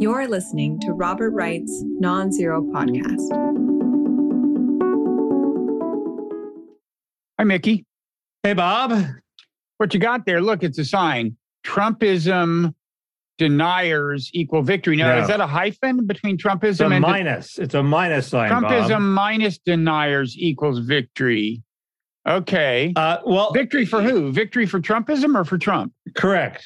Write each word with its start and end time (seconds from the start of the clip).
You're 0.00 0.28
listening 0.28 0.78
to 0.80 0.92
Robert 0.92 1.30
Wright's 1.30 1.82
Nonzero 2.00 2.62
Podcast. 2.72 3.28
Hi, 7.38 7.44
Mickey. 7.44 7.84
Hey, 8.44 8.52
Bob. 8.52 9.04
What 9.78 9.92
you 9.94 10.00
got 10.00 10.24
there? 10.24 10.40
Look, 10.40 10.62
it's 10.62 10.78
a 10.78 10.84
sign. 10.84 11.36
Trumpism 11.66 12.74
deniers 13.38 14.30
equal 14.34 14.62
victory. 14.62 14.96
Now, 14.96 15.14
No. 15.16 15.22
is 15.22 15.28
that 15.28 15.40
a 15.40 15.46
hyphen 15.46 16.06
between 16.06 16.34
It's 16.34 16.44
a 16.44 16.48
Trumpism 16.48 16.92
and 16.94 17.02
minus. 17.02 17.58
It's 17.58 17.74
a 17.74 17.82
minus 17.82 18.28
sign. 18.28 18.50
Trumpism 18.50 18.88
Bob. 18.90 19.02
minus 19.02 19.58
deniers 19.58 20.36
equals 20.38 20.78
victory? 20.80 21.62
Okay. 22.28 22.92
Uh, 22.94 23.18
well, 23.26 23.52
victory 23.52 23.84
for 23.86 24.02
who? 24.02 24.30
Victory 24.32 24.66
for 24.66 24.80
Trumpism 24.80 25.34
or 25.36 25.44
for 25.44 25.58
Trump? 25.58 25.92
correct. 26.14 26.64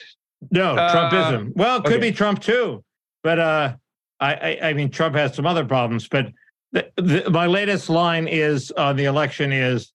No, 0.51 0.75
Uh, 0.75 0.93
Trumpism. 1.11 1.53
Well, 1.55 1.77
it 1.79 1.85
could 1.85 1.95
okay. 1.95 2.11
be 2.11 2.13
Trump 2.13 2.41
too, 2.43 2.83
but 3.23 3.39
uh, 3.39 3.75
I, 4.21 4.35
I, 4.35 4.59
I 4.69 4.73
mean, 4.73 4.91
Trump 4.91 5.15
has 5.15 5.35
some 5.35 5.47
other 5.47 5.65
problems. 5.65 6.09
But 6.09 6.33
the, 6.73 6.91
the, 6.97 7.31
my 7.31 7.47
latest 7.47 7.91
line 7.91 8.29
is 8.29 8.71
on 8.73 8.97
the 8.97 9.05
election 9.05 9.53
is, 9.53 9.93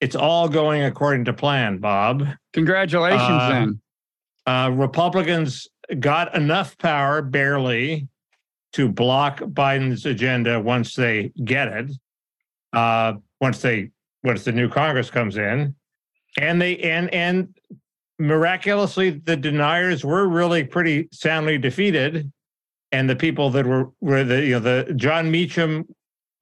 it's 0.00 0.16
all 0.16 0.48
going 0.48 0.82
according 0.84 1.26
to 1.26 1.32
plan, 1.32 1.78
Bob. 1.78 2.26
Congratulations, 2.52 3.20
Uh, 3.22 3.48
then. 3.48 3.80
Uh, 4.46 4.70
Republicans 4.70 5.68
got 5.98 6.34
enough 6.34 6.78
power, 6.78 7.20
barely, 7.20 8.08
to 8.72 8.88
block 8.88 9.40
Biden's 9.40 10.06
agenda 10.06 10.58
once 10.58 10.94
they 10.94 11.32
get 11.44 11.68
it. 11.68 11.90
Uh, 12.72 13.14
once 13.40 13.60
they 13.60 13.90
once 14.22 14.44
the 14.44 14.52
new 14.52 14.68
Congress 14.68 15.10
comes 15.10 15.36
in, 15.36 15.74
and 16.38 16.62
they 16.62 16.78
and 16.78 17.12
and 17.12 17.54
miraculously 18.18 19.10
the 19.10 19.36
deniers 19.36 20.04
were 20.04 20.28
really 20.28 20.62
pretty 20.62 21.08
soundly 21.10 21.58
defeated, 21.58 22.30
and 22.92 23.08
the 23.08 23.16
people 23.16 23.50
that 23.50 23.66
were 23.66 23.90
were 24.00 24.24
the 24.24 24.42
you 24.42 24.52
know 24.52 24.60
the 24.60 24.92
Jon 24.94 25.30
Meacham 25.30 25.86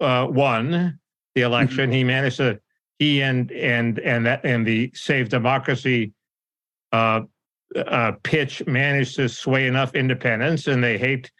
uh, 0.00 0.26
won 0.28 0.98
the 1.34 1.42
election. 1.42 1.92
He 1.92 2.04
managed 2.04 2.38
to 2.38 2.60
he 2.98 3.22
and 3.22 3.50
and 3.52 3.98
and 4.00 4.26
that 4.26 4.44
and 4.44 4.66
the 4.66 4.90
Save 4.94 5.28
Democracy 5.28 6.12
uh, 6.92 7.22
uh, 7.76 8.12
pitch 8.22 8.66
managed 8.66 9.16
to 9.16 9.28
sway 9.28 9.66
enough 9.66 9.94
independents, 9.94 10.66
and 10.66 10.82
they 10.82 10.98
hate 10.98 11.30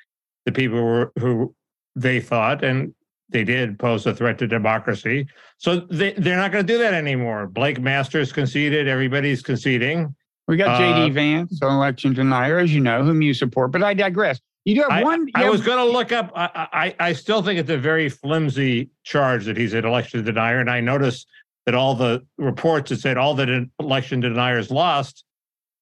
the 0.44 0.52
people 0.52 0.78
who, 0.78 0.84
were, 0.84 1.12
who 1.19 1.54
they 1.97 2.20
thought 2.20 2.64
and 2.64 2.94
they 3.30 3.44
did 3.44 3.78
pose 3.78 4.06
a 4.06 4.14
threat 4.14 4.38
to 4.38 4.47
democracy. 4.47 5.27
So 5.58 5.80
they 5.80 6.12
they're 6.12 6.36
not 6.36 6.52
going 6.52 6.66
to 6.66 6.72
do 6.72 6.78
that 6.78 6.94
anymore. 6.94 7.47
Blake 7.47 7.80
Masters 7.80 8.32
conceded. 8.32 8.88
Everybody's 8.88 9.42
conceding. 9.42 10.14
We 10.47 10.56
got 10.56 10.80
uh, 10.80 10.80
JD 10.80 11.12
Vance, 11.12 11.58
an 11.60 11.69
election 11.69 12.14
denier, 12.14 12.58
as 12.58 12.72
you 12.72 12.80
know, 12.80 13.02
whom 13.02 13.20
you 13.20 13.34
support. 13.34 13.70
But 13.70 13.82
I 13.82 13.92
digress. 13.92 14.41
You 14.69 14.74
do 14.74 14.83
have 14.83 14.91
I, 14.91 15.02
one. 15.02 15.27
I 15.34 15.44
have- 15.44 15.50
was 15.50 15.62
going 15.62 15.78
to 15.78 15.91
look 15.91 16.12
up. 16.12 16.30
I, 16.36 16.69
I 17.00 17.08
I 17.08 17.12
still 17.14 17.42
think 17.42 17.58
it's 17.58 17.70
a 17.70 17.78
very 17.78 18.11
flimsy 18.11 18.91
charge 19.02 19.47
that 19.47 19.56
he's 19.56 19.72
an 19.72 19.86
election 19.86 20.22
denier, 20.22 20.60
and 20.60 20.69
I 20.69 20.83
noticed 20.83 21.27
that 21.64 21.75
all 21.75 21.94
the 21.94 22.27
reports 22.36 22.91
that 22.91 23.00
said 23.00 23.16
all 23.16 23.34
the 23.34 23.66
election 23.80 24.20
deniers 24.20 24.70
lost. 24.70 25.25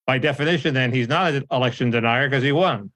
By 0.07 0.19
definition, 0.19 0.73
then 0.73 0.93
he's 0.93 1.09
not 1.09 1.35
an 1.35 1.45
election 1.51 1.91
denier 1.91 2.29
because 2.29 2.45
he 2.45 2.53
won. 2.53 2.93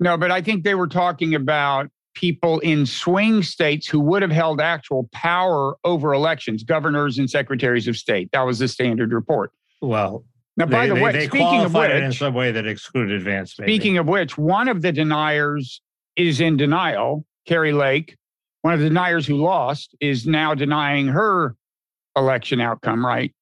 No, 0.00 0.16
but 0.16 0.32
I 0.32 0.42
think 0.42 0.64
they 0.64 0.74
were 0.74 0.88
talking 0.88 1.36
about 1.36 1.88
people 2.14 2.58
in 2.58 2.84
swing 2.84 3.44
states 3.44 3.86
who 3.86 4.00
would 4.00 4.20
have 4.22 4.32
held 4.32 4.60
actual 4.60 5.08
power 5.12 5.76
over 5.84 6.12
elections, 6.12 6.64
governors 6.64 7.18
and 7.18 7.30
secretaries 7.30 7.86
of 7.86 7.96
state. 7.96 8.30
That 8.32 8.42
was 8.42 8.58
the 8.58 8.66
standard 8.66 9.12
report. 9.12 9.52
Well, 9.80 10.24
Now, 10.56 10.66
by 10.66 10.86
they, 10.86 10.94
the 10.94 11.00
way, 11.00 11.12
they 11.12 11.26
speaking 11.26 11.62
of 11.62 11.74
it 11.76 12.02
in 12.02 12.12
some 12.12 12.34
way 12.34 12.52
that 12.52 12.66
excluded 12.66 13.22
Vance. 13.22 13.58
maybe. 13.58 13.72
speaking 13.72 13.98
of 13.98 14.06
which, 14.06 14.36
one 14.36 14.68
of 14.68 14.82
the 14.82 14.92
deniers 14.92 15.80
is 16.16 16.40
in 16.40 16.56
denial. 16.56 17.24
Kari 17.46 17.72
Lake, 17.72 18.16
one 18.60 18.74
of 18.74 18.80
the 18.80 18.88
deniers 18.88 19.26
who 19.26 19.36
lost, 19.36 19.94
is 20.00 20.26
now 20.26 20.54
denying 20.54 21.08
her 21.08 21.56
election 22.16 22.60
outcome. 22.60 23.04
Right? 23.04 23.34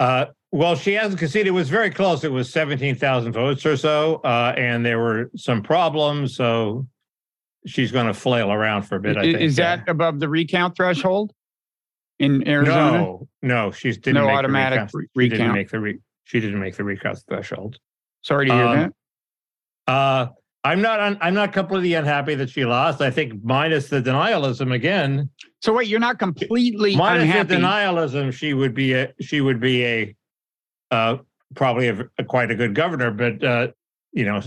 Uh, 0.00 0.26
well, 0.52 0.74
she 0.74 0.94
hasn't 0.94 1.18
conceded. 1.18 1.48
It 1.48 1.52
was 1.52 1.68
very 1.68 1.90
close. 1.90 2.24
It 2.24 2.32
was 2.32 2.50
17,000 2.50 3.32
votes 3.32 3.64
or 3.66 3.76
so. 3.76 4.16
Uh, 4.24 4.54
and 4.56 4.84
there 4.84 4.98
were 4.98 5.30
some 5.36 5.62
problems. 5.62 6.34
So 6.36 6.86
she's 7.66 7.92
going 7.92 8.06
to 8.06 8.14
flail 8.14 8.50
around 8.50 8.82
for 8.84 8.96
a 8.96 9.00
bit. 9.00 9.16
I 9.16 9.20
I- 9.20 9.22
think. 9.24 9.40
is 9.40 9.58
yeah. 9.58 9.76
that 9.76 9.88
above 9.88 10.18
the 10.18 10.28
recount 10.28 10.76
threshold 10.76 11.32
in 12.18 12.46
Arizona? 12.48 12.98
No, 12.98 13.28
no, 13.42 13.70
she's 13.70 13.98
didn't 13.98 14.22
No 14.22 14.26
make 14.28 14.36
automatic 14.38 14.78
the 14.90 14.98
recount. 14.98 15.10
re- 15.14 15.24
She 15.26 15.28
didn't 15.30 15.52
make 15.52 15.70
the 15.70 15.80
re- 15.80 15.98
she 16.24 16.40
didn't 16.40 16.60
make 16.60 16.76
the 16.76 16.84
recount 16.84 17.18
threshold. 17.28 17.78
Sorry 18.22 18.46
to 18.46 18.54
hear 18.54 18.64
Um, 18.66 18.76
that. 19.86 19.92
Uh, 19.92 20.28
I'm 20.64 20.80
not. 20.80 21.00
Un- 21.00 21.18
I'm 21.20 21.34
not 21.34 21.52
completely 21.52 21.94
unhappy 21.94 22.36
that 22.36 22.48
she 22.50 22.64
lost. 22.64 23.00
I 23.00 23.10
think 23.10 23.42
minus 23.42 23.88
the 23.88 24.00
denialism 24.00 24.72
again. 24.72 25.28
So 25.60 25.72
wait, 25.72 25.88
you're 25.88 25.98
not 25.98 26.20
completely 26.20 26.94
Minus 26.94 27.24
unhappy. 27.24 27.48
the 27.48 27.54
denialism, 27.56 28.32
she 28.32 28.54
would 28.54 28.72
be 28.74 28.92
a. 28.94 29.12
She 29.20 29.40
would 29.40 29.58
be 29.60 29.84
a. 29.84 30.16
Uh, 30.92 31.16
probably 31.56 31.88
a, 31.88 32.08
a 32.18 32.24
quite 32.24 32.50
a 32.50 32.54
good 32.54 32.74
governor, 32.76 33.10
but 33.10 33.42
uh, 33.42 33.68
you 34.12 34.24
know 34.24 34.40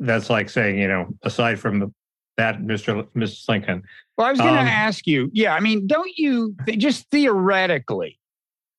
that's 0.00 0.28
like 0.28 0.50
saying 0.50 0.76
you 0.78 0.88
know 0.88 1.06
aside 1.22 1.60
from 1.60 1.78
the, 1.78 1.92
that, 2.36 2.58
Mr. 2.60 3.06
Mrs. 3.14 3.48
Lincoln. 3.48 3.82
Well, 4.18 4.26
I 4.26 4.30
was 4.32 4.40
going 4.40 4.54
to 4.54 4.60
Um, 4.60 4.66
ask 4.66 5.06
you. 5.06 5.30
Yeah, 5.32 5.54
I 5.54 5.60
mean, 5.60 5.86
don't 5.86 6.10
you 6.18 6.56
th- 6.66 6.78
just 6.78 7.08
theoretically? 7.10 8.18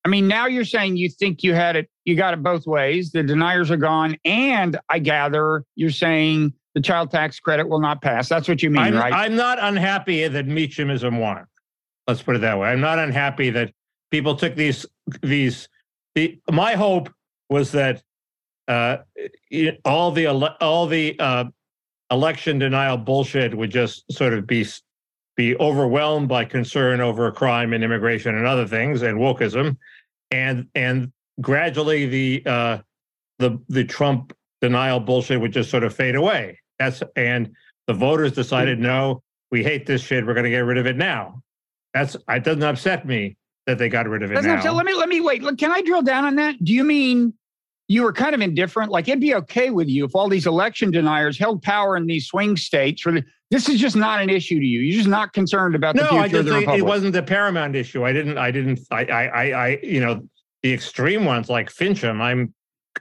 I 0.04 0.10
mean, 0.10 0.28
now 0.28 0.48
you're 0.48 0.66
saying 0.66 0.98
you 0.98 1.10
think 1.10 1.44
you 1.44 1.54
had 1.54 1.76
it, 1.76 1.90
you 2.06 2.16
got 2.16 2.34
it 2.34 2.42
both 2.42 2.66
ways. 2.66 3.12
The 3.12 3.24
deniers 3.24 3.70
are 3.70 3.78
gone, 3.78 4.18
and 4.26 4.80
I 4.90 5.00
gather 5.00 5.64
you're 5.76 5.92
saying 5.92 6.54
the 6.74 6.82
child 6.82 7.12
tax 7.12 7.40
credit 7.40 7.68
will 7.68 7.80
not 7.80 8.02
pass. 8.02 8.28
That's 8.28 8.48
what 8.48 8.64
you 8.64 8.70
mean, 8.70 8.82
I'm, 8.82 8.96
right? 8.96 9.14
I'm 9.14 9.36
not 9.36 9.60
unhappy 9.62 10.28
that 10.28 10.48
Meachamism 10.48 11.20
won. 11.20 11.46
Let's 12.08 12.24
put 12.24 12.36
it 12.36 12.40
that 12.40 12.58
way. 12.58 12.70
I'm 12.70 12.82
not 12.82 12.98
unhappy 12.98 13.52
that 13.52 13.74
people 14.10 14.36
took 14.36 14.56
these 14.56 14.86
these. 15.22 15.70
The, 16.16 16.40
my 16.52 16.74
hope 16.74 17.10
was 17.50 17.72
that 17.74 18.02
uh, 18.68 18.98
all 19.86 20.12
the 20.12 20.26
ele- 20.26 20.58
all 20.60 20.88
the 20.88 21.16
uh, 21.20 21.46
election 22.10 22.58
denial 22.58 22.98
bullshit 22.98 23.56
would 23.56 23.70
just 23.70 24.12
sort 24.12 24.34
of 24.34 24.48
be 24.48 24.66
be 25.42 25.58
overwhelmed 25.58 26.28
by 26.28 26.46
concern 26.46 27.02
over 27.02 27.32
crime 27.32 27.74
and 27.74 27.84
immigration 27.84 28.36
and 28.36 28.46
other 28.46 28.68
things 28.68 29.02
and 29.02 29.18
wokeism, 29.18 29.76
and 30.30 30.68
and 30.76 31.12
gradually 31.42 32.06
the 32.06 32.44
uh, 32.46 32.78
the 33.40 33.60
the 33.68 33.84
Trump 33.84 34.34
denial 34.62 35.00
bullshit 35.00 35.42
would 35.42 35.52
just 35.52 35.72
sort 35.72 35.84
of 35.84 35.96
fade 35.96 36.16
away. 36.16 36.60
That's 36.78 37.02
and 37.16 37.54
the 37.88 37.94
voters 37.96 38.34
decided 38.34 38.78
no, 38.80 39.24
we 39.50 39.64
hate 39.64 39.88
this 39.88 40.04
shit. 40.04 40.28
We're 40.28 40.36
going 40.36 40.44
to 40.44 40.52
get 40.52 40.60
rid 40.60 40.78
of 40.78 40.86
it 40.86 40.96
now. 40.96 41.42
That's 41.96 42.16
it 42.30 42.44
doesn't 42.44 42.62
upset 42.62 43.08
me 43.08 43.36
that 43.66 43.80
they 43.80 43.90
got 43.90 44.08
rid 44.08 44.22
of 44.22 44.32
it 44.32 44.36
Doesn't 44.36 44.56
now. 44.56 44.62
to- 44.62 44.72
let 44.74 44.86
me 44.86 44.94
let 44.94 45.10
me 45.10 45.22
wait. 45.22 45.42
Look, 45.42 45.58
can 45.58 45.72
I 45.72 45.82
drill 45.82 46.04
down 46.04 46.24
on 46.26 46.36
that? 46.36 46.64
Do 46.64 46.72
you 46.72 46.84
mean 46.84 47.34
you 47.88 48.04
were 48.04 48.14
kind 48.14 48.36
of 48.36 48.42
indifferent? 48.42 48.92
Like 48.92 49.08
it'd 49.08 49.20
be 49.20 49.34
okay 49.34 49.72
with 49.72 49.88
you 49.88 50.06
if 50.06 50.14
all 50.14 50.30
these 50.30 50.46
election 50.46 50.92
deniers 50.92 51.40
held 51.40 51.64
power 51.64 51.98
in 51.98 52.06
these 52.06 52.28
swing 52.28 52.56
states. 52.58 53.02
For 53.02 53.12
the, 53.12 53.24
this 53.52 53.68
is 53.68 53.80
just 53.80 53.98
not 53.98 54.22
an 54.22 54.30
issue 54.30 54.60
to 54.60 54.66
you. 54.66 54.80
You're 54.80 54.98
just 54.98 55.10
not 55.10 55.34
concerned 55.34 55.76
about 55.76 55.96
the 55.96 56.04
no, 56.04 56.08
future 56.08 56.22
I 56.22 56.26
of 56.26 56.32
just 56.32 56.46
the 56.46 56.52
think 56.52 56.60
republic. 56.62 56.80
it 56.80 56.86
wasn't 56.86 57.14
the 57.14 57.24
paramount 57.24 57.76
issue. 57.76 58.06
I 58.06 58.14
didn't. 58.14 58.38
I 58.38 58.50
didn't. 58.50 58.80
I. 58.90 59.06
I. 59.06 59.52
I. 59.52 59.80
You 59.84 60.00
know, 60.00 60.22
the 60.64 60.74
extreme 60.74 61.26
ones 61.26 61.50
like 61.50 61.70
Finchem. 61.70 62.22
I'm. 62.22 62.54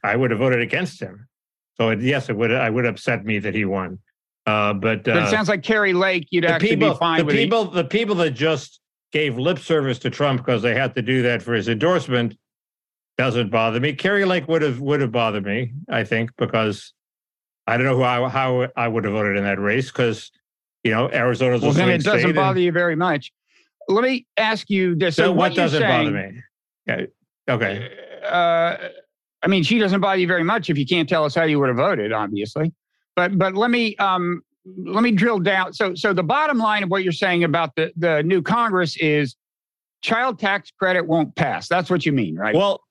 I 0.03 0.17
would 0.17 0.31
have 0.31 0.41
voted 0.41 0.61
against 0.61 1.01
him. 1.01 1.29
So 1.77 1.91
it, 1.91 2.01
yes, 2.01 2.29
it 2.29 2.37
would. 2.37 2.53
I 2.53 2.69
would 2.69 2.85
upset 2.85 3.25
me 3.25 3.39
that 3.39 3.55
he 3.55 3.65
won. 3.65 4.01
Uh, 4.45 4.75
but 4.75 5.05
But 5.05 5.17
uh, 5.17 5.27
it 5.27 5.31
sounds 5.31 5.49
like 5.49 5.63
Kari 5.63 5.93
Lake, 5.93 6.27
you'd 6.31 6.45
the 6.45 6.49
actually 6.49 6.71
people, 6.71 6.93
be 6.93 6.99
fine 6.99 7.19
the 7.19 7.25
with 7.25 7.35
it. 7.37 7.39
people, 7.39 7.65
the 7.67 7.85
people 7.85 8.15
that 8.17 8.31
just 8.33 8.81
gave 9.13 9.39
lip 9.39 9.59
service 9.59 9.99
to 10.01 10.11
Trump 10.11 10.45
because 10.45 10.63
they 10.63 10.75
had 10.75 10.95
to 10.97 11.03
do 11.03 11.23
that 11.23 11.43
for 11.43 11.55
his 11.55 11.69
endorsement 11.69 12.37
doesn't 13.19 13.51
bother 13.51 13.79
me. 13.79 13.93
Kari 13.93 14.25
Lake 14.25 14.49
would 14.49 14.63
have 14.63 14.81
would 14.81 15.01
have 15.01 15.13
bothered 15.13 15.45
me, 15.45 15.73
I 15.89 16.05
think, 16.05 16.31
because 16.37 16.93
I 17.67 17.77
don't 17.77 17.87
know 17.87 17.97
who 17.97 18.03
I, 18.03 18.29
how 18.29 18.69
I 18.77 18.89
would 18.89 19.05
have 19.05 19.13
voted 19.13 19.37
in 19.37 19.45
that 19.45 19.61
race 19.61 19.93
because 19.93 20.33
you 20.85 20.91
know 20.91 21.11
Arizona's 21.11 21.63
Well, 21.63 21.71
a 21.73 21.75
then 21.75 21.91
it 21.91 22.03
doesn't 22.03 22.21
state, 22.21 22.35
bother 22.35 22.59
and- 22.59 22.65
you 22.65 22.73
very 22.73 22.97
much. 22.97 23.33
Let 23.89 24.05
me 24.05 24.27
ask 24.37 24.71
you 24.71 24.95
this. 24.95 25.17
So, 25.17 25.25
So, 25.25 25.33
what 25.33 25.55
you're 25.55 25.65
doesn't 25.65 25.81
saying, 25.81 26.13
bother 26.13 26.33
me? 26.33 26.41
Yeah. 26.87 27.53
Okay. 27.55 27.91
Uh, 28.25 28.77
I 29.43 29.47
mean, 29.49 29.63
she 29.65 29.79
doesn't 29.79 30.01
bother 30.01 30.21
you 30.21 30.27
very 30.29 30.45
much 30.45 30.71
if 30.71 30.79
you 30.79 30.87
can't 30.87 31.09
tell 31.09 31.25
us 31.25 31.35
how 31.35 31.43
you 31.45 31.59
would 31.59 31.69
have 31.69 31.77
voted, 31.79 32.13
obviously. 32.13 32.73
But 33.17 33.37
but 33.39 33.55
let 33.55 33.71
me 33.71 33.97
um 33.97 34.43
let 34.77 35.03
me 35.03 35.11
drill 35.11 35.39
down. 35.41 35.73
So 35.73 35.95
so 35.95 36.13
the 36.13 36.23
bottom 36.23 36.59
line 36.59 36.83
of 36.85 36.91
what 36.91 37.03
you're 37.03 37.13
saying 37.13 37.43
about 37.45 37.75
the 37.75 37.93
the 37.97 38.23
new 38.23 38.43
Congress 38.43 38.97
is 38.99 39.35
child 40.03 40.39
tax 40.39 40.71
credit 40.79 41.07
won't 41.07 41.35
pass. 41.35 41.67
That's 41.69 41.91
what 41.91 42.07
you 42.07 42.13
mean, 42.13 42.37
right? 42.37 42.55
Well, 42.55 42.83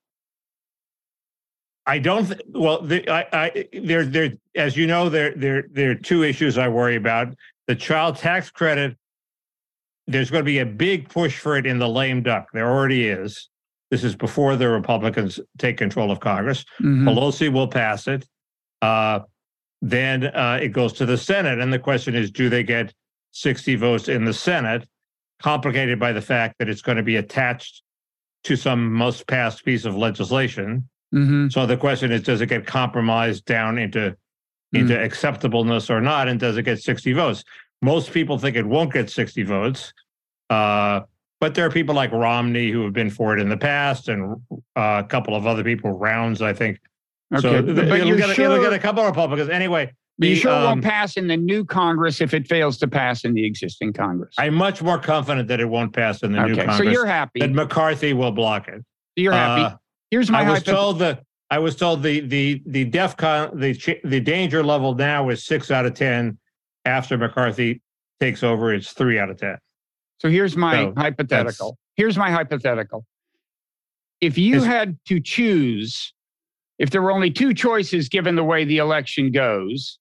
I 1.85 1.97
don't. 1.99 2.25
Th- 2.27 2.41
well, 2.49 2.81
the, 2.81 3.07
I, 3.09 3.27
I, 3.33 3.65
there, 3.73 4.05
there, 4.05 4.33
as 4.55 4.77
you 4.77 4.85
know, 4.85 5.09
there, 5.09 5.33
there, 5.35 5.65
there 5.71 5.91
are 5.91 5.95
two 5.95 6.23
issues 6.23 6.57
I 6.57 6.67
worry 6.67 6.95
about. 6.97 7.33
The 7.69 7.75
child 7.75 8.17
tax 8.17 8.49
credit. 8.49 8.97
There's 10.07 10.31
going 10.31 10.41
to 10.41 10.45
be 10.45 10.57
a 10.57 10.65
big 10.65 11.07
push 11.07 11.37
for 11.37 11.55
it 11.55 11.67
in 11.67 11.77
the 11.77 11.87
lame 11.87 12.23
duck. 12.23 12.47
There 12.51 12.67
already 12.67 13.07
is. 13.07 13.47
This 13.91 14.03
is 14.03 14.15
before 14.15 14.55
the 14.55 14.67
Republicans 14.69 15.39
take 15.59 15.77
control 15.77 16.09
of 16.09 16.19
Congress. 16.19 16.65
Mhm. 16.81 17.03
Pelosi 17.03 17.53
will 17.53 17.67
pass 17.67 18.07
it. 18.07 18.27
Uh, 18.81 19.19
then 19.83 20.23
uh, 20.23 20.57
it 20.59 20.69
goes 20.69 20.93
to 20.93 21.05
the 21.05 21.15
Senate. 21.15 21.59
And 21.59 21.71
the 21.71 21.77
question 21.77 22.15
is 22.15 22.31
do 22.31 22.49
they 22.49 22.63
get 22.63 22.91
60 23.33 23.75
votes 23.75 24.07
in 24.07 24.25
the 24.25 24.33
Senate? 24.33 24.87
Complicated 25.39 25.99
by 25.99 26.11
the 26.11 26.23
fact 26.23 26.55
that 26.57 26.69
it's 26.69 26.81
going 26.81 26.97
to 26.97 27.03
be 27.03 27.17
attached 27.17 27.83
to 28.45 28.55
some 28.55 28.91
must 28.91 29.27
pass 29.27 29.61
piece 29.61 29.85
of 29.85 29.95
legislation. 29.95 30.89
Mm-hmm. 31.13 31.49
So 31.49 31.67
the 31.67 31.77
question 31.77 32.11
is 32.11 32.23
does 32.23 32.41
it 32.41 32.47
get 32.47 32.65
compromised 32.65 33.45
down 33.45 33.77
into 33.77 34.17
into 34.73 34.93
Mm. 34.93 35.03
acceptableness 35.03 35.89
or 35.89 36.01
not? 36.01 36.27
And 36.27 36.39
does 36.39 36.57
it 36.57 36.63
get 36.63 36.81
60 36.81 37.13
votes? 37.13 37.43
Most 37.81 38.11
people 38.11 38.37
think 38.37 38.55
it 38.55 38.65
won't 38.65 38.91
get 38.93 39.09
60 39.09 39.43
votes. 39.43 39.93
Uh, 40.49 41.01
but 41.39 41.55
there 41.55 41.65
are 41.65 41.69
people 41.69 41.95
like 41.95 42.11
Romney 42.11 42.69
who 42.69 42.83
have 42.83 42.91
been 42.93 43.09
for 43.09 43.37
it 43.37 43.39
in 43.41 43.47
the 43.49 43.55
past, 43.57 44.09
and 44.09 44.35
uh, 44.75 45.01
a 45.03 45.07
couple 45.07 45.35
of 45.35 45.47
other 45.47 45.63
people, 45.63 45.97
Rounds, 45.97 46.41
I 46.41 46.51
think. 46.53 46.79
Okay, 47.33 47.41
So 47.41 47.61
but, 47.61 47.77
it'll, 47.87 48.07
you're 48.07 48.17
get, 48.17 48.35
sure, 48.35 48.45
it'll 48.45 48.59
get 48.61 48.73
a 48.73 48.79
couple 48.79 49.03
of 49.03 49.09
Republicans. 49.09 49.49
Anyway, 49.49 49.93
you 50.17 50.29
the, 50.31 50.35
sure 50.35 50.51
it 50.51 50.55
um, 50.55 50.63
won't 50.65 50.83
pass 50.83 51.15
in 51.15 51.27
the 51.27 51.37
new 51.37 51.63
Congress 51.63 52.19
if 52.19 52.33
it 52.33 52.47
fails 52.47 52.77
to 52.79 52.87
pass 52.87 53.23
in 53.23 53.33
the 53.33 53.45
existing 53.45 53.93
Congress. 53.93 54.33
I'm 54.37 54.53
much 54.55 54.81
more 54.81 54.97
confident 54.99 55.47
that 55.47 55.61
it 55.61 55.69
won't 55.69 55.93
pass 55.93 56.23
in 56.23 56.33
the 56.33 56.39
new 56.39 56.53
okay, 56.53 56.65
Congress. 56.65 56.77
so 56.77 56.83
you're 56.83 57.05
happy. 57.05 57.39
that 57.39 57.51
McCarthy 57.51 58.11
will 58.13 58.31
block 58.31 58.67
it. 58.67 58.83
You're 59.15 59.31
happy. 59.33 59.61
Uh, 59.73 59.77
Here's 60.11 60.29
my 60.31 60.41
I 60.41 60.49
was 60.49 60.59
hypo- 60.59 60.71
told 60.71 60.99
the 60.99 61.19
I 61.51 61.59
was 61.59 61.75
told 61.75 62.03
the 62.03 62.19
the 62.21 62.61
the 62.65 62.89
DefCon 62.89 63.59
the 63.59 63.99
the 64.03 64.19
danger 64.19 64.63
level 64.63 64.93
now 64.93 65.29
is 65.29 65.45
six 65.45 65.71
out 65.71 65.85
of 65.85 65.93
ten. 65.93 66.37
After 66.85 67.17
McCarthy 67.17 67.81
takes 68.19 68.43
over, 68.43 68.73
it's 68.73 68.93
three 68.93 69.19
out 69.19 69.29
of 69.29 69.37
ten. 69.37 69.57
So 70.19 70.29
here's 70.29 70.55
my 70.55 70.85
So, 70.85 70.93
hypothetical. 70.95 71.77
Here's 71.95 72.17
my 72.17 72.31
hypothetical. 72.31 73.05
If 74.21 74.37
you 74.37 74.63
had 74.63 74.97
to 75.07 75.19
choose, 75.19 76.13
if 76.77 76.89
there 76.89 77.01
were 77.01 77.11
only 77.11 77.31
two 77.31 77.53
choices 77.53 78.09
given 78.09 78.35
the 78.35 78.43
way 78.43 78.65
the 78.65 78.77
election 78.77 79.31
goes, 79.31 79.97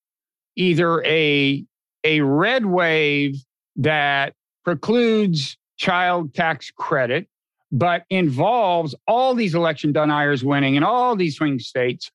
either 0.57 1.03
a 1.05 1.65
a 2.05 2.21
red 2.21 2.67
wave 2.67 3.37
that 3.77 4.35
precludes 4.65 5.57
child 5.77 6.35
tax 6.35 6.71
credit, 6.77 7.29
but 7.71 8.05
involves 8.11 8.95
all 9.07 9.35
these 9.35 9.55
election 9.55 9.93
deniers 9.93 10.45
winning 10.45 10.75
in 10.77 10.83
all 10.83 11.17
these 11.17 11.37
swing 11.37 11.59
states, 11.59 12.11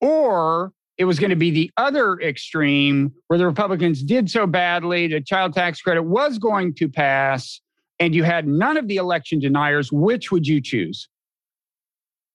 or 0.00 0.72
it 0.98 1.04
was 1.04 1.18
going 1.18 1.30
to 1.30 1.36
be 1.36 1.50
the 1.50 1.70
other 1.76 2.18
extreme 2.20 3.12
where 3.28 3.38
the 3.38 3.46
Republicans 3.46 4.02
did 4.02 4.30
so 4.30 4.46
badly 4.46 5.06
that 5.08 5.26
child 5.26 5.54
tax 5.54 5.80
credit 5.80 6.02
was 6.02 6.38
going 6.38 6.74
to 6.74 6.88
pass, 6.88 7.60
and 8.00 8.14
you 8.14 8.24
had 8.24 8.46
none 8.46 8.76
of 8.76 8.88
the 8.88 8.96
election 8.96 9.38
deniers. 9.38 9.90
Which 9.92 10.30
would 10.30 10.46
you 10.46 10.60
choose? 10.60 11.08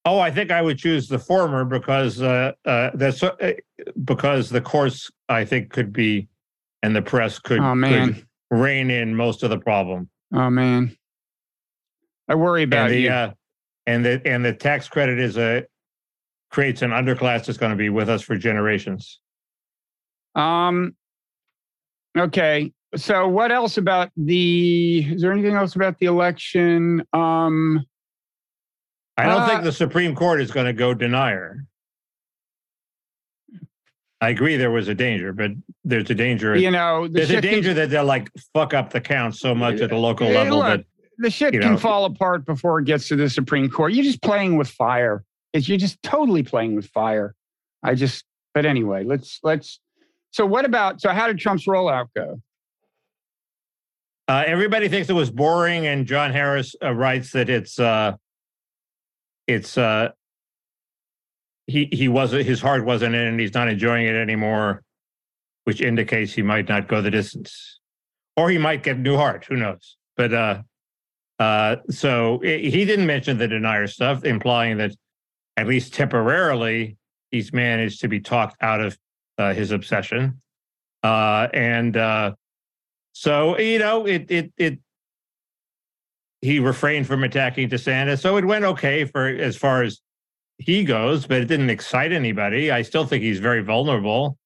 Oh, 0.05 0.19
I 0.19 0.31
think 0.31 0.51
I 0.51 0.61
would 0.61 0.77
choose 0.77 1.07
the 1.07 1.19
former 1.19 1.63
because 1.63 2.21
uh, 2.21 2.51
uh, 2.65 2.91
that's 2.93 3.23
uh, 3.23 3.53
because 4.03 4.49
the 4.49 4.59
course 4.61 5.09
I 5.29 5.45
think 5.45 5.69
could 5.71 5.93
be, 5.93 6.27
and 6.81 6.95
the 6.95 7.01
press 7.01 7.39
could, 7.39 7.59
Oh, 7.59 7.73
man. 7.75 8.13
could 8.15 8.27
rein 8.51 8.91
in 8.91 9.15
most 9.15 9.43
of 9.43 9.49
the 9.49 9.57
problem. 9.59 10.09
Oh 10.33 10.49
man, 10.49 10.97
I 12.27 12.35
worry 12.35 12.63
about 12.63 12.85
and 12.87 12.93
the 12.93 12.99
you. 13.01 13.09
uh, 13.09 13.33
and 13.85 14.05
the 14.05 14.21
and 14.25 14.43
the 14.45 14.53
tax 14.53 14.87
credit 14.87 15.19
is 15.19 15.37
a 15.37 15.65
creates 16.49 16.81
an 16.81 16.91
underclass 16.91 17.45
that's 17.45 17.57
going 17.57 17.71
to 17.71 17.75
be 17.77 17.89
with 17.89 18.09
us 18.09 18.21
for 18.21 18.37
generations. 18.37 19.19
Um. 20.35 20.95
Okay. 22.17 22.71
So, 22.95 23.27
what 23.27 23.51
else 23.51 23.77
about 23.77 24.11
the? 24.15 25.03
Is 25.13 25.21
there 25.21 25.31
anything 25.31 25.55
else 25.55 25.75
about 25.75 25.97
the 25.99 26.05
election? 26.05 27.03
Um. 27.13 27.85
I 29.17 29.25
don't 29.25 29.41
Uh, 29.41 29.47
think 29.47 29.63
the 29.63 29.71
Supreme 29.71 30.15
Court 30.15 30.41
is 30.41 30.49
going 30.51 30.65
to 30.65 30.73
go 30.73 30.93
denier. 30.93 31.65
I 34.21 34.29
agree 34.29 34.55
there 34.55 34.71
was 34.71 34.87
a 34.87 34.95
danger, 34.95 35.33
but 35.33 35.51
there's 35.83 36.09
a 36.09 36.15
danger. 36.15 36.55
You 36.55 36.71
know, 36.71 37.07
the 37.07 37.13
there's 37.13 37.29
a 37.29 37.41
danger 37.41 37.73
that 37.73 37.89
they'll 37.89 38.05
like 38.05 38.31
fuck 38.53 38.73
up 38.73 38.89
the 38.91 39.01
count 39.01 39.35
so 39.35 39.53
much 39.53 39.81
at 39.81 39.89
the 39.89 39.97
local 39.97 40.29
level 40.29 40.59
look, 40.59 40.67
that 40.67 40.85
the 41.17 41.29
shit 41.29 41.53
you 41.53 41.59
can 41.59 41.73
know- 41.73 41.77
fall 41.77 42.05
apart 42.05 42.45
before 42.45 42.79
it 42.79 42.85
gets 42.85 43.07
to 43.09 43.15
the 43.15 43.29
Supreme 43.29 43.69
Court. 43.69 43.93
You're 43.93 44.03
just 44.03 44.21
playing 44.21 44.57
with 44.57 44.69
fire. 44.69 45.23
It's, 45.53 45.67
you're 45.69 45.77
just 45.77 46.01
totally 46.01 46.43
playing 46.43 46.75
with 46.75 46.87
fire. 46.87 47.35
I 47.83 47.95
just. 47.95 48.25
But 48.53 48.65
anyway, 48.65 49.03
let's 49.03 49.39
let's. 49.43 49.79
So 50.31 50.45
what 50.45 50.65
about? 50.65 51.01
So 51.01 51.09
how 51.09 51.27
did 51.27 51.39
Trump's 51.39 51.65
rollout 51.65 52.07
go? 52.15 52.41
uh, 54.27 54.43
everybody 54.47 54.87
thinks 54.87 55.09
it 55.09 55.13
was 55.13 55.29
boring, 55.29 55.85
and 55.85 56.05
John 56.05 56.31
Harris 56.31 56.75
uh, 56.81 56.91
writes 56.91 57.31
that 57.31 57.49
it's 57.49 57.79
uh, 57.79 58.15
it's 59.47 59.77
uh, 59.77 60.09
he 61.67 61.89
he 61.91 62.07
wasn't 62.07 62.45
his 62.45 62.61
heart 62.61 62.85
wasn't 62.85 63.15
in, 63.15 63.21
it 63.21 63.27
and 63.27 63.39
he's 63.39 63.53
not 63.53 63.67
enjoying 63.67 64.05
it 64.05 64.15
anymore, 64.15 64.83
which 65.65 65.81
indicates 65.81 66.33
he 66.33 66.41
might 66.41 66.69
not 66.69 66.87
go 66.87 67.01
the 67.01 67.11
distance, 67.11 67.79
or 68.37 68.49
he 68.49 68.57
might 68.57 68.81
get 68.83 68.95
a 68.95 68.99
new 68.99 69.17
heart. 69.17 69.45
Who 69.49 69.57
knows? 69.57 69.97
But 70.15 70.33
uh, 70.33 70.61
uh, 71.39 71.77
so 71.89 72.41
i- 72.43 72.57
he 72.57 72.85
didn't 72.85 73.05
mention 73.05 73.37
the 73.37 73.47
denier 73.47 73.87
stuff, 73.87 74.23
implying 74.25 74.77
that 74.77 74.91
at 75.57 75.67
least 75.67 75.93
temporarily 75.93 76.97
he's 77.31 77.51
managed 77.53 78.01
to 78.01 78.07
be 78.07 78.19
talked 78.19 78.55
out 78.61 78.81
of 78.81 78.97
uh, 79.37 79.53
his 79.53 79.71
obsession, 79.71 80.41
uh, 81.03 81.47
and. 81.53 81.97
Uh, 81.97 82.33
so 83.15 83.59
you 83.59 83.77
know, 83.77 84.07
it 84.07 84.25
it 84.31 84.51
it. 84.57 84.79
He 86.41 86.59
refrained 86.59 87.05
from 87.07 87.23
attacking 87.23 87.69
DeSantis, 87.69 88.19
so 88.21 88.37
it 88.37 88.43
went 88.45 88.65
okay 88.65 89.05
for 89.05 89.27
as 89.27 89.55
far 89.55 89.83
as 89.83 90.01
he 90.57 90.83
goes, 90.83 91.25
but 91.27 91.39
it 91.41 91.45
didn't 91.45 91.69
excite 91.69 92.11
anybody. 92.11 92.71
I 92.71 92.81
still 92.81 93.05
think 93.05 93.23
he's 93.23 93.39
very 93.39 93.61
vulnerable, 93.61 94.37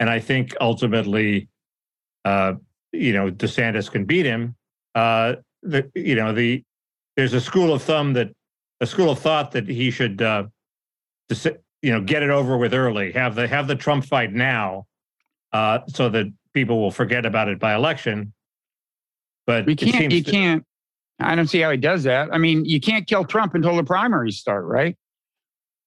and 0.00 0.08
I 0.08 0.20
think 0.20 0.54
ultimately, 0.60 1.48
uh, 2.24 2.54
you 2.92 3.12
know, 3.12 3.30
DeSantis 3.30 3.90
can 3.90 4.04
beat 4.04 4.24
him. 4.24 4.54
The 5.62 5.90
you 5.94 6.14
know 6.16 6.32
the 6.32 6.62
there's 7.16 7.34
a 7.34 7.40
school 7.40 7.72
of 7.72 7.82
thumb 7.82 8.14
that 8.14 8.30
a 8.80 8.86
school 8.86 9.10
of 9.10 9.18
thought 9.20 9.52
that 9.52 9.68
he 9.68 9.90
should 9.90 10.20
uh, 10.20 10.44
deci- 11.30 11.58
you 11.82 11.92
know 11.92 12.00
get 12.00 12.22
it 12.22 12.30
over 12.30 12.56
with 12.58 12.74
early, 12.74 13.12
have 13.12 13.34
the 13.34 13.46
have 13.46 13.68
the 13.68 13.76
Trump 13.76 14.04
fight 14.04 14.32
now, 14.32 14.86
uh, 15.52 15.80
so 15.88 16.08
that 16.08 16.26
people 16.52 16.80
will 16.80 16.90
forget 16.90 17.24
about 17.24 17.48
it 17.48 17.60
by 17.60 17.74
election. 17.74 18.32
But 19.46 19.66
We 19.66 19.76
can't. 19.76 20.12
You 20.12 20.22
to- 20.22 20.30
can't. 20.30 20.64
I 21.20 21.36
don't 21.36 21.46
see 21.46 21.60
how 21.60 21.70
he 21.70 21.76
does 21.76 22.02
that. 22.04 22.30
I 22.32 22.38
mean, 22.38 22.64
you 22.64 22.80
can't 22.80 23.06
kill 23.06 23.24
Trump 23.24 23.54
until 23.54 23.76
the 23.76 23.84
primaries 23.84 24.38
start, 24.38 24.64
right? 24.64 24.96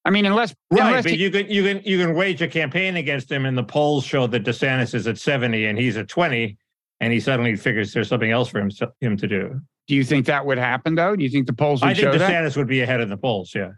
I 0.05 0.09
mean, 0.11 0.25
unless 0.25 0.53
Right, 0.71 0.85
unless 0.87 1.03
but 1.03 1.13
he- 1.13 1.17
you 1.17 1.31
can 1.31 1.49
you 1.49 1.63
can 1.63 1.81
you 1.83 1.97
can 1.97 2.15
wage 2.15 2.41
a 2.41 2.47
campaign 2.47 2.95
against 2.95 3.29
him, 3.29 3.45
and 3.45 3.57
the 3.57 3.63
polls 3.63 4.05
show 4.05 4.25
that 4.27 4.45
DeSantis 4.45 4.93
is 4.93 5.05
at 5.07 5.17
seventy 5.17 5.65
and 5.65 5.77
he's 5.77 5.97
at 5.97 6.07
twenty, 6.07 6.57
and 6.99 7.11
he 7.13 7.19
suddenly 7.19 7.55
figures 7.55 7.93
there's 7.93 8.07
something 8.09 8.31
else 8.31 8.49
for 8.49 8.59
him 8.59 8.69
him 9.01 9.17
to 9.17 9.27
do. 9.27 9.59
do 9.87 9.95
you 9.95 10.03
think 10.03 10.25
that 10.27 10.45
would 10.45 10.57
happen 10.57 10.95
though? 10.95 11.15
Do 11.15 11.23
you 11.23 11.29
think 11.29 11.47
the 11.47 11.53
polls 11.53 11.81
would 11.81 11.89
I 11.91 11.93
think 11.93 12.05
show 12.13 12.17
that? 12.17 12.29
DeSantis 12.31 12.55
would 12.57 12.67
be 12.67 12.81
ahead 12.81 13.01
of 13.01 13.09
the 13.09 13.17
polls. 13.17 13.51
Yeah, 13.55 13.71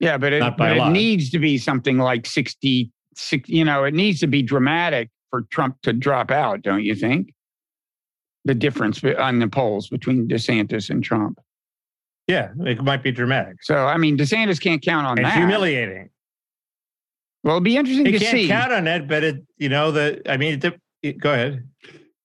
Yeah, 0.00 0.18
but 0.18 0.32
it, 0.32 0.42
but 0.58 0.76
it 0.76 0.88
needs 0.90 1.30
to 1.30 1.38
be 1.38 1.58
something 1.58 1.98
like 1.98 2.26
60, 2.26 2.90
60, 3.16 3.52
you 3.52 3.64
know, 3.64 3.84
it 3.84 3.94
needs 3.94 4.20
to 4.20 4.26
be 4.26 4.42
dramatic 4.42 5.10
for 5.30 5.42
Trump 5.50 5.76
to 5.82 5.92
drop 5.92 6.30
out, 6.30 6.62
don't 6.62 6.84
you 6.84 6.94
think? 6.94 7.32
The 8.44 8.54
difference 8.54 9.02
on 9.02 9.38
the 9.38 9.48
polls 9.48 9.88
between 9.88 10.28
DeSantis 10.28 10.90
and 10.90 11.02
Trump. 11.02 11.38
yeah, 12.28 12.50
it 12.60 12.82
might 12.84 13.02
be 13.02 13.10
dramatic 13.10 13.56
So, 13.62 13.86
I 13.86 13.96
mean, 13.96 14.16
DeSantis 14.18 14.60
can't 14.60 14.82
count 14.82 15.06
on 15.06 15.16
and 15.18 15.24
that. 15.26 15.36
humiliating. 15.36 16.10
Well, 17.42 17.56
it'll 17.56 17.64
be 17.64 17.76
interesting 17.76 18.06
He 18.06 18.12
to 18.12 18.18
see. 18.18 18.48
can't 18.48 18.68
count 18.68 18.72
on 18.72 18.86
it, 18.86 19.08
but 19.08 19.22
it 19.24 19.36
you 19.58 19.68
know 19.68 19.90
the 19.90 20.20
I 20.30 20.36
mean, 20.38 20.60
it, 20.62 20.80
it- 21.02 21.18
go 21.18 21.32
ahead. 21.32 21.66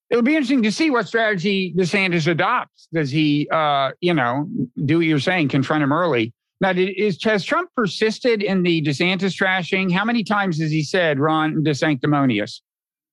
It'll 0.09 0.23
be 0.23 0.35
interesting 0.35 0.63
to 0.63 0.71
see 0.71 0.89
what 0.89 1.07
strategy 1.07 1.73
DeSantis 1.77 2.27
adopts. 2.27 2.87
Does 2.91 3.11
he, 3.11 3.47
uh, 3.51 3.91
you 4.01 4.13
know, 4.13 4.49
do 4.85 4.97
what 4.97 5.05
you're 5.05 5.19
saying, 5.19 5.49
confront 5.49 5.83
him 5.83 5.93
early? 5.93 6.33
Now, 6.61 6.73
did, 6.73 6.89
is 6.97 7.23
has 7.23 7.43
Trump 7.43 7.69
persisted 7.75 8.41
in 8.41 8.63
the 8.63 8.81
DeSantis 8.81 9.35
trashing? 9.37 9.91
How 9.91 10.03
many 10.03 10.23
times 10.23 10.59
has 10.59 10.71
he 10.71 10.83
said 10.83 11.19
Ron 11.19 11.63
DeSanctimonious? 11.63 12.61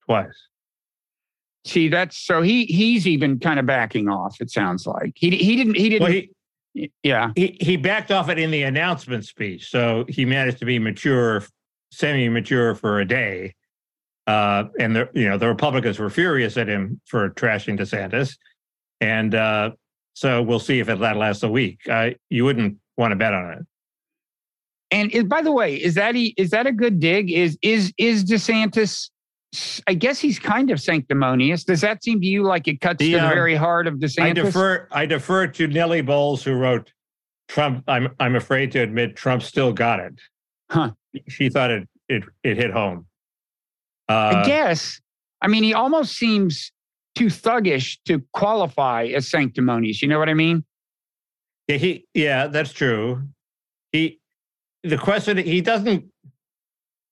Twice. 0.07 0.49
See, 1.65 1.89
that's 1.89 2.17
so 2.17 2.43
he 2.43 2.65
he's 2.67 3.07
even 3.07 3.39
kind 3.39 3.59
of 3.59 3.67
backing 3.67 4.09
off. 4.09 4.41
It 4.41 4.51
sounds 4.51 4.87
like 4.87 5.13
he 5.17 5.31
he 5.31 5.57
didn't 5.57 5.77
he 5.77 5.89
didn't 5.89 6.03
Well, 6.03 6.23
he 6.75 6.93
yeah 7.03 7.33
he 7.35 7.57
he 7.61 7.77
backed 7.77 8.11
off 8.11 8.29
it 8.29 8.39
in 8.39 8.51
the 8.51 8.63
announcement 8.63 9.25
speech, 9.25 9.69
so 9.69 10.05
he 10.09 10.25
managed 10.25 10.59
to 10.59 10.65
be 10.65 10.79
mature, 10.79 11.45
semi-mature 11.91 12.77
for 12.77 13.01
a 13.01 13.05
day. 13.05 13.55
Uh, 14.27 14.65
and 14.81 14.97
the 14.97 15.09
you 15.15 15.29
know 15.29 15.39
the 15.39 15.47
Republicans 15.47 15.99
were 15.99 16.11
furious 16.11 16.57
at 16.57 16.69
him 16.69 17.01
for 17.07 17.31
trashing 17.31 17.79
DeSantis, 17.79 18.37
and 19.01 19.35
uh, 19.35 19.71
so 20.15 20.43
we'll 20.43 20.59
see 20.59 20.81
if 20.81 20.89
it 20.89 20.99
that 20.99 21.17
lasts 21.17 21.43
a 21.43 21.49
week. 21.49 21.81
Uh, 21.89 22.11
you 22.29 22.45
wouldn't 22.45 22.79
want 22.97 23.13
to 23.13 23.17
bet 23.17 23.35
on 23.35 23.53
it. 23.53 23.67
And 24.91 25.11
is, 25.13 25.25
by 25.25 25.43
the 25.43 25.53
way, 25.53 25.77
is 25.77 25.95
that 25.95 26.15
he, 26.15 26.35
is 26.37 26.51
that 26.51 26.67
a 26.67 26.73
good 26.73 27.01
dig? 27.01 27.31
Is 27.31 27.59
is 27.63 27.93
is 27.99 28.25
DeSantis? 28.25 29.11
I 29.87 29.95
guess 29.95 30.19
he's 30.19 30.39
kind 30.39 30.71
of 30.71 30.81
sanctimonious. 30.81 31.65
Does 31.65 31.81
that 31.81 32.03
seem 32.03 32.21
to 32.21 32.27
you 32.27 32.43
like 32.43 32.69
it 32.69 32.81
cuts 32.81 32.99
The, 32.99 33.13
to 33.13 33.19
the 33.19 33.25
um, 33.25 33.33
very 33.33 33.55
heart 33.55 33.87
of 33.87 33.95
DeSantis? 33.95 34.23
I 34.23 34.33
defer. 34.33 34.89
I 34.91 35.07
defer 35.07 35.47
to 35.47 35.67
Nellie 35.67 36.03
Bowles, 36.03 36.43
who 36.43 36.55
wrote 36.55 36.93
Trump. 37.49 37.85
I'm 37.89 38.09
I'm 38.19 38.37
afraid 38.37 38.73
to 38.73 38.81
admit 38.81 39.17
Trump 39.17 39.43
still 39.43 39.73
got 39.73 40.01
it. 40.01 40.21
Huh. 40.71 40.93
She 41.29 41.49
thought 41.49 41.71
it 41.71 41.89
it 42.09 42.25
it 42.43 42.57
hit 42.57 42.71
home. 42.71 43.07
Uh, 44.09 44.43
I 44.43 44.47
guess. 44.47 45.01
I 45.43 45.49
mean, 45.49 45.63
he 45.63 45.75
almost 45.75 46.17
seems 46.17 46.73
too 47.15 47.27
thuggish 47.27 47.99
to 48.07 48.23
qualify 48.33 49.05
as 49.07 49.29
sanctimonious. 49.29 50.03
You 50.03 50.09
know 50.09 50.19
what 50.19 50.29
I 50.29 50.35
mean? 50.35 50.65
Yeah, 51.69 51.77
he 51.79 52.07
yeah, 52.15 52.47
that's 52.47 52.73
true. 52.73 53.23
He 53.93 54.21
the 54.85 54.97
question 54.99 55.37
he 55.39 55.61
doesn't 55.61 56.05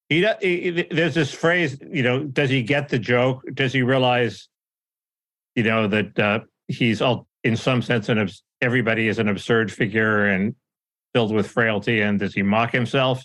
he, 0.08 0.20
do- 0.20 0.34
he 0.40 0.70
he- 0.72 0.88
there's 0.90 1.14
this 1.14 1.32
phrase, 1.32 1.78
you 1.90 2.02
know, 2.02 2.24
does 2.24 2.50
he 2.50 2.62
get 2.62 2.88
the 2.88 2.98
joke? 2.98 3.42
Does 3.54 3.72
he 3.72 3.82
realize 3.82 4.48
you 5.56 5.62
know 5.64 5.88
that 5.88 6.18
uh 6.18 6.40
he's 6.68 7.00
all 7.02 7.26
in 7.42 7.56
some 7.56 7.82
sense 7.82 8.08
an 8.08 8.18
abs- 8.18 8.42
everybody 8.60 9.08
is 9.08 9.18
an 9.18 9.28
absurd 9.28 9.72
figure 9.72 10.26
and 10.26 10.54
filled 11.14 11.32
with 11.34 11.48
frailty 11.48 12.00
and 12.00 12.18
does 12.20 12.34
he 12.34 12.42
mock 12.42 12.70
himself? 12.72 13.24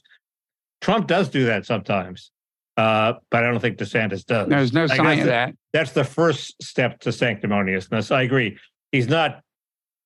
Trump 0.82 1.08
does 1.08 1.30
do 1.30 1.46
that 1.46 1.66
sometimes. 1.66 2.32
Uh, 2.80 3.20
but 3.30 3.44
I 3.44 3.52
don't 3.52 3.60
think 3.60 3.78
DeSantis 3.78 4.26
does. 4.26 4.48
There's 4.48 4.72
no 4.72 4.88
sign 4.88 5.20
of 5.20 5.26
that. 5.26 5.54
that's 5.74 5.92
the 5.92 6.06
first 6.06 6.64
step 6.64 6.98
to 7.02 7.10
sanctimoniousness. 7.10 8.10
I 8.10 8.22
agree. 8.22 8.58
He's 8.94 9.10
not 9.10 9.42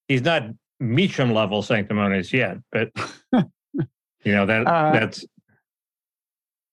he's 0.08 0.24
not 0.24 0.42
Meacham 0.80 1.36
level 1.36 1.62
sanctimonious 1.62 2.34
yet, 2.34 2.58
but 2.72 2.90
you 3.32 3.46
know 4.26 4.48
that 4.48 4.66
Uh, 4.66 4.92
that's 4.92 5.24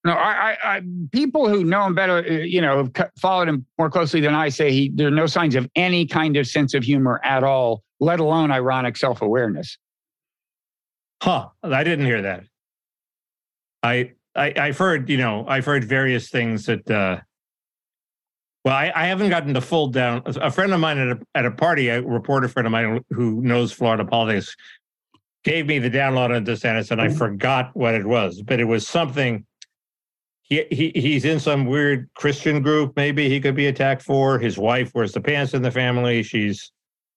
No, 0.03 0.13
I, 0.13 0.57
I, 0.65 0.77
I 0.77 0.83
people 1.13 1.51
who 1.51 1.65
know 1.65 1.85
him 1.85 1.95
better, 1.95 2.25
uh, 2.27 2.31
you 2.31 2.63
know, 2.63 2.91
have 2.97 3.11
followed 3.21 3.51
him 3.51 3.67
more 3.77 3.91
closely 3.91 4.23
than 4.23 4.35
I 4.35 4.49
say. 4.49 4.73
He 4.73 4.91
there 4.95 5.09
are 5.09 5.11
no 5.11 5.27
signs 5.27 5.55
of 5.55 5.69
any 5.77 6.07
kind 6.07 6.39
of 6.39 6.47
sense 6.47 6.73
of 6.73 6.83
humor 6.83 7.21
at 7.25 7.45
all, 7.45 7.83
let 8.01 8.21
alone 8.21 8.51
ironic 8.51 8.97
self 8.97 9.21
awareness. 9.21 9.77
huh. 11.23 11.49
I 11.63 11.85
didn't 11.85 12.07
hear 12.07 12.23
that. 12.23 12.45
I, 13.83 14.13
I 14.35 14.53
I've 14.57 14.79
heard 14.79 15.09
you 15.09 15.19
know 15.19 15.45
I've 15.49 15.65
heard 15.65 15.85
various 15.85 16.31
things 16.31 16.67
that. 16.67 16.91
uh 16.91 17.21
well, 18.63 18.75
I, 18.75 18.93
I 18.95 19.07
haven't 19.07 19.31
gotten 19.31 19.55
the 19.55 19.63
full 19.63 19.87
down. 19.87 20.23
A 20.27 20.51
friend 20.51 20.75
of 20.75 20.81
mine 20.81 20.99
at 20.99 21.09
a, 21.17 21.21
at 21.35 21.47
a 21.47 21.51
party, 21.51 21.89
a 21.89 22.03
reporter 22.03 22.47
friend 22.47 22.67
of 22.67 22.73
mine 22.73 23.03
who 23.09 23.41
knows 23.41 23.73
Florida 23.73 24.05
politics, 24.05 24.55
gave 25.45 25.67
me 25.67 25.79
the 25.79 25.91
download 25.91 26.37
on 26.37 26.45
DeSantis, 26.45 26.91
and 26.91 27.01
I 27.01 27.09
forgot 27.09 27.71
what 27.75 27.95
it 27.95 28.05
was, 28.05 28.43
but 28.43 28.61
it 28.61 28.65
was 28.65 28.87
something. 28.87 29.47
He, 30.43 30.65
he 30.71 30.93
he's 30.95 31.25
in 31.25 31.41
some 31.41 31.67
weird 31.67 32.11
Christian 32.15 32.61
group. 32.61 32.95
Maybe 32.97 33.29
he 33.29 33.41
could 33.41 33.55
be 33.55 33.67
attacked 33.67 34.03
for. 34.03 34.39
His 34.39 34.59
wife 34.59 34.93
wears 34.95 35.13
the 35.13 35.21
pants 35.21 35.55
in 35.55 35.63
the 35.63 35.71
family. 35.71 36.23
She's 36.23 36.73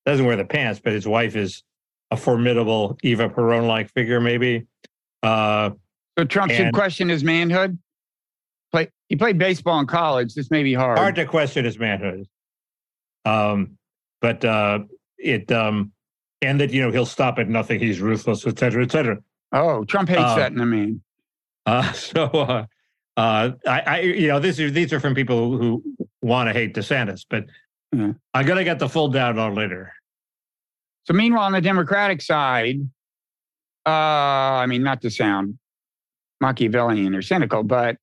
doesn't 0.05 0.25
wear 0.25 0.37
the 0.37 0.45
pants, 0.45 0.79
but 0.83 0.93
his 0.93 1.07
wife 1.07 1.35
is 1.35 1.63
a 2.11 2.15
formidable 2.15 2.97
Eva 3.03 3.29
Peron 3.29 3.67
like 3.67 3.91
figure. 3.91 4.21
Maybe. 4.21 4.67
Uh, 5.23 5.71
So 6.17 6.25
Trump 6.25 6.51
should 6.51 6.67
And- 6.67 6.73
question 6.73 7.09
his 7.09 7.23
manhood. 7.23 7.77
Play 8.71 8.89
he 9.09 9.15
played 9.15 9.37
baseball 9.37 9.79
in 9.79 9.87
college. 9.87 10.33
This 10.33 10.49
may 10.51 10.63
be 10.63 10.73
hard. 10.73 10.97
hard 10.97 11.15
to 11.15 11.25
question 11.25 11.65
his 11.65 11.77
manhood. 11.77 12.27
Um, 13.25 13.77
but 14.21 14.43
uh, 14.43 14.79
it 15.17 15.51
um, 15.51 15.91
and 16.41 16.59
that 16.59 16.71
you 16.71 16.81
know 16.81 16.91
he'll 16.91 17.05
stop 17.05 17.39
at 17.39 17.47
nothing. 17.49 17.79
He's 17.79 17.99
ruthless, 18.01 18.45
et 18.47 18.57
cetera, 18.59 18.83
et 18.83 18.91
cetera. 18.91 19.17
oh, 19.51 19.83
Trump 19.85 20.09
hates 20.09 20.21
Uh, 20.21 20.35
that 20.35 20.51
in 20.51 20.59
a 20.59 20.65
man. 20.65 21.01
Uh, 21.65 21.93
so 21.93 22.25
uh, 22.25 22.65
uh, 23.15 23.51
I, 23.65 23.79
I, 23.87 23.99
you 24.01 24.27
know, 24.27 24.37
this 24.41 24.59
is 24.59 24.73
these 24.73 24.91
are 24.91 24.99
from 24.99 25.15
people 25.15 25.57
who, 25.57 25.81
want 26.21 26.49
to 26.49 26.53
hate 26.53 26.73
DeSantis, 26.75 27.25
but 27.29 27.45
Yeah. 27.93 28.11
I'm 28.33 28.45
gonna 28.45 28.65
get 28.65 28.79
the 28.79 28.89
full 28.89 29.09
download 29.09 29.55
later. 29.55 29.93
So 31.05 31.13
meanwhile, 31.13 31.45
on 31.45 31.53
the 31.53 31.61
Democratic 31.61 32.21
side, 32.21 32.81
uh, 33.85 33.89
I 33.89 34.65
mean, 34.65 34.83
not 34.83 35.01
to 35.03 35.09
sound 35.09 35.57
Machiavellian 36.47 37.15
or 37.15 37.21
cynical, 37.21 37.63
but 37.63 37.95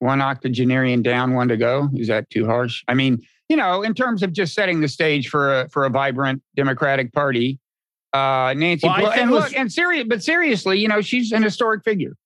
one 0.00 0.20
octogenarian 0.20 1.02
down, 1.02 1.34
one 1.34 1.48
to 1.48 1.56
go. 1.56 1.88
Is 1.94 2.08
that 2.08 2.28
too 2.28 2.44
harsh? 2.46 2.82
I 2.88 2.94
mean, 2.94 3.20
you 3.48 3.56
know, 3.56 3.82
in 3.82 3.94
terms 3.94 4.22
of 4.24 4.32
just 4.32 4.52
setting 4.54 4.80
the 4.80 4.88
stage 4.88 5.28
for 5.28 5.60
a 5.60 5.68
for 5.70 5.84
a 5.84 5.90
vibrant 5.90 6.42
Democratic 6.56 7.12
Party, 7.12 7.58
uh, 8.12 8.54
Nancy 8.56 8.86
Well, 8.88 8.96
Pelosi, 8.96 9.16
and 9.18 9.30
look, 9.30 9.44
was- 9.44 9.52
and 9.54 9.72
serious, 9.72 10.04
but 10.08 10.22
seriously, 10.22 10.78
you 10.80 10.88
know, 10.88 11.00
she's 11.00 11.30
an 11.32 11.42
historic 11.42 11.84
figure. 11.84 12.16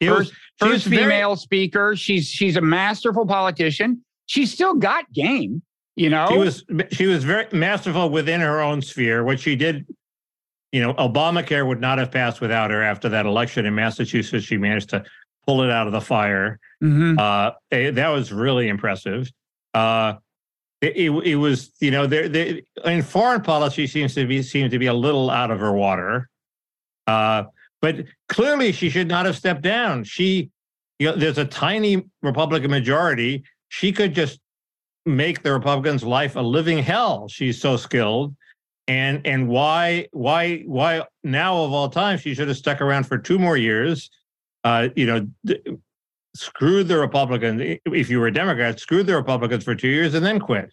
Was, 0.00 0.08
First, 0.08 0.32
was 0.62 0.70
first 0.72 0.86
very- 0.86 1.02
female 1.02 1.36
speaker. 1.36 1.94
She's 1.94 2.26
she's 2.28 2.56
a 2.56 2.60
masterful 2.62 3.26
politician. 3.26 4.02
She's 4.26 4.50
still 4.50 4.74
got 4.74 5.12
game. 5.12 5.62
You 5.96 6.08
know, 6.08 6.28
She 6.30 6.38
was 6.38 6.64
she 6.92 7.06
was 7.06 7.22
very 7.24 7.46
masterful 7.52 8.08
within 8.08 8.40
her 8.40 8.60
own 8.62 8.80
sphere. 8.80 9.24
What 9.24 9.38
she 9.40 9.56
did, 9.56 9.86
you 10.72 10.80
know, 10.80 10.94
Obamacare 10.94 11.66
would 11.66 11.80
not 11.80 11.98
have 11.98 12.10
passed 12.10 12.40
without 12.40 12.70
her. 12.70 12.82
After 12.82 13.08
that 13.08 13.26
election 13.26 13.66
in 13.66 13.74
Massachusetts, 13.74 14.44
she 14.44 14.56
managed 14.56 14.90
to 14.90 15.04
pull 15.46 15.62
it 15.62 15.70
out 15.70 15.86
of 15.86 15.92
the 15.92 16.00
fire. 16.00 16.58
Mhm. 16.82 17.18
Uh, 17.18 17.52
that 17.70 18.08
was 18.08 18.32
really 18.32 18.68
impressive. 18.68 19.30
Uh, 19.74 20.14
it, 20.80 20.96
it, 20.96 21.10
it 21.26 21.36
was, 21.36 21.72
you 21.80 21.90
know, 21.90 22.06
there, 22.06 22.28
there 22.28 22.60
in 22.84 23.02
foreign 23.02 23.42
policy 23.42 23.86
seems 23.86 24.14
to 24.14 24.26
be 24.26 24.42
seems 24.42 24.70
to 24.70 24.78
be 24.78 24.86
a 24.86 24.94
little 24.94 25.30
out 25.30 25.50
of 25.50 25.58
her 25.60 25.72
water. 25.72 26.28
Uh, 27.06 27.44
but 27.82 28.04
clearly, 28.28 28.72
she 28.72 28.90
should 28.90 29.08
not 29.08 29.26
have 29.26 29.36
stepped 29.36 29.62
down. 29.62 30.04
She, 30.04 30.50
you 30.98 31.08
know, 31.08 31.16
there's 31.16 31.38
a 31.38 31.44
tiny 31.44 32.04
Republican 32.22 32.70
majority. 32.70 33.42
She 33.68 33.92
could 33.92 34.14
just 34.14 34.38
make 35.06 35.42
the 35.42 35.52
Republicans' 35.52 36.04
life 36.04 36.36
a 36.36 36.40
living 36.40 36.78
hell. 36.78 37.28
She's 37.28 37.60
so 37.60 37.76
skilled. 37.76 38.34
And 38.90 39.24
and 39.24 39.46
why 39.46 40.08
why 40.10 40.62
why 40.66 41.02
now 41.22 41.56
of 41.62 41.72
all 41.72 41.88
time 41.88 42.18
she 42.18 42.34
should 42.34 42.48
have 42.48 42.56
stuck 42.56 42.80
around 42.80 43.04
for 43.04 43.18
two 43.18 43.38
more 43.38 43.56
years. 43.56 44.10
Uh, 44.64 44.88
you 44.96 45.06
know, 45.06 45.28
d- 45.44 45.60
screw 46.34 46.82
the 46.82 46.98
Republicans. 46.98 47.78
If 47.86 48.10
you 48.10 48.18
were 48.18 48.26
a 48.26 48.32
Democrat, 48.32 48.80
screw 48.80 49.04
the 49.04 49.14
Republicans 49.14 49.62
for 49.62 49.76
two 49.76 49.86
years 49.88 50.14
and 50.14 50.26
then 50.26 50.40
quit. 50.40 50.72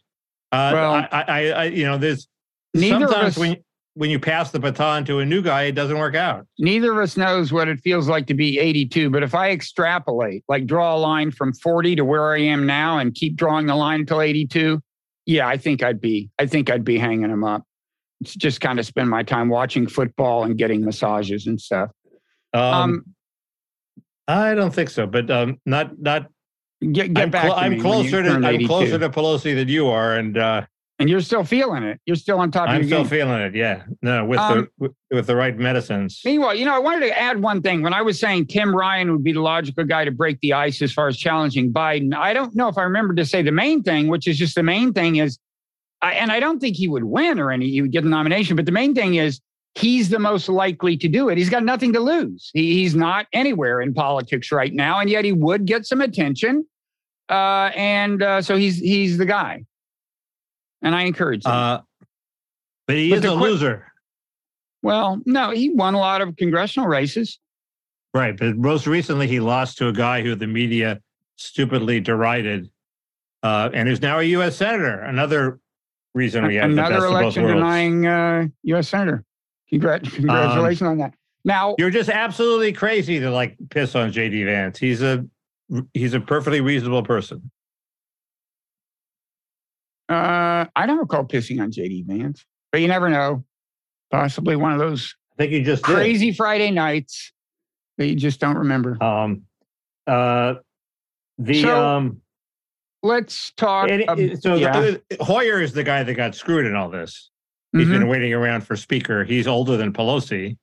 Uh, 0.52 0.72
Well- 0.74 0.94
I, 0.94 1.08
I, 1.28 1.48
I, 1.50 1.64
you 1.66 1.86
know, 1.86 2.00
there's 2.00 2.28
sometimes 2.76 3.12
us- 3.14 3.38
when 3.38 3.58
when 3.94 4.10
you 4.10 4.20
pass 4.20 4.50
the 4.52 4.60
baton 4.60 5.06
to 5.06 5.20
a 5.20 5.26
new 5.26 5.42
guy, 5.44 5.64
it 5.64 5.74
doesn't 5.74 5.98
work 6.00 6.16
out. 6.16 6.48
neither 6.58 6.92
of 6.92 6.98
us 6.98 7.18
knows 7.18 7.52
what 7.54 7.68
it 7.68 7.80
feels 7.82 8.08
like 8.08 8.26
to 8.28 8.34
be 8.36 8.58
82 8.60 9.10
but 9.12 9.24
if 9.24 9.34
i 9.36 9.50
extrapolate 9.52 10.44
like 10.48 10.66
draw 10.68 10.96
a 10.96 11.00
line 11.00 11.32
from 11.32 11.52
40 11.54 11.96
to 11.98 12.06
where 12.06 12.34
i 12.34 12.40
am 12.40 12.66
now 12.68 13.00
and 13.00 13.14
keep 13.16 13.36
drawing 13.36 13.66
the 13.68 13.76
line 13.76 14.02
until 14.02 14.22
82 14.22 14.80
yeah 15.26 15.48
i 15.48 15.58
think 15.58 15.82
i'd 15.84 16.00
be 16.00 16.30
i 16.40 16.46
think 16.46 16.70
i'd 16.70 16.84
be 16.84 16.98
hanging 17.00 17.30
them 17.30 17.44
up 17.44 17.64
just 18.24 18.62
kind 18.62 18.80
of 18.80 18.86
spend 18.86 19.10
my 19.10 19.24
time 19.24 19.50
watching 19.50 19.88
football 19.88 20.44
and 20.44 20.58
getting 20.58 20.84
massages 20.84 21.46
and 21.48 21.60
stuff 21.62 21.90
Um, 22.54 22.64
um, 22.64 23.06
I 24.28 24.56
don't 24.56 24.74
think 24.74 24.90
so, 24.90 25.08
but 25.08 25.30
um, 25.32 25.60
not 25.66 25.98
not. 26.00 26.28
get, 26.82 27.14
get 27.14 27.24
I'm, 27.24 27.30
back 27.30 27.46
to 27.48 27.56
I'm 27.56 27.80
closer 27.80 28.22
to 28.24 28.30
I'm 28.32 28.44
82. 28.46 28.68
closer 28.68 28.98
to 29.00 29.10
Pelosi 29.10 29.56
than 29.56 29.68
you 29.70 29.88
are, 29.88 30.16
and 30.16 30.38
uh, 30.38 30.66
and 31.00 31.10
you're 31.10 31.22
still 31.22 31.44
feeling 31.46 31.84
it 31.84 32.00
you're 32.06 32.16
still 32.18 32.40
on 32.40 32.52
top 32.52 32.68
of 32.68 32.76
I'm 32.76 32.84
still 32.86 33.04
game 33.04 33.08
feeling 33.10 33.40
it. 33.42 33.56
Yeah, 33.56 33.84
no, 34.02 34.26
with 34.26 34.40
Um, 34.40 34.58
the 34.58 34.68
with, 34.80 34.92
with 35.12 35.28
the 35.28 35.36
right 35.36 35.56
medicines. 35.58 36.20
Meanwhile, 36.26 36.56
you 36.56 36.66
know, 36.66 36.76
I 36.76 36.80
wanted 36.80 37.08
to 37.08 37.18
add 37.18 37.42
one 37.42 37.62
thing. 37.62 37.84
When 37.84 37.94
I 37.94 38.02
was 38.02 38.20
saying 38.20 38.48
Tim 38.48 38.76
Ryan 38.76 39.12
would 39.14 39.24
be 39.24 39.32
the 39.32 39.42
logical 39.42 39.86
guy 39.86 40.04
to 40.06 40.12
break 40.12 40.40
the 40.42 40.54
ice 40.54 40.82
as 40.82 40.92
far 40.92 41.08
as 41.08 41.16
challenging 41.18 41.72
Biden, 41.72 42.14
I 42.14 42.34
don't 42.34 42.54
know 42.56 42.68
if 42.68 42.78
I 42.78 42.84
remember 42.84 43.14
to 43.16 43.26
say 43.26 43.44
the 43.44 43.52
main 43.52 43.82
thing, 43.84 44.08
which 44.08 44.28
is 44.28 44.38
just 44.38 44.56
the 44.56 44.64
main 44.64 44.92
thing 44.92 45.18
is, 45.18 45.38
I, 46.02 46.14
and 46.14 46.32
I 46.32 46.40
don't 46.40 46.60
think 46.60 46.76
he 46.76 46.88
would 46.88 47.04
win 47.04 47.40
or 47.40 47.52
any, 47.52 47.70
he 47.70 47.82
would 47.82 47.92
get 47.92 48.04
the 48.04 48.10
nomination, 48.10 48.56
but 48.56 48.66
the 48.66 48.72
main 48.72 48.94
thing 48.94 49.16
is 49.16 49.42
he's 49.76 50.10
the 50.10 50.20
most 50.20 50.48
likely 50.50 50.96
to 50.98 51.08
do 51.08 51.30
it. 51.30 51.38
He's 51.38 51.50
got 51.50 51.64
nothing 51.64 51.94
to 51.94 52.00
lose. 52.00 52.52
He, 52.54 52.74
he's 52.76 52.96
not 52.96 53.26
anywhere 53.34 53.82
in 53.82 53.94
politics 53.94 54.52
right 54.52 54.74
now, 54.74 55.00
and 55.00 55.10
yet 55.10 55.26
he 55.26 55.32
would 55.32 55.66
get 55.66 55.86
some 55.86 56.02
attention. 56.02 56.66
Uh, 57.30 57.72
and 57.76 58.22
uh, 58.24 58.42
so 58.42 58.56
he's 58.56 58.78
he's 58.78 59.18
the 59.18 59.26
guy, 59.26 59.66
and 60.82 60.96
I 60.96 61.02
encourage 61.04 61.46
him. 61.46 61.52
Uh, 61.52 61.80
but 62.86 62.96
he 62.96 63.10
But 63.10 63.20
is 63.20 63.26
a 63.26 63.28
que- 63.30 63.36
loser, 63.36 63.92
well, 64.82 65.20
no, 65.26 65.50
he 65.52 65.70
won 65.72 65.94
a 65.94 66.00
lot 66.00 66.22
of 66.22 66.36
congressional 66.38 66.88
races. 66.88 67.38
right? 68.14 68.38
But 68.38 68.56
most 68.56 68.88
recently, 68.88 69.28
he 69.28 69.40
lost 69.42 69.78
to 69.80 69.90
a 69.90 69.94
guy 69.94 70.22
who 70.22 70.36
the 70.36 70.48
media 70.48 71.02
stupidly 71.36 72.00
derided, 72.00 72.70
uh, 73.44 73.70
and 73.74 73.90
is 73.90 74.02
now 74.02 74.20
a 74.20 74.24
U.S. 74.24 74.56
senator. 74.56 75.02
Another 75.02 75.60
reason 76.18 76.46
we 76.46 76.56
have 76.56 76.70
the 76.70 76.76
best 76.76 76.90
another 76.92 77.06
election 77.06 77.46
denying 77.46 78.06
uh, 78.08 78.48
U.S. 78.64 78.90
senator. 78.90 79.24
Congrat- 79.72 80.12
congratulations 80.12 80.88
on 80.88 80.98
that. 80.98 81.14
Now, 81.46 81.76
You're 81.78 81.92
just 81.92 82.10
absolutely 82.10 82.74
crazy 82.74 83.20
to 83.20 83.32
like 83.32 83.56
piss 83.70 83.96
on 83.96 84.12
JD 84.12 84.46
Vance. 84.46 84.78
He's 84.80 85.02
a 85.02 85.26
he's 85.94 86.14
a 86.14 86.20
perfectly 86.20 86.60
reasonable 86.60 87.04
person. 87.04 87.50
uh, 90.10 90.66
I 90.76 90.86
don't 90.86 90.98
recall 90.98 91.24
pissing 91.26 91.62
on 91.62 91.72
JD 91.72 92.06
Vance, 92.06 92.46
but 92.72 92.82
you 92.82 92.88
never 92.88 93.10
know. 93.10 93.46
Possibly 94.10 94.56
one 94.56 94.72
of 94.72 94.80
those 94.80 95.14
I 95.34 95.36
think 95.44 95.52
you 95.52 95.64
just 95.64 95.84
did. 95.84 95.96
crazy 95.96 96.32
Friday 96.32 96.72
nights 96.72 97.34
that 97.98 98.08
you 98.08 98.16
just 98.16 98.40
don't 98.40 98.58
remember. 98.58 99.02
Um, 99.04 99.44
uh, 100.08 100.56
the 101.38 101.62
So, 101.62 101.86
um, 101.86 102.22
Let's 103.04 103.52
talk. 103.58 103.90
it- 103.90 104.08
ab- 104.10 104.20
it- 104.20 104.42
so 104.42 104.56
yeah. 104.56 104.80
the, 104.80 105.02
Hoyer 105.22 105.62
is 105.62 105.74
the 105.74 105.84
guy 105.84 106.04
that 106.04 106.14
got 106.16 106.36
screwed 106.36 106.66
in 106.66 106.76
all 106.76 106.90
this. 106.90 107.30
He's 107.74 107.88
Mhm. 107.88 107.92
been 107.92 108.08
waiting 108.08 108.34
around 108.34 108.62
for 108.62 108.76
speaker. 108.76 109.24
He's 109.24 109.46
older 109.48 109.78
than 109.78 109.94
Pelosi, 109.94 110.58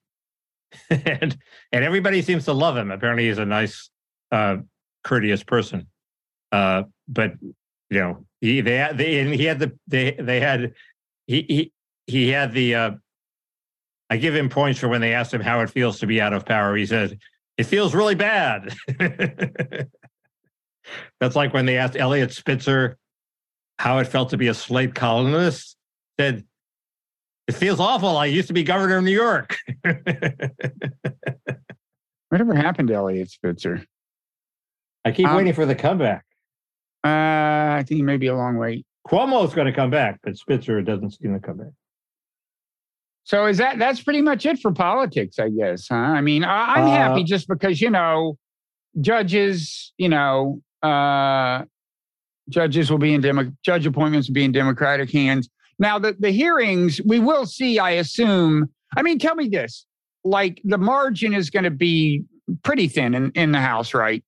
and 0.89 1.37
and 1.71 1.83
everybody 1.83 2.21
seems 2.21 2.45
to 2.45 2.53
love 2.53 2.75
him. 2.75 2.91
Apparently, 2.91 3.27
he's 3.27 3.37
a 3.37 3.45
nice, 3.45 3.89
uh, 4.31 4.57
courteous 5.03 5.43
person. 5.43 5.87
Uh, 6.51 6.83
but 7.07 7.33
you 7.89 7.99
know, 7.99 8.25
he 8.41 8.61
they 8.61 8.75
had 8.77 8.97
they 8.97 9.19
and 9.19 9.33
he 9.33 9.45
had 9.45 9.59
the 9.59 9.77
they 9.87 10.11
they 10.11 10.39
had 10.39 10.73
he 11.27 11.41
he 11.47 11.71
he 12.07 12.29
had 12.29 12.51
the. 12.53 12.75
Uh, 12.75 12.91
I 14.09 14.17
give 14.17 14.35
him 14.35 14.49
points 14.49 14.79
for 14.79 14.87
when 14.87 15.01
they 15.01 15.13
asked 15.13 15.33
him 15.33 15.41
how 15.41 15.61
it 15.61 15.69
feels 15.69 15.99
to 15.99 16.07
be 16.07 16.21
out 16.21 16.33
of 16.33 16.45
power. 16.45 16.75
He 16.75 16.85
said, 16.85 17.17
"It 17.57 17.63
feels 17.65 17.95
really 17.95 18.15
bad." 18.15 18.75
That's 21.19 21.35
like 21.35 21.53
when 21.53 21.65
they 21.65 21.77
asked 21.77 21.95
Eliot 21.95 22.31
Spitzer 22.33 22.97
how 23.79 23.97
it 23.99 24.05
felt 24.07 24.29
to 24.29 24.37
be 24.37 24.47
a 24.47 24.53
slate 24.53 24.95
columnist. 24.95 25.75
Said, 26.19 26.45
"It 27.47 27.53
feels 27.53 27.79
awful. 27.79 28.17
I 28.17 28.25
used 28.27 28.47
to 28.47 28.53
be 28.53 28.63
governor 28.63 28.97
of 28.97 29.03
New 29.03 29.11
York." 29.11 29.57
Whatever 32.29 32.55
happened 32.55 32.87
to 32.89 32.95
Eliot 32.95 33.29
Spitzer? 33.29 33.83
I 35.05 35.11
keep 35.11 35.27
Um, 35.27 35.35
waiting 35.37 35.53
for 35.53 35.65
the 35.65 35.75
comeback. 35.75 36.25
Uh, 37.03 37.77
I 37.77 37.83
think 37.87 37.97
he 37.97 38.01
may 38.01 38.17
be 38.17 38.27
a 38.27 38.35
long 38.35 38.57
wait. 38.57 38.85
Cuomo's 39.07 39.53
going 39.53 39.67
to 39.67 39.73
come 39.73 39.91
back, 39.91 40.19
but 40.23 40.35
Spitzer 40.37 40.81
doesn't 40.81 41.11
seem 41.11 41.33
to 41.33 41.39
come 41.39 41.57
back. 41.57 41.69
So 43.23 43.45
is 43.45 43.57
that 43.57 43.77
that's 43.79 44.01
pretty 44.01 44.21
much 44.21 44.45
it 44.45 44.59
for 44.59 44.71
politics, 44.71 45.37
I 45.39 45.49
guess, 45.49 45.87
huh? 45.89 45.95
I 45.95 46.21
mean, 46.21 46.43
I, 46.43 46.75
I'm 46.75 46.83
Uh, 46.85 46.89
happy 46.91 47.23
just 47.23 47.47
because 47.47 47.79
you 47.81 47.89
know, 47.91 48.37
judges, 49.01 49.93
you 49.97 50.09
know, 50.09 50.61
uh, 50.85 51.65
judges 52.49 52.91
will 52.91 52.97
be 52.97 53.13
in 53.13 53.21
demo, 53.21 53.51
judge 53.63 53.85
appointments 53.85 54.27
will 54.29 54.33
be 54.35 54.43
in 54.43 54.51
Democratic 54.51 55.11
hands. 55.11 55.49
Now 55.79 55.99
the 55.99 56.15
the 56.19 56.31
hearings 56.31 57.01
we 57.05 57.19
will 57.19 57.45
see, 57.45 57.79
I 57.79 57.91
assume. 57.91 58.69
I 58.95 59.01
mean, 59.01 59.19
tell 59.19 59.35
me 59.35 59.49
this: 59.49 59.85
like 60.23 60.61
the 60.63 60.77
margin 60.77 61.33
is 61.33 61.49
going 61.49 61.63
to 61.65 61.71
be 61.71 62.23
pretty 62.63 62.87
thin 62.87 63.13
in 63.15 63.31
in 63.31 63.51
the 63.51 63.59
House, 63.61 63.93
right? 63.93 64.23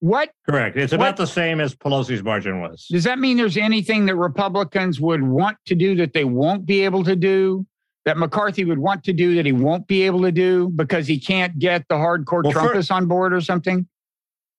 What 0.00 0.30
Correct. 0.48 0.76
It's 0.78 0.92
What- 0.92 1.00
about 1.00 1.16
the 1.18 1.26
same 1.26 1.60
as 1.60 1.74
Pelosi's 1.76 2.22
margin 2.22 2.60
was. 2.62 2.86
does 2.90 3.04
that 3.04 3.18
mean? 3.18 3.36
There's 3.36 3.58
anything 3.58 4.06
that 4.06 4.16
Republicans 4.16 4.98
would 5.00 5.22
want 5.22 5.58
to 5.66 5.74
do 5.74 5.94
that 5.96 6.14
they 6.14 6.24
won't 6.24 6.64
be 6.64 6.80
able 6.84 7.04
to 7.04 7.14
do? 7.14 7.66
That 8.06 8.16
McCarthy 8.16 8.64
would 8.64 8.78
want 8.78 9.04
to 9.04 9.12
do 9.12 9.34
that 9.34 9.44
he 9.44 9.52
won't 9.52 9.86
be 9.86 10.02
able 10.04 10.22
to 10.22 10.32
do 10.32 10.70
because 10.70 11.06
he 11.06 11.20
can't 11.20 11.58
get 11.58 11.84
the 11.90 11.96
hardcore 11.96 12.42
Well, 12.42 12.52
Trumpists 12.54 12.90
on 12.90 13.06
board 13.06 13.34
or 13.34 13.42
something? 13.42 13.86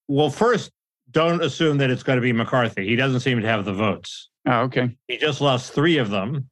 Well, 0.08 0.30
first, 0.30 0.70
don't 1.12 1.44
assume 1.44 1.78
that 1.78 1.90
it's 1.90 2.04
going 2.04 2.18
to 2.18 2.22
be 2.22 2.34
McCarthy. 2.34 2.88
He 2.88 2.96
doesn't 2.96 3.20
seem 3.22 3.42
to 3.42 3.48
have 3.48 3.66
the 3.66 3.74
votes. 3.74 4.30
Oh, 4.48 4.62
okay. 4.62 4.96
He 5.08 5.18
just 5.18 5.42
lost 5.42 5.74
three 5.74 5.98
of 5.98 6.10
them. 6.10 6.50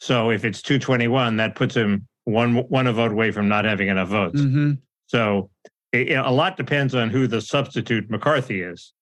So 0.00 0.30
if 0.30 0.44
it's 0.44 0.62
221, 0.62 1.36
that 1.36 1.54
puts 1.54 1.74
him 1.74 2.06
one 2.24 2.56
one 2.56 2.92
vote 2.92 3.12
away 3.12 3.30
from 3.30 3.48
not 3.48 3.64
having 3.64 3.88
enough 3.88 4.08
votes. 4.08 4.40
hmm 4.40 4.72
So 5.06 5.50
it, 5.92 6.12
a 6.12 6.30
lot 6.30 6.56
depends 6.56 6.94
on 6.94 7.10
who 7.10 7.26
the 7.26 7.40
substitute 7.40 8.10
McCarthy 8.10 8.60
is. 8.62 8.92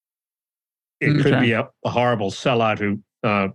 It 1.00 1.22
could 1.22 1.40
be 1.40 1.52
a, 1.52 1.68
a 1.84 1.90
horrible 1.90 2.30
sellout 2.30 2.78
who 2.78 3.02
uh, 3.22 3.48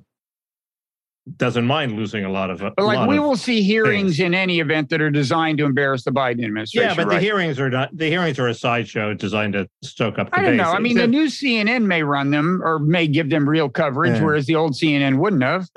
doesn't 1.38 1.66
mind 1.68 1.94
losing 1.96 2.26
a 2.26 2.30
lot 2.32 2.50
of. 2.50 2.60
But 2.60 2.74
like 2.84 3.08
we 3.08 3.20
will 3.20 3.36
see 3.36 3.62
hearings 3.62 4.20
in 4.20 4.34
any 4.34 4.60
event 4.60 4.90
that 4.90 5.02
are 5.02 5.12
designed 5.12 5.60
to 5.60 5.66
embarrass 5.66 6.04
the 6.04 6.12
Biden 6.12 6.44
administration. 6.44 6.90
Yeah, 6.90 6.96
but 6.96 7.10
the 7.10 7.20
hearings 7.20 7.60
are 7.60 7.70
not. 7.70 7.96
The 7.96 8.08
hearings 8.08 8.40
are 8.40 8.48
a 8.48 8.54
sideshow 8.54 9.14
designed 9.14 9.54
to 9.54 9.68
stoke 9.84 10.18
up 10.18 10.32
the 10.32 10.40
I 10.40 10.44
don't 10.44 10.58
know. 10.58 10.72
I 10.72 10.80
mean, 10.80 10.98
the 10.98 11.08
new 11.08 11.26
CNN 11.26 11.86
may 11.86 12.02
run 12.04 12.32
them 12.32 12.62
or 12.64 12.80
may 12.80 13.08
give 13.08 13.30
them 13.30 13.48
real 13.48 13.70
coverage, 13.70 14.18
Yeah. 14.18 14.24
whereas 14.24 14.46
the 14.48 14.56
old 14.56 14.74
CNN 14.74 15.18
wouldn't 15.18 15.44
have. 15.44 15.68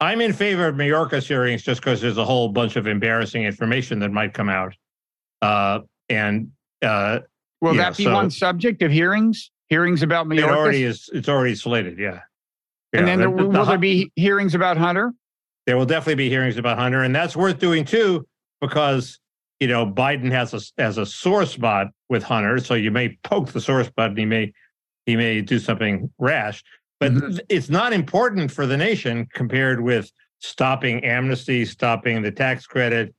I'm 0.00 0.22
in 0.22 0.32
favor 0.32 0.66
of 0.66 0.76
Mayorkas 0.76 1.26
hearings 1.26 1.62
just 1.62 1.82
because 1.82 2.00
there's 2.00 2.16
a 2.16 2.24
whole 2.24 2.48
bunch 2.48 2.76
of 2.76 2.86
embarrassing 2.86 3.44
information 3.44 3.98
that 3.98 4.10
might 4.10 4.32
come 4.32 4.48
out. 4.48 4.74
Uh, 5.42 5.80
and 6.08 6.50
uh, 6.80 7.18
Will 7.60 7.74
Yeah, 7.76 7.82
that 7.90 7.96
be 7.98 8.04
so- 8.04 8.14
one 8.14 8.30
subject 8.30 8.80
of 8.80 8.90
hearings? 8.90 9.50
Hearings 9.68 10.02
about 10.02 10.26
it 10.32 10.42
already 10.42 10.82
is. 10.84 11.08
It's 11.12 11.28
already 11.28 11.54
slated. 11.54 11.98
Yeah. 11.98 12.20
And 12.92 13.06
then 13.06 13.18
there, 13.18 13.30
the- 13.30 13.36
the- 13.44 13.48
will 13.48 13.64
there 13.64 13.78
be 13.78 14.12
hearings 14.16 14.54
about 14.54 14.76
Hunter? 14.76 15.12
there 15.66 15.76
will 15.76 15.86
definitely 15.86 16.16
be 16.16 16.28
hearings 16.28 16.56
about 16.56 16.78
Hunter, 16.78 17.02
and 17.02 17.14
that's 17.14 17.36
worth 17.36 17.58
doing 17.58 17.84
too, 17.84 18.26
because 18.60 19.20
you 19.60 19.68
know 19.68 19.86
Biden 19.86 20.30
has 20.32 20.52
a 20.54 20.60
has 20.82 20.98
a 20.98 21.06
sore 21.06 21.46
spot 21.46 21.88
with 22.08 22.22
Hunter, 22.22 22.58
so 22.58 22.74
you 22.74 22.90
may 22.90 23.16
poke 23.22 23.52
the 23.52 23.60
sore 23.60 23.84
spot, 23.84 24.10
and 24.10 24.18
he 24.18 24.24
may 24.24 24.52
he 25.06 25.16
may 25.16 25.40
do 25.42 25.58
something 25.58 26.10
rash, 26.18 26.62
but 26.98 27.12
Mhm. 27.12 27.28
th- 27.30 27.40
it's 27.48 27.68
not 27.70 27.92
important 27.92 28.50
for 28.50 28.66
the 28.66 28.76
nation 28.76 29.26
compared 29.34 29.80
with 29.80 30.10
stopping 30.40 31.04
amnesty, 31.04 31.64
stopping 31.64 32.22
the 32.22 32.30
tax 32.32 32.66
credit, 32.66 33.14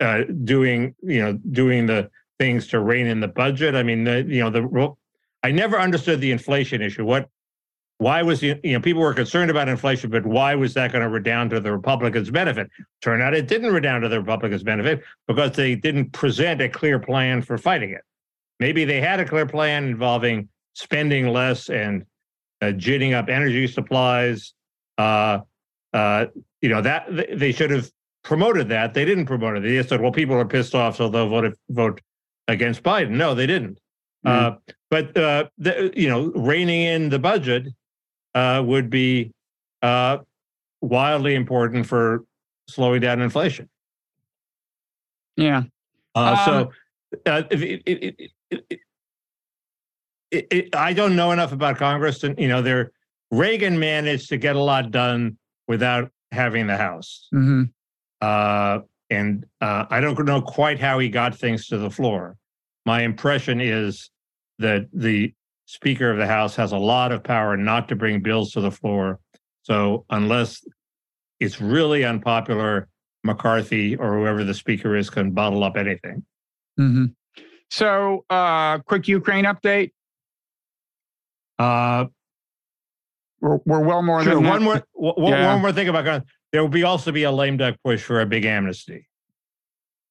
uh, 0.00 0.22
doing 0.44 0.94
you 1.02 1.20
know 1.20 1.34
doing 1.52 1.86
the 1.86 2.10
things 2.38 2.66
to 2.68 2.80
rein 2.80 3.06
in 3.06 3.20
the 3.20 3.28
budget. 3.28 3.74
I 3.76 3.82
mean, 3.84 4.02
the, 4.04 4.24
you 4.26 4.40
know 4.40 4.50
the 4.50 4.94
I 5.44 5.52
never 5.52 5.78
understood 5.78 6.20
the 6.20 6.32
inflation 6.32 6.80
issue. 6.82 7.04
What 7.04 7.28
why 8.02 8.20
was 8.20 8.42
you 8.42 8.58
know 8.64 8.80
people 8.80 9.00
were 9.00 9.14
concerned 9.14 9.48
about 9.48 9.68
inflation, 9.68 10.10
but 10.10 10.26
why 10.26 10.56
was 10.56 10.74
that 10.74 10.90
going 10.90 11.02
to 11.02 11.08
redound 11.08 11.50
to 11.50 11.60
the 11.60 11.70
Republicans' 11.70 12.32
benefit? 12.32 12.68
Turned 13.00 13.22
out 13.22 13.32
it 13.32 13.46
didn't 13.46 13.72
redound 13.72 14.02
to 14.02 14.08
the 14.08 14.18
Republicans' 14.18 14.64
benefit 14.64 15.04
because 15.28 15.52
they 15.52 15.76
didn't 15.76 16.10
present 16.10 16.60
a 16.60 16.68
clear 16.68 16.98
plan 16.98 17.42
for 17.42 17.56
fighting 17.56 17.90
it. 17.90 18.02
Maybe 18.58 18.84
they 18.84 19.00
had 19.00 19.20
a 19.20 19.24
clear 19.24 19.46
plan 19.46 19.84
involving 19.84 20.48
spending 20.74 21.28
less 21.28 21.68
and 21.68 22.04
uh, 22.60 22.72
ginning 22.72 23.14
up 23.14 23.28
energy 23.28 23.68
supplies. 23.68 24.52
Uh, 24.98 25.38
uh, 25.92 26.26
you 26.60 26.70
know 26.70 26.82
that 26.82 27.06
they 27.32 27.52
should 27.52 27.70
have 27.70 27.88
promoted 28.24 28.68
that. 28.70 28.94
They 28.94 29.04
didn't 29.04 29.26
promote 29.26 29.58
it. 29.58 29.62
They 29.62 29.76
just 29.76 29.90
said, 29.90 30.00
"Well, 30.00 30.10
people 30.10 30.34
are 30.34 30.44
pissed 30.44 30.74
off, 30.74 30.96
so 30.96 31.08
they'll 31.08 31.28
vote 31.28 31.56
vote 31.70 32.00
against 32.48 32.82
Biden." 32.82 33.10
No, 33.10 33.32
they 33.36 33.46
didn't. 33.46 33.78
Uh, 34.24 34.52
but 34.90 35.16
uh, 35.16 35.44
the, 35.58 35.92
you 35.96 36.08
know, 36.08 36.32
reining 36.34 36.82
in 36.82 37.08
the 37.08 37.18
budget 37.18 37.66
uh, 38.34 38.62
would 38.64 38.90
be 38.90 39.32
uh, 39.82 40.18
wildly 40.80 41.34
important 41.34 41.86
for 41.86 42.24
slowing 42.68 43.00
down 43.00 43.20
inflation. 43.20 43.68
Yeah. 45.36 45.64
Uh, 46.14 46.44
so, 46.44 46.58
Um, 46.58 46.68
uh, 47.26 47.42
if 47.50 47.62
it, 47.62 47.82
it, 48.50 48.80
it, 50.30 50.74
I 50.74 50.92
don't 50.92 51.14
know 51.16 51.30
enough 51.32 51.52
about 51.52 51.76
Congress, 51.76 52.24
and 52.24 52.38
you 52.38 52.48
know, 52.48 52.62
there 52.62 52.92
Reagan 53.30 53.78
managed 53.78 54.28
to 54.30 54.36
get 54.36 54.56
a 54.56 54.62
lot 54.62 54.90
done 54.90 55.36
without 55.68 56.10
having 56.32 56.66
the 56.66 56.76
House, 56.76 57.28
hmm 57.30 57.64
uh, 58.20 58.80
and 59.10 59.44
uh, 59.60 59.84
I 59.90 60.00
don't 60.00 60.24
know 60.24 60.40
quite 60.40 60.80
how 60.80 60.98
he 60.98 61.08
got 61.08 61.34
things 61.34 61.66
to 61.68 61.76
the 61.76 61.90
floor. 61.90 62.36
My 62.86 63.02
impression 63.02 63.60
is 63.60 64.10
that 64.58 64.86
the 64.92 65.34
Speaker 65.72 66.10
of 66.10 66.18
the 66.18 66.26
House 66.26 66.54
has 66.56 66.72
a 66.72 66.76
lot 66.76 67.12
of 67.12 67.24
power 67.24 67.56
not 67.56 67.88
to 67.88 67.96
bring 67.96 68.20
bills 68.20 68.52
to 68.52 68.60
the 68.60 68.70
floor. 68.70 69.18
So 69.62 70.04
unless 70.10 70.62
it's 71.40 71.62
really 71.62 72.04
unpopular, 72.04 72.88
McCarthy 73.24 73.96
or 73.96 74.18
whoever 74.18 74.44
the 74.44 74.52
Speaker 74.52 74.94
is 74.96 75.08
can 75.08 75.30
bottle 75.30 75.64
up 75.64 75.78
anything. 75.78 76.24
hmm 76.76 77.06
So, 77.70 78.26
uh, 78.28 78.80
quick 78.80 79.08
Ukraine 79.08 79.46
update. 79.46 79.92
Uh, 81.58 82.06
We're, 83.40 83.58
we're 83.64 83.80
well 83.80 84.02
more 84.02 84.22
sure. 84.22 84.34
than 84.34 84.44
One 84.44 84.58
that. 84.64 84.84
more, 84.92 85.14
one, 85.14 85.32
Yeah. 85.32 85.52
one 85.54 85.62
more 85.62 85.72
thing 85.72 85.88
about 85.88 86.04
Congress. 86.04 86.30
There 86.52 86.60
will 86.60 86.68
be 86.68 86.82
also 86.82 87.12
be 87.12 87.22
a 87.22 87.32
lame 87.32 87.56
duck 87.56 87.76
push 87.82 88.02
for 88.02 88.20
a 88.20 88.26
big 88.26 88.44
amnesty. 88.44 89.08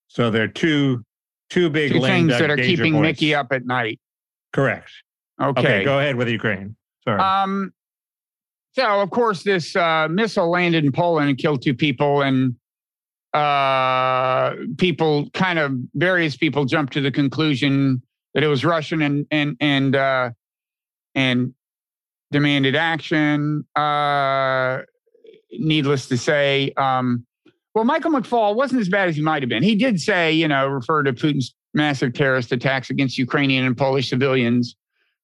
So 0.08 0.32
there 0.32 0.44
are 0.44 0.48
two, 0.48 1.06
two 1.52 1.70
big 1.70 1.92
two 1.92 2.00
lame 2.00 2.28
things 2.28 2.30
duck 2.32 2.40
that 2.40 2.50
are 2.50 2.58
keeping 2.58 2.94
points. 2.94 3.22
Mickey 3.22 3.36
up 3.36 3.52
at 3.52 3.64
night. 3.64 4.00
Correct. 4.54 4.90
Okay. 5.42 5.60
Okay. 5.60 5.84
go 5.84 6.00
ahead 6.00 6.16
with 6.16 6.30
Ukraine. 6.30 6.76
Sorry. 7.04 7.20
Um, 7.20 7.74
so 8.74 9.02
of 9.02 9.10
course, 9.10 9.44
this 9.44 9.76
uh, 9.76 10.08
missile 10.10 10.50
landed 10.50 10.86
in 10.86 10.92
Poland 10.92 11.30
and 11.30 11.38
killed 11.38 11.62
two 11.62 11.74
people, 11.74 12.22
and 12.22 12.56
uh, 13.34 14.56
people 14.78 15.30
kind 15.34 15.60
of 15.60 15.74
various 15.96 16.38
people 16.38 16.66
jumped 16.66 16.94
to 16.94 17.02
the 17.02 17.12
conclusion 17.12 18.02
that 18.34 18.44
it 18.44 18.48
was 18.48 18.64
Russian 18.64 19.02
and 19.02 19.26
and 19.32 19.58
and 19.60 19.96
uh, 19.96 20.30
and 21.16 21.54
demanded 22.32 22.76
action. 22.76 23.66
Uh, 23.76 24.80
needless 25.52 26.08
to 26.08 26.18
say, 26.18 26.72
um, 26.78 27.26
well, 27.76 27.84
Michael 27.84 28.12
McFaul 28.12 28.56
wasn't 28.56 28.80
as 28.80 28.88
bad 28.88 29.10
as 29.10 29.18
he 29.18 29.22
might 29.22 29.42
have 29.42 29.50
been. 29.50 29.64
He 29.64 29.76
did 29.76 30.00
say, 30.00 30.32
you 30.32 30.48
know, 30.48 30.68
refer 30.68 31.04
to 31.04 31.12
Putin's 31.12 31.54
massive 31.74 32.14
terrorist 32.14 32.52
attacks 32.52 32.90
against 32.90 33.18
Ukrainian 33.18 33.66
and 33.66 33.78
Polish 33.78 34.10
civilians 34.10 34.76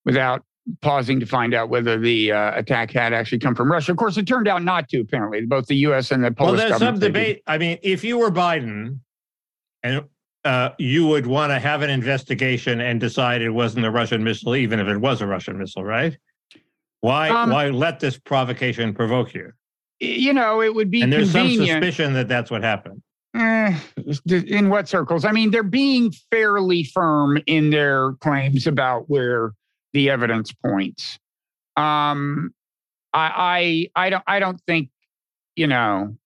without 0.08 0.44
pausing 0.82 1.20
to 1.20 1.26
find 1.26 1.54
out 1.54 1.70
whether 1.70 2.00
the 2.00 2.32
uh, 2.32 2.58
attack 2.58 2.92
had 2.92 3.14
actually 3.14 3.40
come 3.40 3.54
from 3.54 3.72
Russia. 3.72 3.92
Of 3.92 3.98
course, 3.98 4.18
it 4.18 4.26
turned 4.26 4.48
out 4.48 4.64
not 4.64 4.90
to. 4.90 5.02
Apparently, 5.02 5.46
both 5.46 5.68
the 5.68 5.76
U.S. 5.76 6.12
and 6.12 6.24
the 6.24 6.32
Polish. 6.32 6.60
well, 6.60 6.70
there's 6.70 6.80
some 6.80 6.98
debate. 6.98 7.44
I 7.46 7.58
mean, 7.58 7.78
if 7.84 8.04
you 8.04 8.18
were 8.18 8.32
Biden 8.32 9.00
and 9.84 10.04
uh, 10.44 10.70
you 10.80 11.06
would 11.08 11.28
want 11.28 11.52
to 11.52 11.60
have 11.60 11.82
an 11.82 11.90
investigation 11.90 12.82
and 12.82 13.00
decide 13.00 13.42
it 13.42 13.50
wasn't 13.50 13.86
a 13.86 13.92
Russian 13.92 14.24
missile, 14.24 14.56
even 14.56 14.80
if 14.80 14.88
it 14.88 14.98
was 14.98 15.22
a 15.22 15.28
Russian 15.28 15.60
missile, 15.60 15.84
right? 15.84 16.18
Why, 17.02 17.30
Um, 17.30 17.52
why 17.52 17.70
let 17.70 18.00
this 18.00 18.18
provocation 18.18 18.94
provoke 18.94 19.34
you? 19.34 19.52
You 20.00 20.34
know, 20.34 20.62
it 20.62 20.74
would 20.74 20.90
be 20.90 21.02
And 21.02 21.12
there's 21.12 21.32
some 21.32 21.54
suspicion 21.54 22.14
that 22.14 22.28
that's 22.28 22.50
what 22.50 22.64
happened. 22.64 23.02
Eh, 23.36 23.78
in 24.26 24.70
what 24.70 24.88
circles? 24.88 25.26
I 25.26 25.32
mean, 25.32 25.52
they're 25.52 25.64
being 25.64 26.12
fairly 26.32 26.84
firm 26.84 27.40
in 27.46 27.70
their 27.70 28.14
claims 28.14 28.66
about 28.66 29.10
where 29.10 29.52
the 29.94 30.10
evidence 30.10 30.52
points. 30.52 31.20
Um, 31.76 32.54
I, 33.14 33.90
I 33.96 34.06
I 34.06 34.10
don't 34.10 34.24
I 34.28 34.40
don't 34.40 34.62
think 34.68 34.90
you 35.56 35.68
know 35.68 36.18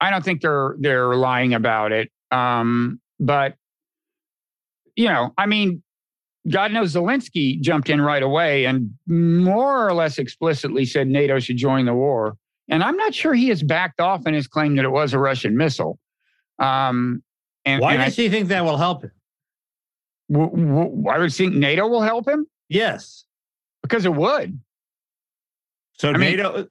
I 0.00 0.10
don't 0.10 0.24
think 0.24 0.40
they're 0.40 0.76
they're 0.78 1.14
lying 1.14 1.54
about 1.54 1.92
it. 1.92 2.10
Um, 2.30 3.00
but 3.18 3.54
you 4.96 5.08
know, 5.08 5.32
I 5.38 5.46
mean, 5.46 5.82
God 6.48 6.72
knows 6.72 6.94
Zelensky 6.94 7.60
jumped 7.60 7.90
in 7.90 8.00
right 8.00 8.22
away 8.22 8.64
and 8.64 8.90
more 9.06 9.86
or 9.86 9.92
less 9.92 10.18
explicitly 10.18 10.84
said 10.84 11.06
NATO 11.08 11.38
should 11.38 11.56
join 11.56 11.86
the 11.86 11.94
war. 11.94 12.36
And 12.68 12.82
I'm 12.82 12.96
not 12.96 13.14
sure 13.14 13.34
he 13.34 13.48
has 13.48 13.62
backed 13.62 14.00
off 14.00 14.26
in 14.26 14.34
his 14.34 14.46
claim 14.46 14.76
that 14.76 14.84
it 14.84 14.90
was 14.90 15.12
a 15.12 15.18
Russian 15.18 15.56
missile. 15.56 15.98
Um, 16.58 17.22
and 17.64 17.80
Why 17.80 17.94
and 17.94 18.02
does 18.04 18.16
he 18.16 18.28
think 18.28 18.48
that 18.48 18.64
will 18.64 18.76
help 18.76 19.02
him? 19.02 19.12
I, 20.30 20.38
w- 20.38 20.66
w- 20.66 21.08
I 21.08 21.18
would 21.18 21.32
think 21.32 21.54
NATO 21.54 21.88
will 21.88 22.02
help 22.02 22.28
him 22.28 22.46
Yes. 22.70 23.24
because 23.82 24.06
it 24.06 24.14
would. 24.14 24.58
So 25.98 26.10
I 26.10 26.16
NATO 26.16 26.50
uh, 26.54 26.64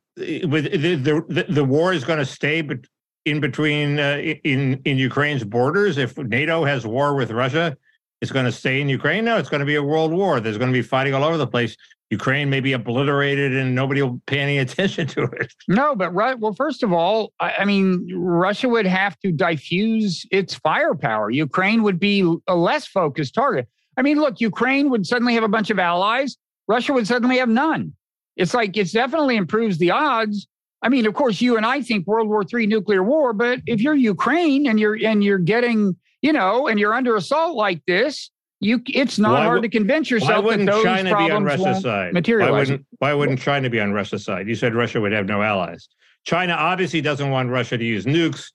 with 0.47 0.71
the 0.71 0.95
the, 0.95 1.45
the, 1.47 1.63
war 1.63 1.93
is 1.93 2.03
going 2.03 2.17
to 2.17 2.25
stay 2.25 2.62
bet- 2.62 2.85
in 3.25 3.39
between 3.39 3.99
uh, 3.99 4.17
in 4.43 4.81
in 4.85 4.97
Ukraine's 4.97 5.43
borders. 5.43 5.99
If 5.99 6.17
NATO 6.17 6.63
has 6.63 6.88
war 6.88 7.13
with 7.15 7.29
Russia, 7.29 7.77
it's 8.21 8.31
going 8.31 8.45
to 8.45 8.51
stay 8.51 8.81
in 8.81 8.89
Ukraine. 8.89 9.25
No, 9.25 9.38
it's 9.38 9.49
going 9.49 9.59
to 9.59 9.67
be 9.67 9.75
a 9.75 9.83
world 9.83 10.12
war. 10.12 10.39
There's 10.39 10.57
going 10.57 10.71
to 10.71 10.77
be 10.77 10.81
fighting 10.81 11.13
all 11.13 11.23
over 11.23 11.38
the 11.38 11.45
place. 11.45 11.75
Ukraine 12.09 12.49
may 12.49 12.59
be 12.59 12.73
obliterated, 12.73 13.55
and 13.55 13.75
nobody 13.75 14.01
will 14.01 14.19
pay 14.25 14.39
any 14.39 14.57
attention 14.65 15.05
to 15.09 15.23
it. 15.23 15.53
No, 15.67 15.95
but 15.95 16.12
right. 16.12 16.39
Well, 16.39 16.53
first 16.53 16.81
of 16.81 16.91
all, 16.91 17.31
I, 17.39 17.53
I 17.59 17.65
mean, 17.65 18.09
Russia 18.15 18.67
would 18.67 18.88
have 18.88 19.19
to 19.19 19.31
diffuse 19.31 20.25
its 20.31 20.55
firepower. 20.55 21.29
Ukraine 21.29 21.83
would 21.83 21.99
be 21.99 22.21
a 22.47 22.55
less 22.55 22.88
focused 22.88 23.35
target. 23.35 23.67
I 23.99 24.01
mean, 24.01 24.17
look, 24.17 24.39
Ukraine 24.39 24.89
would 24.91 25.05
suddenly 25.05 25.33
have 25.33 25.43
a 25.43 25.49
bunch 25.49 25.69
of 25.69 25.77
allies. 25.77 26.38
Russia 26.69 26.93
would 26.93 27.05
suddenly 27.05 27.38
have 27.39 27.49
none. 27.49 27.91
It's 28.38 28.53
like 28.53 28.77
it's 28.77 28.93
definitely 28.93 29.35
improves 29.35 29.77
the 29.77 29.91
odds. 29.91 30.47
I 30.81 30.88
mean, 30.88 31.05
of 31.05 31.13
course, 31.13 31.41
you 31.41 31.57
and 31.57 31.65
I 31.65 31.81
think 31.81 32.07
World 32.07 32.29
War 32.29 32.45
III 32.51 32.65
nuclear 32.67 33.03
war, 33.03 33.33
but 33.33 33.59
if 33.67 33.81
you're 33.81 33.95
Ukraine 33.95 34.67
and 34.67 34.79
you're 34.79 34.97
and 35.05 35.21
you're 35.21 35.38
getting, 35.38 35.97
you 36.21 36.31
know, 36.31 36.69
and 36.69 36.79
you're 36.79 36.93
under 36.93 37.17
assault 37.17 37.57
like 37.57 37.81
this, 37.88 38.31
you 38.62 38.81
it's 38.88 39.19
not 39.19 39.33
Why 39.33 39.43
hard 39.43 39.63
to 39.63 39.69
convince 39.69 40.09
yourself 40.09 40.31
that 40.31 40.43
wouldn't 40.45 40.71
those 40.71 40.81
China 40.81 41.17
be 41.17 41.29
on 41.29 41.43
Russia's 41.43 41.81
side? 41.81 42.05
Why 42.05 42.12
materialize. 42.12 42.69
wouldn't 42.69 42.85
Why 42.99 43.13
wouldn't 43.13 43.41
China 43.41 43.69
be 43.69 43.81
on 43.81 43.91
Russia's 43.91 44.23
side? 44.23 44.47
You 44.47 44.55
said 44.55 44.73
Russia 44.73 45.01
would 45.01 45.12
have 45.12 45.25
no 45.25 45.41
allies. 45.41 45.89
China 46.23 46.53
obviously 46.53 47.01
doesn't 47.01 47.29
want 47.31 47.49
Russia 47.49 47.77
to 47.77 47.83
use 47.83 48.05
nukes. 48.05 48.45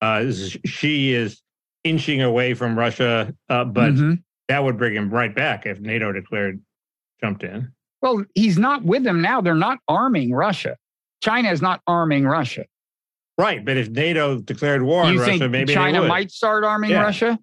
Uh, 0.00 0.30
she 0.64 1.12
is 1.12 1.42
inching 1.82 2.22
away 2.22 2.54
from 2.54 2.78
Russia, 2.78 3.34
uh, 3.48 3.64
but 3.64 3.94
Mhm. 3.94 4.22
That 4.52 4.62
would 4.62 4.76
bring 4.76 4.94
him 4.94 5.08
right 5.08 5.34
back 5.34 5.64
if 5.64 5.80
NATO 5.80 6.12
declared 6.12 6.60
jumped 7.22 7.42
in. 7.42 7.72
Well, 8.02 8.22
he's 8.34 8.58
not 8.58 8.84
with 8.84 9.02
them 9.02 9.22
now. 9.22 9.40
They're 9.40 9.54
not 9.54 9.78
arming 9.88 10.32
Russia. 10.34 10.76
China 11.22 11.50
is 11.50 11.62
not 11.62 11.80
arming 11.86 12.24
Russia. 12.26 12.66
Right, 13.38 13.64
but 13.64 13.78
if 13.78 13.88
NATO 13.88 14.40
declared 14.40 14.82
war 14.82 15.04
on 15.04 15.14
you 15.14 15.20
Russia, 15.20 15.38
think 15.38 15.50
maybe 15.50 15.72
China 15.72 16.02
might 16.06 16.30
start 16.30 16.64
arming 16.64 16.90
Yeah. 16.90 17.02
Russia? 17.02 17.38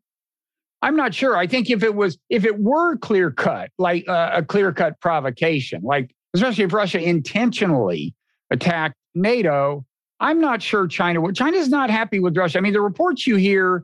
I'm 0.83 0.95
not 0.95 1.15
sure. 1.15 1.35
I 1.35 1.47
think 1.47 1.71
if 1.71 1.81
it 1.81 1.95
was, 1.95 2.19
if 2.29 2.45
it 2.45 2.59
were 2.59 2.95
clear 2.97 3.31
cut, 3.31 3.71
like 3.79 4.07
uh, 4.07 4.29
a 4.35 4.43
clear 4.43 4.71
cut 4.71 5.01
provocation, 5.01 5.81
like 5.81 6.13
especially 6.35 6.65
if 6.65 6.73
Russia 6.73 6.99
intentionally 7.01 8.13
attacked 8.51 8.95
NATO, 9.15 9.83
I'm 10.19 10.39
not 10.39 10.61
sure 10.61 10.87
China 10.87 11.21
would. 11.21 11.35
China's 11.35 11.69
not 11.69 11.89
happy 11.89 12.19
with 12.19 12.37
Russia. 12.37 12.59
I 12.59 12.61
mean, 12.61 12.73
the 12.73 12.81
reports 12.81 13.25
you 13.25 13.35
hear 13.37 13.83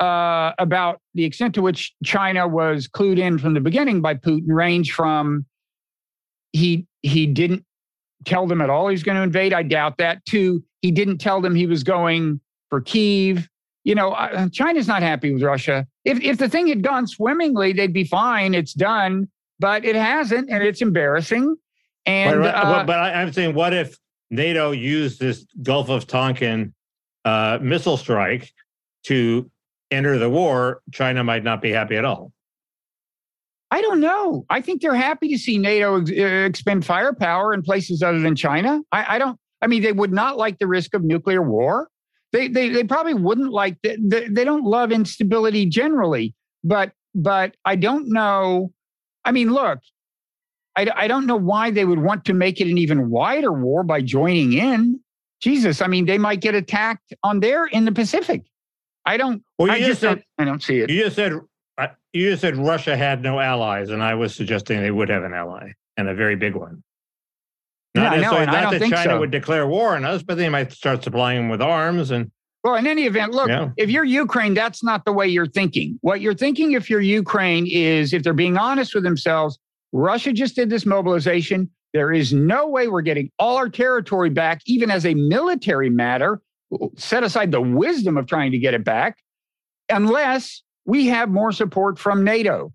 uh, 0.00 0.52
about 0.58 1.00
the 1.14 1.24
extent 1.24 1.54
to 1.54 1.62
which 1.62 1.94
China 2.04 2.48
was 2.48 2.88
clued 2.88 3.18
in 3.18 3.38
from 3.38 3.54
the 3.54 3.60
beginning 3.60 4.00
by 4.00 4.14
Putin 4.14 4.48
range 4.48 4.92
from 4.92 5.46
he 6.52 6.86
he 7.02 7.26
didn't 7.26 7.64
tell 8.24 8.46
them 8.46 8.60
at 8.60 8.70
all 8.70 8.88
he 8.88 8.92
was 8.92 9.02
going 9.02 9.16
to 9.16 9.22
invade. 9.22 9.52
I 9.52 9.62
doubt 9.62 9.98
that. 9.98 10.24
To 10.26 10.62
he 10.82 10.90
didn't 10.90 11.18
tell 11.18 11.40
them 11.40 11.54
he 11.54 11.66
was 11.66 11.82
going 11.82 12.40
for 12.70 12.80
Kiev. 12.80 13.48
You 13.84 13.94
know, 13.94 14.12
uh, 14.12 14.48
China's 14.50 14.88
not 14.88 15.02
happy 15.02 15.32
with 15.32 15.42
Russia. 15.42 15.86
If 16.04 16.20
if 16.20 16.38
the 16.38 16.48
thing 16.48 16.66
had 16.68 16.82
gone 16.82 17.06
swimmingly, 17.06 17.72
they'd 17.72 17.92
be 17.92 18.04
fine. 18.04 18.54
It's 18.54 18.72
done, 18.72 19.28
but 19.58 19.84
it 19.84 19.96
hasn't, 19.96 20.50
and 20.50 20.62
it's 20.62 20.80
embarrassing. 20.80 21.56
And 22.06 22.42
but, 22.42 22.54
uh, 22.54 22.84
but 22.84 22.98
I, 22.98 23.22
I'm 23.22 23.32
saying, 23.32 23.54
what 23.54 23.72
if 23.72 23.96
NATO 24.30 24.72
used 24.72 25.20
this 25.20 25.46
Gulf 25.62 25.88
of 25.88 26.06
Tonkin 26.06 26.74
uh, 27.24 27.58
missile 27.60 27.96
strike 27.96 28.50
to 29.04 29.50
enter 29.94 30.18
the 30.18 30.30
war? 30.30 30.82
China 30.92 31.24
might 31.24 31.44
not 31.44 31.62
be 31.62 31.70
happy 31.70 31.96
at 31.96 32.04
all. 32.04 32.32
I 33.70 33.80
don't 33.80 34.00
know. 34.00 34.44
I 34.50 34.60
think 34.60 34.82
they're 34.82 34.94
happy 34.94 35.28
to 35.28 35.38
see 35.38 35.58
NATO 35.58 36.00
ex- 36.00 36.10
uh, 36.10 36.46
expend 36.46 36.84
firepower 36.84 37.52
in 37.54 37.62
places 37.62 38.02
other 38.02 38.20
than 38.20 38.36
China. 38.36 38.80
I, 38.92 39.16
I 39.16 39.18
don't. 39.18 39.38
I 39.62 39.66
mean, 39.66 39.82
they 39.82 39.92
would 39.92 40.12
not 40.12 40.36
like 40.36 40.58
the 40.58 40.66
risk 40.66 40.94
of 40.94 41.02
nuclear 41.02 41.42
war. 41.42 41.88
They 42.32 42.48
they, 42.48 42.68
they 42.68 42.84
probably 42.84 43.14
wouldn't 43.14 43.52
like. 43.52 43.76
The, 43.82 43.96
they, 44.00 44.28
they 44.28 44.44
don't 44.44 44.64
love 44.64 44.92
instability 44.92 45.66
generally, 45.66 46.34
but 46.62 46.92
but 47.14 47.56
I 47.64 47.76
don't 47.76 48.08
know. 48.08 48.72
I 49.24 49.32
mean, 49.32 49.50
look, 49.50 49.80
I, 50.76 50.88
I 50.94 51.08
don't 51.08 51.26
know 51.26 51.36
why 51.36 51.70
they 51.70 51.84
would 51.84 52.00
want 52.00 52.24
to 52.26 52.34
make 52.34 52.60
it 52.60 52.68
an 52.68 52.78
even 52.78 53.10
wider 53.10 53.52
war 53.52 53.82
by 53.82 54.02
joining 54.02 54.52
in. 54.52 55.00
Jesus, 55.40 55.82
I 55.82 55.88
mean, 55.88 56.06
they 56.06 56.18
might 56.18 56.40
get 56.40 56.54
attacked 56.54 57.12
on 57.22 57.40
there 57.40 57.66
in 57.66 57.84
the 57.84 57.92
Pacific. 57.92 58.44
I 59.06 59.16
don't. 59.16 59.42
Well, 59.58 59.68
you 59.68 59.74
I 59.74 59.78
just 59.78 59.88
just 59.88 60.02
don't. 60.02 60.16
said 60.18 60.24
I 60.38 60.44
don't 60.44 60.62
see 60.62 60.78
it. 60.80 60.90
you 60.90 61.04
just 61.04 61.16
said 61.16 61.32
uh, 61.78 61.86
you 62.12 62.30
just 62.30 62.40
said 62.42 62.56
Russia 62.56 62.96
had 62.96 63.22
no 63.22 63.40
allies, 63.40 63.90
and 63.90 64.02
I 64.02 64.14
was 64.14 64.34
suggesting 64.34 64.80
they 64.80 64.90
would 64.90 65.08
have 65.08 65.24
an 65.24 65.34
ally 65.34 65.72
and 65.96 66.08
a 66.08 66.14
very 66.14 66.36
big 66.36 66.54
one. 66.54 66.82
Yeah, 67.94 68.02
I 68.02 68.04
know, 68.04 68.16
necessarily- 68.16 68.42
and 68.42 68.50
I 68.50 68.54
not 68.54 68.62
don't 68.62 68.72
that 68.72 68.78
think 68.80 68.94
China 68.94 69.10
so. 69.12 69.20
would 69.20 69.30
declare 69.30 69.66
war 69.66 69.94
on 69.94 70.04
us, 70.04 70.22
but 70.22 70.36
they 70.36 70.48
might 70.48 70.72
start 70.72 71.04
supplying 71.04 71.42
them 71.42 71.48
with 71.48 71.62
arms 71.62 72.10
and 72.10 72.30
Well, 72.64 72.74
in 72.76 72.86
any 72.86 73.04
event, 73.04 73.32
look, 73.32 73.48
Yeah. 73.48 73.70
if 73.76 73.90
you're 73.90 74.04
Ukraine, 74.04 74.54
that's 74.54 74.82
not 74.82 75.04
the 75.04 75.12
way 75.12 75.28
you're 75.28 75.46
thinking. 75.46 75.98
What 76.00 76.20
you're 76.20 76.34
thinking 76.34 76.72
if 76.72 76.88
you're 76.90 77.00
Ukraine 77.00 77.66
is 77.70 78.12
if 78.12 78.22
they're 78.24 78.32
being 78.32 78.56
honest 78.56 78.94
with 78.94 79.04
themselves, 79.04 79.58
Russia 79.92 80.32
just 80.32 80.56
did 80.56 80.70
this 80.70 80.84
mobilization. 80.86 81.70
There 81.92 82.10
is 82.10 82.32
no 82.32 82.66
way 82.66 82.88
we're 82.88 83.02
getting 83.02 83.30
all 83.38 83.56
our 83.58 83.68
territory 83.68 84.30
back, 84.30 84.62
even 84.66 84.90
as 84.90 85.04
a 85.06 85.14
military 85.14 85.90
matter. 85.90 86.40
Set 86.96 87.22
aside 87.22 87.50
the 87.50 87.60
wisdom 87.60 88.16
of 88.16 88.26
trying 88.26 88.52
to 88.52 88.58
get 88.58 88.74
it 88.74 88.84
back, 88.84 89.18
unless 89.88 90.62
we 90.84 91.06
have 91.06 91.30
more 91.30 91.52
support 91.52 91.98
from 91.98 92.24
NATO. 92.24 92.72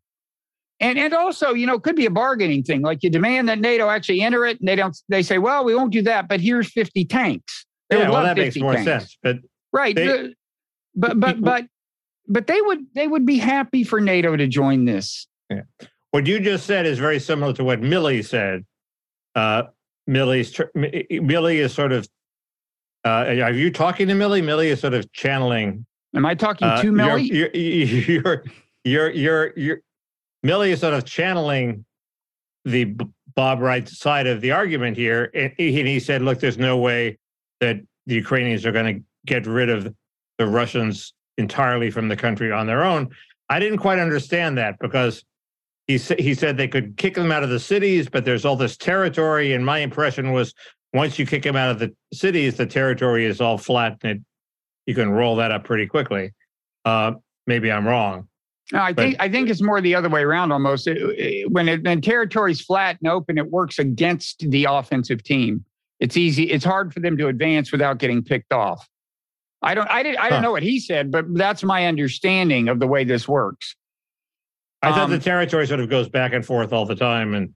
And, 0.81 0.97
and 0.97 1.13
also, 1.13 1.53
you 1.53 1.67
know, 1.67 1.75
it 1.75 1.83
could 1.83 1.95
be 1.97 2.05
a 2.05 2.11
bargaining 2.11 2.63
thing. 2.63 2.81
Like 2.81 3.03
you 3.03 3.09
demand 3.09 3.49
that 3.49 3.59
NATO 3.59 3.89
actually 3.89 4.21
enter 4.21 4.45
it, 4.45 4.59
and 4.59 4.67
they 4.67 4.75
don't. 4.75 4.97
They 5.09 5.23
say, 5.23 5.37
"Well, 5.37 5.65
we 5.65 5.75
won't 5.75 5.91
do 5.91 6.01
that, 6.03 6.29
but 6.29 6.39
here's 6.39 6.71
50 6.71 7.03
tanks." 7.05 7.65
They 7.89 7.97
yeah, 7.97 8.09
well, 8.09 8.23
that 8.23 8.37
makes 8.37 8.55
more 8.57 8.73
tanks. 8.73 8.85
sense. 8.85 9.17
But 9.21 9.37
Right. 9.73 9.95
They- 9.95 10.07
the- 10.07 10.33
but 10.95 11.19
but 11.19 11.41
but 11.41 11.65
but 12.27 12.47
they 12.47 12.61
would 12.61 12.79
they 12.95 13.07
would 13.07 13.25
be 13.25 13.37
happy 13.37 13.83
for 13.83 13.99
NATO 14.01 14.35
to 14.35 14.47
join 14.47 14.85
this. 14.85 15.27
what 16.11 16.25
you 16.25 16.39
just 16.39 16.65
said 16.65 16.85
is 16.85 16.97
very 16.99 17.19
similar 17.19 17.53
to 17.53 17.63
what 17.63 17.81
Milley 17.81 18.25
said. 18.25 18.65
Uh, 19.35 19.63
Milley's 20.09 20.51
Milley 20.75 21.55
is 21.55 21.73
sort 21.73 21.91
of. 21.91 22.07
Uh, 23.05 23.09
are 23.43 23.51
you 23.51 23.71
talking 23.71 24.07
to 24.07 24.13
Milley? 24.13 24.43
Milley 24.43 24.65
is 24.65 24.81
sort 24.81 24.93
of 24.93 25.11
channeling 25.13 25.85
Am 26.15 26.25
I 26.25 26.35
talking 26.35 26.67
Uh, 26.67 26.81
to 26.81 26.91
Milley? 26.91 27.27
You're, 27.29 27.49
you're, 27.53 28.43
you're, 28.83 29.09
you're, 29.11 29.53
you're, 29.55 29.81
Milley 30.45 30.69
is 30.69 30.79
sort 30.79 30.93
of 30.93 31.05
channeling 31.05 31.85
the 32.65 32.95
Bob 33.35 33.61
Wright 33.61 33.87
side 33.87 34.27
of 34.27 34.41
the 34.41 34.51
argument 34.51 34.97
here. 34.97 35.29
And 35.33 35.53
he, 35.57 35.79
and 35.79 35.87
he 35.87 35.99
said, 35.99 36.21
look, 36.21 36.39
there's 36.39 36.57
no 36.57 36.77
way 36.77 37.17
that 37.59 37.77
the 38.05 38.15
Ukrainians 38.15 38.65
are 38.65 38.71
going 38.71 38.95
to 38.97 39.03
get 39.25 39.45
rid 39.45 39.69
of 39.69 39.93
the 40.37 40.47
Russians 40.47 41.13
entirely 41.37 41.91
from 41.91 42.07
the 42.07 42.15
country 42.15 42.51
on 42.51 42.65
their 42.65 42.83
own. 42.83 43.09
I 43.49 43.59
didn't 43.59 43.79
quite 43.79 43.99
understand 43.99 44.57
that 44.57 44.77
because 44.79 45.23
he, 45.87 45.97
sa- 45.97 46.15
he 46.17 46.33
said 46.33 46.57
they 46.57 46.67
could 46.67 46.97
kick 46.97 47.15
them 47.15 47.31
out 47.31 47.43
of 47.43 47.49
the 47.49 47.59
cities, 47.59 48.09
but 48.09 48.25
there's 48.25 48.45
all 48.45 48.55
this 48.55 48.77
territory. 48.77 49.53
And 49.53 49.65
my 49.65 49.79
impression 49.79 50.31
was 50.31 50.53
once 50.93 51.19
you 51.19 51.25
kick 51.25 51.43
them 51.43 51.55
out 51.55 51.71
of 51.71 51.79
the 51.79 51.93
cities, 52.13 52.55
the 52.55 52.65
territory 52.65 53.25
is 53.25 53.41
all 53.41 53.57
flat 53.57 53.97
and 54.03 54.19
it, 54.19 54.23
you 54.85 54.95
can 54.95 55.09
roll 55.11 55.35
that 55.35 55.51
up 55.51 55.63
pretty 55.63 55.85
quickly. 55.87 56.33
Uh, 56.85 57.13
maybe 57.45 57.71
I'm 57.71 57.87
wrong. 57.87 58.27
No, 58.71 58.79
I 58.81 58.93
think 58.93 59.15
I 59.19 59.29
think 59.29 59.49
it's 59.49 59.61
more 59.61 59.81
the 59.81 59.95
other 59.95 60.09
way 60.09 60.21
around 60.21 60.51
almost. 60.51 60.87
It- 60.87 60.97
it- 60.97 61.51
when 61.51 61.67
it, 61.67 61.83
when 61.83 62.01
territory's 62.01 62.61
flat 62.61 62.97
and 63.01 63.11
open, 63.11 63.37
it 63.37 63.49
works 63.49 63.79
against 63.79 64.47
the 64.49 64.65
offensive 64.69 65.23
team. 65.23 65.65
It's 65.99 66.15
easy. 66.15 66.43
It's 66.51 66.63
hard 66.65 66.93
for 66.93 66.99
them 66.99 67.17
to 67.17 67.27
advance 67.27 67.71
without 67.71 67.97
getting 67.97 68.23
picked 68.23 68.53
off. 68.53 68.87
I 69.61 69.73
don't. 69.73 69.89
I 69.89 70.03
did. 70.03 70.15
I 70.17 70.23
Huh. 70.25 70.29
don't 70.29 70.43
know 70.43 70.51
what 70.51 70.63
he 70.63 70.79
said, 70.79 71.11
but 71.11 71.25
that's 71.35 71.63
my 71.63 71.87
understanding 71.87 72.69
of 72.69 72.79
the 72.79 72.87
way 72.87 73.03
this 73.03 73.27
works. 73.27 73.75
I 74.81 74.91
thought 74.91 75.05
Um, 75.05 75.11
the 75.11 75.19
territory 75.19 75.67
sort 75.67 75.81
of 75.81 75.89
goes 75.89 76.07
back 76.07 76.31
and 76.33 76.45
forth 76.45 76.71
all 76.71 76.85
the 76.85 76.95
time, 76.95 77.33
and 77.33 77.53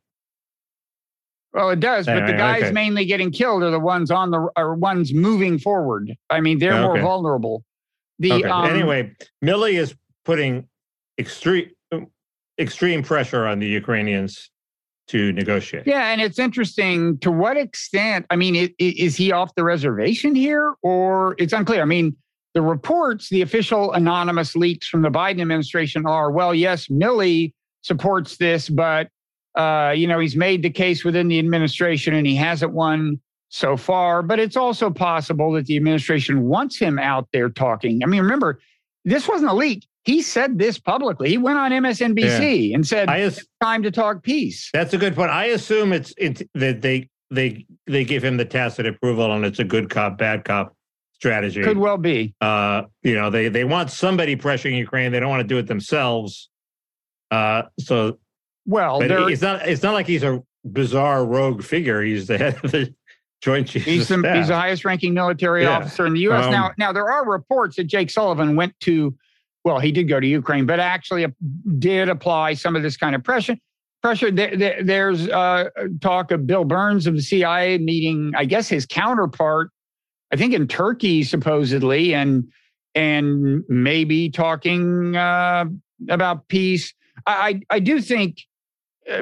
Well, 1.53 1.69
it 1.69 1.79
does, 1.79 2.07
but 2.07 2.25
the 2.25 2.33
guys 2.33 2.63
okay. 2.63 2.71
mainly 2.71 3.05
getting 3.05 3.31
killed 3.31 3.61
are 3.61 3.69
the 3.69 3.79
ones 3.79 4.09
on 4.09 4.31
the 4.31 4.49
are 4.55 4.73
ones 4.73 5.13
moving 5.13 5.59
forward. 5.59 6.11
I 6.31 6.41
mean, 6.41 6.57
they're 6.57 6.81
more 6.81 6.99
vulnerable. 6.99 7.63
The 8.19 8.33
okay. 8.33 8.43
um, 8.45 8.65
anyway, 8.65 9.15
Milley 9.43 9.73
is 9.73 9.93
putting 10.25 10.67
extreme 11.19 11.69
extreme 12.59 13.03
pressure 13.03 13.45
on 13.45 13.59
the 13.59 13.67
Ukrainians 13.67 14.49
to 15.07 15.31
negotiate. 15.33 15.85
Yeah, 15.85 16.11
and 16.11 16.21
it's 16.21 16.39
interesting 16.39 17.19
to 17.19 17.31
what 17.31 17.57
extent. 17.57 18.25
I 18.29 18.35
mean, 18.35 18.55
it, 18.55 18.73
it, 18.79 18.97
is 18.97 19.15
he 19.15 19.31
off 19.31 19.53
the 19.55 19.63
reservation 19.63 20.33
here, 20.33 20.73
or 20.81 21.35
it's 21.37 21.53
unclear? 21.53 21.81
I 21.81 21.85
mean, 21.85 22.15
the 22.53 22.61
reports, 22.61 23.29
the 23.29 23.41
official 23.41 23.91
anonymous 23.93 24.55
leaks 24.55 24.87
from 24.87 25.01
the 25.01 25.09
Biden 25.09 25.41
administration 25.41 26.05
are, 26.05 26.31
well, 26.31 26.53
yes, 26.53 26.87
Milley 26.87 27.53
supports 27.81 28.37
this, 28.37 28.69
but 28.69 29.09
uh, 29.55 29.93
you 29.95 30.07
know, 30.07 30.19
he's 30.19 30.35
made 30.35 30.63
the 30.63 30.69
case 30.69 31.03
within 31.03 31.27
the 31.27 31.39
administration 31.39 32.13
and 32.13 32.25
he 32.25 32.35
hasn't 32.35 32.71
won 32.71 33.19
so 33.49 33.77
far. 33.77 34.23
But 34.23 34.39
it's 34.39 34.57
also 34.57 34.89
possible 34.89 35.51
that 35.53 35.65
the 35.65 35.77
administration 35.77 36.43
wants 36.43 36.77
him 36.77 36.97
out 36.99 37.27
there 37.33 37.49
talking. 37.49 38.03
I 38.03 38.07
mean, 38.07 38.21
remember, 38.21 38.59
this 39.05 39.27
wasn't 39.27 39.51
a 39.51 39.53
leak. 39.53 39.85
He 40.03 40.21
said 40.21 40.57
this 40.57 40.77
publicly. 40.77 41.29
He 41.29 41.37
went 41.37 41.57
on 41.57 41.71
MSNBC 41.71 42.69
yeah. 42.69 42.75
and 42.75 42.85
said, 42.85 43.09
"It's 43.09 43.45
time 43.61 43.83
to 43.83 43.91
talk 43.91 44.21
peace." 44.21 44.69
That's 44.73 44.93
a 44.93 44.97
good 44.97 45.15
point. 45.15 45.31
I 45.31 45.45
assume 45.45 45.93
it's, 45.93 46.13
it's 46.17 46.43
that 46.55 46.81
they 46.81 47.09
they 47.31 47.65
they 47.87 48.03
give 48.03 48.23
him 48.23 48.35
the 48.35 48.43
tacit 48.43 48.85
approval, 48.85 49.31
and 49.31 49.45
it's 49.45 49.59
a 49.59 49.63
good 49.63 49.89
cop, 49.89 50.17
bad 50.17 50.43
cop 50.43 50.75
strategy. 51.13 51.63
Could 51.63 51.77
well 51.77 51.97
be. 51.97 52.35
Uh, 52.41 52.83
you 53.01 53.15
know, 53.15 53.29
they 53.29 53.47
they 53.47 53.63
want 53.63 53.91
somebody 53.91 54.35
pressuring 54.35 54.77
Ukraine. 54.77 55.11
They 55.11 55.21
don't 55.21 55.29
want 55.29 55.41
to 55.41 55.47
do 55.47 55.57
it 55.57 55.67
themselves. 55.67 56.49
Uh, 57.31 57.63
so, 57.79 58.19
well, 58.65 59.02
it's 59.02 59.41
not 59.41 59.67
it's 59.67 59.84
not 59.84 59.93
like 59.93 60.08
he's 60.08 60.23
a 60.23 60.41
bizarre 60.65 61.26
rogue 61.26 61.63
figure. 61.63 62.02
He's 62.02 62.28
the 62.28 62.38
head 62.38 62.60
of 62.63 62.71
the 62.71 62.93
Joint 63.41 63.67
Chiefs. 63.67 63.86
He's, 63.86 64.08
the, 64.08 64.15
he's 64.34 64.47
the 64.47 64.56
highest 64.56 64.86
ranking 64.86 65.13
military 65.13 65.63
yeah. 65.63 65.78
officer 65.78 66.06
in 66.06 66.13
the 66.13 66.21
U.S. 66.21 66.45
Um, 66.45 66.52
now, 66.52 66.71
now 66.78 66.93
there 66.93 67.12
are 67.12 67.30
reports 67.30 67.76
that 67.76 67.86
Jake 67.86 68.10
Sullivan 68.10 68.56
went 68.56 68.80
to. 68.82 69.15
Well, 69.65 69.80
he 69.80 69.91
did 69.91 70.10
go 70.10 70.19
to 70.19 70.28
Ukraine, 70.28 70.65
but 70.65 70.80
actually 70.80 71.26
did 71.80 72.10
apply 72.10 72.54
some 72.56 72.76
of 72.76 72.84
this 72.84 72.97
kind 72.97 73.15
of 73.15 73.23
pressure. 73.23 73.56
Pressure. 74.02 74.30
There, 74.30 74.56
there, 74.58 74.84
there's 74.84 75.30
uh, 75.30 75.69
talk 76.02 76.32
of 76.32 76.45
Bill 76.45 76.65
Burns 76.65 77.08
of 77.08 77.15
the 77.15 77.21
CIA 77.21 77.78
meeting, 77.78 78.34
I 78.36 78.43
guess 78.43 78.67
his 78.67 78.86
counterpart 78.86 79.69
I 80.34 80.36
think 80.36 80.56
in 80.56 80.67
Turkey 80.67 81.23
supposedly, 81.23 82.15
and 82.15 82.52
and 82.95 83.63
maybe 83.69 84.32
talking 84.32 85.15
uh, 85.15 85.65
about 86.10 86.47
peace. 86.47 86.91
I 87.28 87.62
I 87.69 87.80
do 87.80 88.02
think 88.02 88.39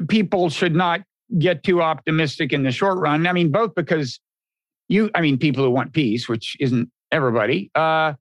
people 0.08 0.50
should 0.50 0.76
not 0.76 1.02
get 1.39 1.63
too 1.63 1.82
optimistic 1.82 2.54
in 2.54 2.63
the 2.63 2.72
short 2.72 2.98
run. 3.00 3.26
I 3.28 3.34
mean, 3.34 3.52
both 3.52 3.74
because 3.76 4.20
you, 4.89 5.10
I 5.15 5.22
mean, 5.22 5.38
people 5.38 5.63
who 5.63 5.72
want 5.72 5.94
peace, 5.94 6.28
which 6.28 6.58
isn't 6.60 6.89
everybody, 7.12 7.72
uh, 7.76 8.13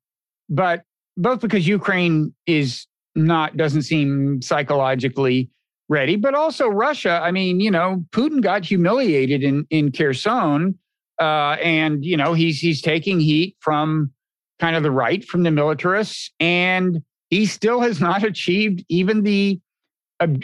but 0.49 0.83
both 1.17 1.41
because 1.41 1.67
Ukraine 1.67 2.35
is 2.47 2.87
not 3.15 3.57
doesn't 3.57 3.83
seem 3.83 4.41
psychologically 4.41 5.51
ready, 5.89 6.17
but 6.17 6.35
also 6.35 6.69
Russia. 6.69 7.21
I 7.23 7.33
mean, 7.33 7.61
you 7.61 7.71
know, 7.71 8.05
Putin 8.13 8.41
got 8.41 8.65
humiliated 8.65 9.43
in 9.43 9.67
in 9.71 9.91
Kherson 9.91 10.79
uh, 11.21 11.57
and 11.63 12.05
you 12.05 12.17
know 12.17 12.33
he's 12.33 12.59
he's 12.59 12.81
taking 12.81 13.21
heat 13.21 13.57
from 13.61 14.11
kind 14.59 14.75
of 14.75 14.83
the 14.83 14.91
right, 14.91 15.25
from 15.25 15.43
the 15.43 15.51
militarists, 15.51 16.31
and 16.41 17.03
he 17.29 17.47
still 17.47 17.81
has 17.81 18.01
not 18.01 18.25
achieved 18.33 18.85
even 18.89 19.23
the. 19.23 19.61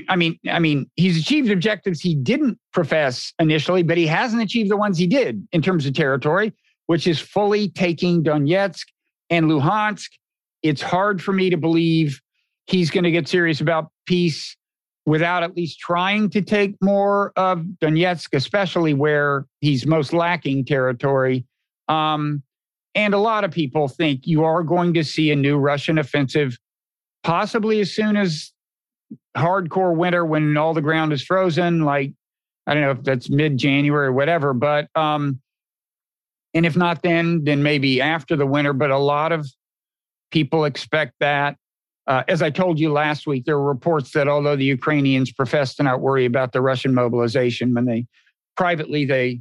I 0.09 0.17
mean, 0.17 0.39
I 0.51 0.59
mean, 0.59 0.91
he's 0.97 1.21
achieved 1.21 1.51
objectives 1.51 2.01
he 2.01 2.15
didn't 2.15 2.59
profess 2.73 3.35
initially, 3.39 3.83
but 3.83 3.99
he 3.99 4.07
hasn't 4.07 4.43
achieved 4.43 4.71
the 4.71 4.77
ones 4.77 4.97
he 4.97 5.07
did 5.07 5.47
in 5.53 5.61
terms 5.61 5.85
of 5.85 5.93
territory, 5.95 6.55
which 6.87 7.07
is 7.07 7.21
fully 7.21 7.69
taking 7.69 8.25
Donetsk 8.25 8.87
and 9.29 9.47
Luhansk. 9.47 10.09
It's 10.63 10.81
hard 10.81 11.23
for 11.23 11.33
me 11.33 11.51
to 11.51 11.59
believe 11.59 12.21
he's 12.67 12.91
going 12.91 13.05
to 13.05 13.11
get 13.11 13.29
serious 13.29 13.61
about 13.61 13.91
peace 14.07 14.57
without 15.05 15.43
at 15.43 15.55
least 15.55 15.79
trying 15.79 16.31
to 16.31 16.43
take 16.43 16.75
more 16.81 17.33
of 17.37 17.61
Donetsk, 17.81 18.29
especially 18.33 18.95
where 18.95 19.47
he's 19.61 19.87
most 19.87 20.13
lacking 20.13 20.65
territory. 20.65 21.45
Um, 21.89 22.43
and 22.95 23.13
a 23.13 23.19
lot 23.19 23.45
of 23.45 23.51
people 23.51 23.89
think 23.89 24.27
you 24.27 24.43
are 24.43 24.63
going 24.63 24.95
to 24.95 25.05
see 25.05 25.31
a 25.31 25.37
new 25.37 25.59
Russian 25.59 25.99
offensive, 25.99 26.59
possibly 27.23 27.81
as 27.81 27.95
soon 27.95 28.17
as 28.17 28.53
hardcore 29.37 29.95
winter 29.95 30.25
when 30.25 30.57
all 30.57 30.75
the 30.75 30.83
ground 30.83 31.13
is 31.13 31.23
frozen, 31.23 31.81
like 31.81 32.13
I 32.67 32.75
don't 32.75 32.83
know 32.83 32.91
if 32.93 33.03
that's 33.03 33.31
mid 33.31 33.57
January 33.59 34.09
or 34.09 34.13
whatever, 34.13 34.53
but 34.53 34.89
um, 34.95 35.41
and 36.55 36.67
if 36.67 36.77
not 36.77 37.03
then, 37.03 37.45
then 37.45 37.63
maybe 37.63 38.01
after 38.01 38.35
the 38.37 38.47
winter. 38.47 38.73
But 38.73 38.91
a 38.91 38.99
lot 38.99 39.33
of 39.33 39.47
people 40.31 40.65
expect 40.65 41.15
that. 41.21 41.57
Uh, 42.07 42.23
as 42.29 42.41
I 42.41 42.51
told 42.51 42.79
you 42.79 42.93
last 42.93 43.27
week, 43.27 43.45
there 43.45 43.59
were 43.59 43.69
reports 43.69 44.13
that 44.13 44.29
although 44.29 44.57
the 44.57 44.65
Ukrainians 44.65 45.33
profess 45.33 45.75
to 45.77 45.83
not 45.83 46.01
worry 46.01 46.25
about 46.25 46.53
the 46.53 46.61
Russian 46.61 46.95
mobilization, 46.95 47.75
when 47.75 47.85
they 47.85 48.07
privately 48.57 49.05
they 49.05 49.41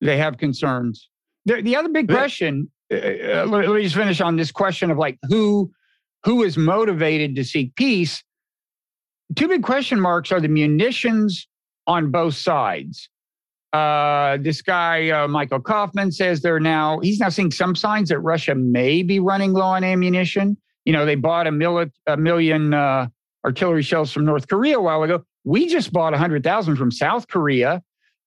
they 0.00 0.18
have 0.18 0.38
concerns. 0.38 1.08
The, 1.46 1.62
the 1.62 1.76
other 1.76 1.88
big 1.88 2.08
question. 2.08 2.70
Uh, 2.92 2.96
uh, 2.96 3.46
let, 3.48 3.68
let 3.68 3.76
me 3.76 3.82
just 3.82 3.94
finish 3.94 4.20
on 4.20 4.36
this 4.36 4.52
question 4.52 4.90
of 4.90 4.98
like 4.98 5.18
who 5.28 5.70
who 6.24 6.42
is 6.42 6.56
motivated 6.56 7.34
to 7.36 7.44
seek 7.44 7.74
peace. 7.74 8.22
Two 9.36 9.48
big 9.48 9.62
question 9.62 10.00
marks 10.00 10.32
are 10.32 10.40
the 10.40 10.48
munitions 10.48 11.46
on 11.86 12.10
both 12.10 12.34
sides. 12.34 13.08
Uh, 13.72 14.36
this 14.40 14.60
guy, 14.60 15.08
uh, 15.08 15.26
Michael 15.28 15.60
Kofman, 15.60 16.12
says 16.12 16.42
they're 16.42 16.60
now, 16.60 17.00
he's 17.00 17.18
now 17.18 17.30
seeing 17.30 17.50
some 17.50 17.74
signs 17.74 18.10
that 18.10 18.18
Russia 18.18 18.54
may 18.54 19.02
be 19.02 19.18
running 19.18 19.52
low 19.52 19.62
on 19.62 19.82
ammunition. 19.82 20.56
You 20.84 20.92
know, 20.92 21.06
they 21.06 21.14
bought 21.14 21.46
a, 21.46 21.52
mil- 21.52 21.86
a 22.06 22.16
million 22.16 22.74
uh, 22.74 23.06
artillery 23.44 23.82
shells 23.82 24.12
from 24.12 24.24
North 24.24 24.48
Korea 24.48 24.78
a 24.78 24.82
while 24.82 25.02
ago. 25.02 25.24
We 25.44 25.68
just 25.68 25.92
bought 25.92 26.12
100,000 26.12 26.76
from 26.76 26.90
South 26.90 27.28
Korea. 27.28 27.82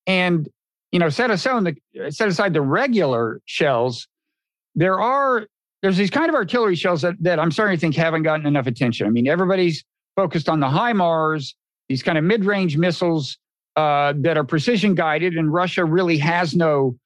And, 0.06 0.48
you 0.90 0.98
know, 0.98 1.10
set 1.10 1.30
aside, 1.30 1.76
the, 1.94 2.10
set 2.10 2.28
aside 2.28 2.52
the 2.52 2.62
regular 2.62 3.40
shells, 3.44 4.08
there 4.74 5.00
are, 5.00 5.46
there's 5.82 5.96
these 5.96 6.10
kind 6.10 6.28
of 6.28 6.34
artillery 6.34 6.74
shells 6.74 7.02
that, 7.02 7.14
that 7.20 7.38
I'm 7.38 7.52
starting 7.52 7.76
to 7.76 7.80
think 7.80 7.94
haven't 7.94 8.24
gotten 8.24 8.46
enough 8.46 8.66
attention. 8.66 9.06
I 9.06 9.10
mean, 9.10 9.28
everybody's 9.28 9.84
focused 10.16 10.48
on 10.48 10.60
the 10.60 10.66
HIMARS, 10.66 11.54
these 11.88 12.02
kind 12.02 12.18
of 12.18 12.24
mid 12.24 12.44
range 12.44 12.76
missiles 12.76 13.38
uh, 13.76 14.14
that 14.16 14.36
are 14.36 14.44
precision 14.44 14.94
guided, 14.94 15.36
and 15.36 15.52
Russia 15.52 15.84
really 15.84 16.18
has 16.18 16.56
no 16.56 16.96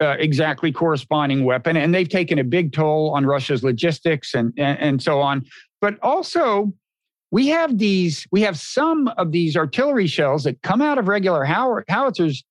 uh, 0.00 0.16
exactly 0.18 0.70
corresponding 0.72 1.44
weapon. 1.44 1.76
And 1.76 1.94
they've 1.94 2.08
taken 2.08 2.38
a 2.38 2.44
big 2.44 2.72
toll 2.72 3.12
on 3.14 3.26
Russia's 3.26 3.62
logistics 3.62 4.34
and, 4.34 4.52
and, 4.56 4.78
and 4.78 5.02
so 5.02 5.20
on. 5.20 5.44
But 5.80 5.98
also, 6.02 6.72
we 7.30 7.48
have 7.48 7.78
these, 7.78 8.26
we 8.30 8.40
have 8.42 8.58
some 8.58 9.08
of 9.16 9.32
these 9.32 9.56
artillery 9.56 10.06
shells 10.06 10.44
that 10.44 10.62
come 10.62 10.80
out 10.80 10.98
of 10.98 11.08
regular 11.08 11.44
howitzers, 11.44 12.44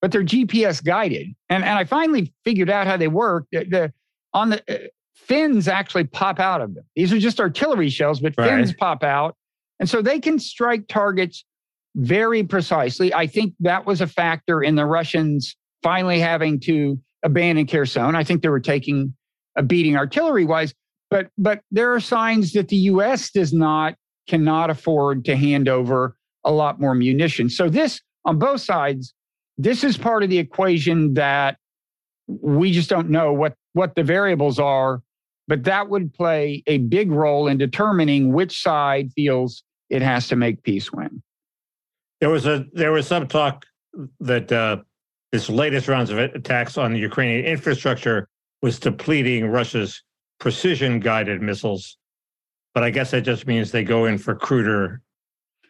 but 0.00 0.10
they're 0.10 0.24
GPS 0.24 0.82
guided. 0.82 1.28
And, 1.48 1.64
and 1.64 1.78
I 1.78 1.84
finally 1.84 2.32
figured 2.44 2.70
out 2.70 2.86
how 2.86 2.96
they 2.96 3.08
work. 3.08 3.46
The, 3.52 3.64
the 3.64 3.92
on 4.34 4.50
the 4.50 4.62
uh, 4.68 4.86
fins 5.14 5.68
actually 5.68 6.04
pop 6.04 6.40
out 6.40 6.60
of 6.60 6.74
them. 6.74 6.84
These 6.96 7.12
are 7.12 7.18
just 7.18 7.40
artillery 7.40 7.90
shells, 7.90 8.20
but 8.20 8.34
right. 8.36 8.48
fins 8.48 8.74
pop 8.74 9.04
out. 9.04 9.36
And 9.82 9.90
so 9.90 10.00
they 10.00 10.20
can 10.20 10.38
strike 10.38 10.86
targets 10.86 11.44
very 11.96 12.44
precisely. 12.44 13.12
I 13.12 13.26
think 13.26 13.52
that 13.58 13.84
was 13.84 14.00
a 14.00 14.06
factor 14.06 14.62
in 14.62 14.76
the 14.76 14.86
Russians 14.86 15.56
finally 15.82 16.20
having 16.20 16.60
to 16.60 17.00
abandon 17.24 17.66
Kherson. 17.66 18.14
I 18.14 18.22
think 18.22 18.42
they 18.42 18.48
were 18.48 18.60
taking 18.60 19.12
a 19.56 19.62
beating 19.64 19.96
artillery 19.96 20.44
wise, 20.44 20.72
but 21.10 21.30
but 21.36 21.62
there 21.72 21.92
are 21.92 21.98
signs 21.98 22.52
that 22.52 22.68
the 22.68 22.76
U.S. 22.76 23.32
does 23.32 23.52
not 23.52 23.96
cannot 24.28 24.70
afford 24.70 25.24
to 25.24 25.34
hand 25.34 25.68
over 25.68 26.16
a 26.44 26.52
lot 26.52 26.80
more 26.80 26.94
munitions. 26.94 27.56
So 27.56 27.68
this 27.68 28.00
on 28.24 28.38
both 28.38 28.60
sides, 28.60 29.12
this 29.58 29.82
is 29.82 29.98
part 29.98 30.22
of 30.22 30.30
the 30.30 30.38
equation 30.38 31.14
that 31.14 31.56
we 32.28 32.70
just 32.70 32.88
don't 32.88 33.10
know 33.10 33.32
what 33.32 33.54
what 33.72 33.96
the 33.96 34.04
variables 34.04 34.60
are, 34.60 35.02
but 35.48 35.64
that 35.64 35.88
would 35.88 36.14
play 36.14 36.62
a 36.68 36.78
big 36.78 37.10
role 37.10 37.48
in 37.48 37.58
determining 37.58 38.32
which 38.32 38.62
side 38.62 39.10
feels 39.16 39.64
it 39.92 40.02
has 40.02 40.26
to 40.28 40.36
make 40.36 40.62
peace 40.62 40.90
win. 40.90 41.22
There 42.20 42.30
was 42.30 42.46
a 42.46 42.64
there 42.72 42.92
was 42.92 43.06
some 43.06 43.28
talk 43.28 43.66
that 44.20 44.50
uh, 44.50 44.78
this 45.32 45.50
latest 45.50 45.86
rounds 45.86 46.10
of 46.10 46.18
attacks 46.18 46.78
on 46.78 46.94
the 46.94 46.98
Ukrainian 46.98 47.44
infrastructure 47.44 48.28
was 48.62 48.78
depleting 48.78 49.46
Russia's 49.46 50.02
precision 50.40 50.98
guided 50.98 51.42
missiles. 51.42 51.98
But 52.74 52.84
I 52.84 52.90
guess 52.90 53.10
that 53.10 53.20
just 53.20 53.46
means 53.46 53.70
they 53.70 53.84
go 53.84 54.06
in 54.06 54.16
for 54.16 54.34
cruder, 54.34 55.02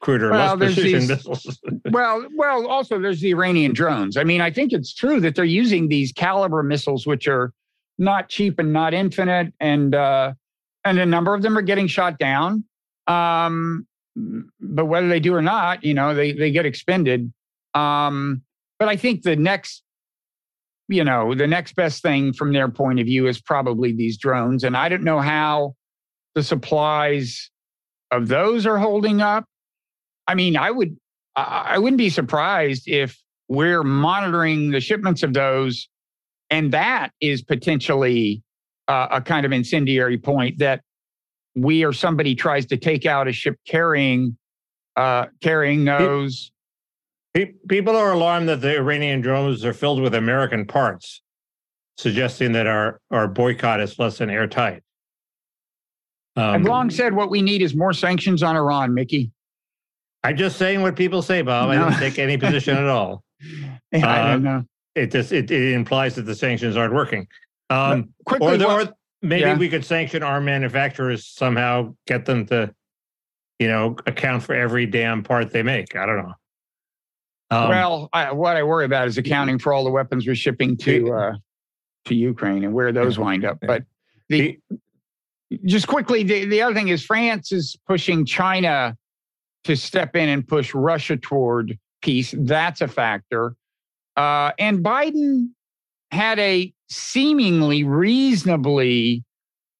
cruder, 0.00 0.30
well, 0.30 0.54
less 0.54 0.74
precision 0.74 1.00
these, 1.00 1.08
missiles. 1.08 1.60
well, 1.90 2.24
well, 2.36 2.68
also 2.68 3.00
there's 3.00 3.20
the 3.20 3.30
Iranian 3.30 3.72
drones. 3.72 4.16
I 4.16 4.22
mean, 4.22 4.40
I 4.40 4.52
think 4.52 4.72
it's 4.72 4.94
true 4.94 5.18
that 5.20 5.34
they're 5.34 5.44
using 5.44 5.88
these 5.88 6.12
Kalibr 6.12 6.64
missiles, 6.64 7.06
which 7.08 7.26
are 7.26 7.52
not 7.98 8.28
cheap 8.28 8.60
and 8.60 8.72
not 8.72 8.94
infinite, 8.94 9.52
and 9.58 9.96
uh, 9.96 10.34
and 10.84 10.98
a 11.00 11.06
number 11.06 11.34
of 11.34 11.42
them 11.42 11.58
are 11.58 11.62
getting 11.62 11.88
shot 11.88 12.18
down. 12.18 12.64
Um, 13.08 13.86
but 14.14 14.86
whether 14.86 15.08
they 15.08 15.20
do 15.20 15.34
or 15.34 15.42
not, 15.42 15.84
you 15.84 15.94
know, 15.94 16.14
they 16.14 16.32
they 16.32 16.50
get 16.50 16.66
expended. 16.66 17.32
Um, 17.74 18.42
but 18.78 18.88
I 18.88 18.96
think 18.96 19.22
the 19.22 19.36
next, 19.36 19.82
you 20.88 21.04
know, 21.04 21.34
the 21.34 21.46
next 21.46 21.74
best 21.74 22.02
thing 22.02 22.32
from 22.32 22.52
their 22.52 22.68
point 22.68 23.00
of 23.00 23.06
view 23.06 23.26
is 23.26 23.40
probably 23.40 23.92
these 23.92 24.18
drones. 24.18 24.64
And 24.64 24.76
I 24.76 24.88
don't 24.88 25.04
know 25.04 25.20
how 25.20 25.74
the 26.34 26.42
supplies 26.42 27.50
of 28.10 28.28
those 28.28 28.66
are 28.66 28.78
holding 28.78 29.20
up. 29.20 29.44
I 30.26 30.34
mean, 30.34 30.56
I 30.56 30.70
would 30.70 30.96
I, 31.34 31.78
wouldn't 31.78 31.98
be 31.98 32.10
surprised 32.10 32.86
if 32.86 33.18
we're 33.48 33.82
monitoring 33.82 34.70
the 34.70 34.80
shipments 34.80 35.22
of 35.22 35.32
those, 35.32 35.88
and 36.50 36.72
that 36.72 37.10
is 37.20 37.42
potentially 37.42 38.42
uh, 38.88 39.08
a 39.10 39.20
kind 39.22 39.46
of 39.46 39.52
incendiary 39.52 40.18
point 40.18 40.58
that 40.58 40.82
we 41.54 41.84
or 41.84 41.92
somebody 41.92 42.34
tries 42.34 42.66
to 42.66 42.76
take 42.76 43.06
out 43.06 43.28
a 43.28 43.32
ship 43.32 43.56
carrying 43.66 44.36
uh, 44.96 45.26
carrying 45.40 45.84
those. 45.84 46.52
People 47.34 47.96
are 47.96 48.12
alarmed 48.12 48.48
that 48.50 48.60
the 48.60 48.76
Iranian 48.76 49.22
drones 49.22 49.64
are 49.64 49.72
filled 49.72 50.02
with 50.02 50.14
American 50.14 50.66
parts, 50.66 51.22
suggesting 51.96 52.52
that 52.52 52.66
our, 52.66 53.00
our 53.10 53.26
boycott 53.26 53.80
is 53.80 53.98
less 53.98 54.18
than 54.18 54.28
airtight. 54.28 54.82
Um, 56.36 56.44
I've 56.44 56.62
long 56.62 56.90
said 56.90 57.14
what 57.14 57.30
we 57.30 57.40
need 57.40 57.62
is 57.62 57.74
more 57.74 57.94
sanctions 57.94 58.42
on 58.42 58.56
Iran, 58.56 58.92
Mickey. 58.92 59.30
I'm 60.24 60.36
just 60.36 60.58
saying 60.58 60.82
what 60.82 60.94
people 60.94 61.22
say, 61.22 61.42
Bob. 61.42 61.70
No. 61.70 61.74
I 61.74 61.78
don't 61.78 61.98
take 61.98 62.18
any 62.18 62.36
position 62.36 62.76
at 62.76 62.86
all. 62.86 63.22
Yeah, 63.92 64.06
uh, 64.06 64.08
I 64.08 64.32
don't 64.32 64.42
know. 64.44 64.64
It 64.94 65.10
just 65.10 65.32
it, 65.32 65.50
it 65.50 65.72
implies 65.74 66.14
that 66.14 66.22
the 66.22 66.34
sanctions 66.34 66.76
aren't 66.76 66.94
working. 66.94 67.26
Um, 67.70 68.10
quickly, 68.24 68.54
or, 68.54 68.56
the, 68.56 68.70
or 68.70 68.94
maybe 69.22 69.42
yeah. 69.42 69.56
we 69.56 69.68
could 69.68 69.84
sanction 69.84 70.22
our 70.22 70.40
manufacturers 70.40 71.26
somehow, 71.26 71.94
get 72.06 72.26
them 72.26 72.46
to, 72.46 72.74
you 73.58 73.68
know, 73.68 73.96
account 74.06 74.42
for 74.42 74.54
every 74.54 74.86
damn 74.86 75.22
part 75.22 75.50
they 75.50 75.62
make. 75.62 75.96
I 75.96 76.06
don't 76.06 76.18
know. 76.18 76.32
Um, 77.50 77.68
well, 77.68 78.08
I, 78.12 78.32
what 78.32 78.56
I 78.56 78.62
worry 78.62 78.84
about 78.84 79.08
is 79.08 79.18
accounting 79.18 79.58
for 79.58 79.72
all 79.72 79.84
the 79.84 79.90
weapons 79.90 80.26
we're 80.26 80.34
shipping 80.34 80.76
to 80.78 81.12
uh, 81.12 81.32
to 82.06 82.14
Ukraine 82.14 82.64
and 82.64 82.72
where 82.72 82.92
those 82.92 83.18
wind 83.18 83.44
up. 83.44 83.58
But 83.60 83.84
the 84.28 84.58
just 85.64 85.86
quickly, 85.86 86.22
the, 86.22 86.46
the 86.46 86.62
other 86.62 86.74
thing 86.74 86.88
is 86.88 87.04
France 87.04 87.52
is 87.52 87.76
pushing 87.86 88.24
China 88.24 88.96
to 89.64 89.76
step 89.76 90.16
in 90.16 90.28
and 90.30 90.48
push 90.48 90.74
Russia 90.74 91.16
toward 91.16 91.78
peace. 92.00 92.34
That's 92.36 92.80
a 92.80 92.88
factor. 92.88 93.54
Uh, 94.16 94.52
and 94.58 94.82
Biden 94.82 95.50
had 96.10 96.38
a 96.38 96.72
seemingly 96.92 97.84
reasonably 97.84 99.24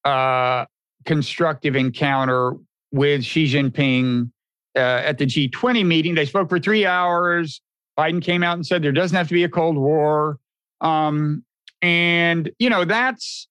uh, 0.04 0.64
constructive 1.04 1.76
encounter 1.76 2.54
with 2.90 3.24
Xi 3.24 3.46
Jinping 3.46 4.30
uh, 4.76 4.78
at 4.78 5.18
the 5.18 5.26
G20 5.26 5.84
meeting. 5.84 6.14
They 6.14 6.26
spoke 6.26 6.48
for 6.48 6.58
three 6.58 6.86
hours. 6.86 7.60
Biden 7.98 8.22
came 8.22 8.42
out 8.42 8.54
and 8.54 8.66
said 8.66 8.82
there 8.82 8.92
doesn't 8.92 9.16
have 9.16 9.28
to 9.28 9.34
be 9.34 9.44
a 9.44 9.48
Cold 9.48 9.76
War. 9.76 10.38
Um, 10.80 11.44
and, 11.82 12.50
you 12.58 12.70
know, 12.70 12.84
that's 12.84 13.48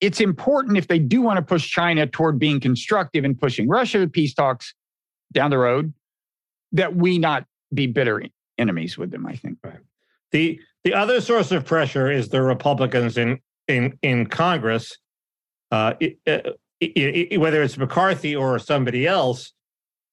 it's 0.00 0.20
important 0.20 0.76
if 0.76 0.88
they 0.88 0.98
do 0.98 1.22
want 1.22 1.36
to 1.36 1.42
push 1.42 1.68
China 1.70 2.06
toward 2.06 2.38
being 2.38 2.58
constructive 2.58 3.24
and 3.24 3.38
pushing 3.38 3.68
Russia 3.68 4.00
to 4.00 4.08
peace 4.08 4.34
talks 4.34 4.74
down 5.32 5.50
the 5.50 5.58
road, 5.58 5.92
that 6.72 6.96
we 6.96 7.18
not 7.18 7.44
be 7.72 7.86
bitter 7.86 8.22
enemies 8.58 8.98
with 8.98 9.10
them, 9.10 9.26
I 9.26 9.36
think. 9.36 9.58
Right. 9.62 9.78
The 10.32 10.60
the 10.84 10.94
other 10.94 11.20
source 11.20 11.52
of 11.52 11.64
pressure 11.64 12.10
is 12.10 12.28
the 12.28 12.42
Republicans 12.42 13.16
in 13.16 13.38
in 13.68 13.98
in 14.02 14.26
Congress, 14.26 14.96
uh, 15.70 15.94
it, 16.00 16.18
uh, 16.26 16.50
it, 16.80 17.32
it, 17.32 17.38
whether 17.38 17.62
it's 17.62 17.78
McCarthy 17.78 18.34
or 18.34 18.58
somebody 18.58 19.06
else. 19.06 19.52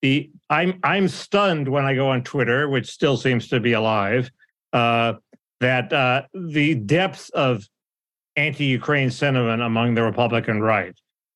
The 0.01 0.29
I'm 0.49 0.79
I'm 0.83 1.07
stunned 1.07 1.67
when 1.67 1.85
I 1.85 1.95
go 1.95 2.09
on 2.09 2.23
Twitter, 2.23 2.69
which 2.69 2.89
still 2.89 3.17
seems 3.17 3.47
to 3.49 3.59
be 3.59 3.73
alive, 3.73 4.29
uh, 4.71 5.13
that 5.59 5.91
uh, 5.91 6.23
the 6.33 6.75
depth 6.75 7.29
of 7.33 7.67
anti-Ukraine 8.35 9.11
sentiment 9.11 9.61
among 9.61 9.95
the 9.95 10.03
Republican 10.03 10.61
right. 10.61 10.95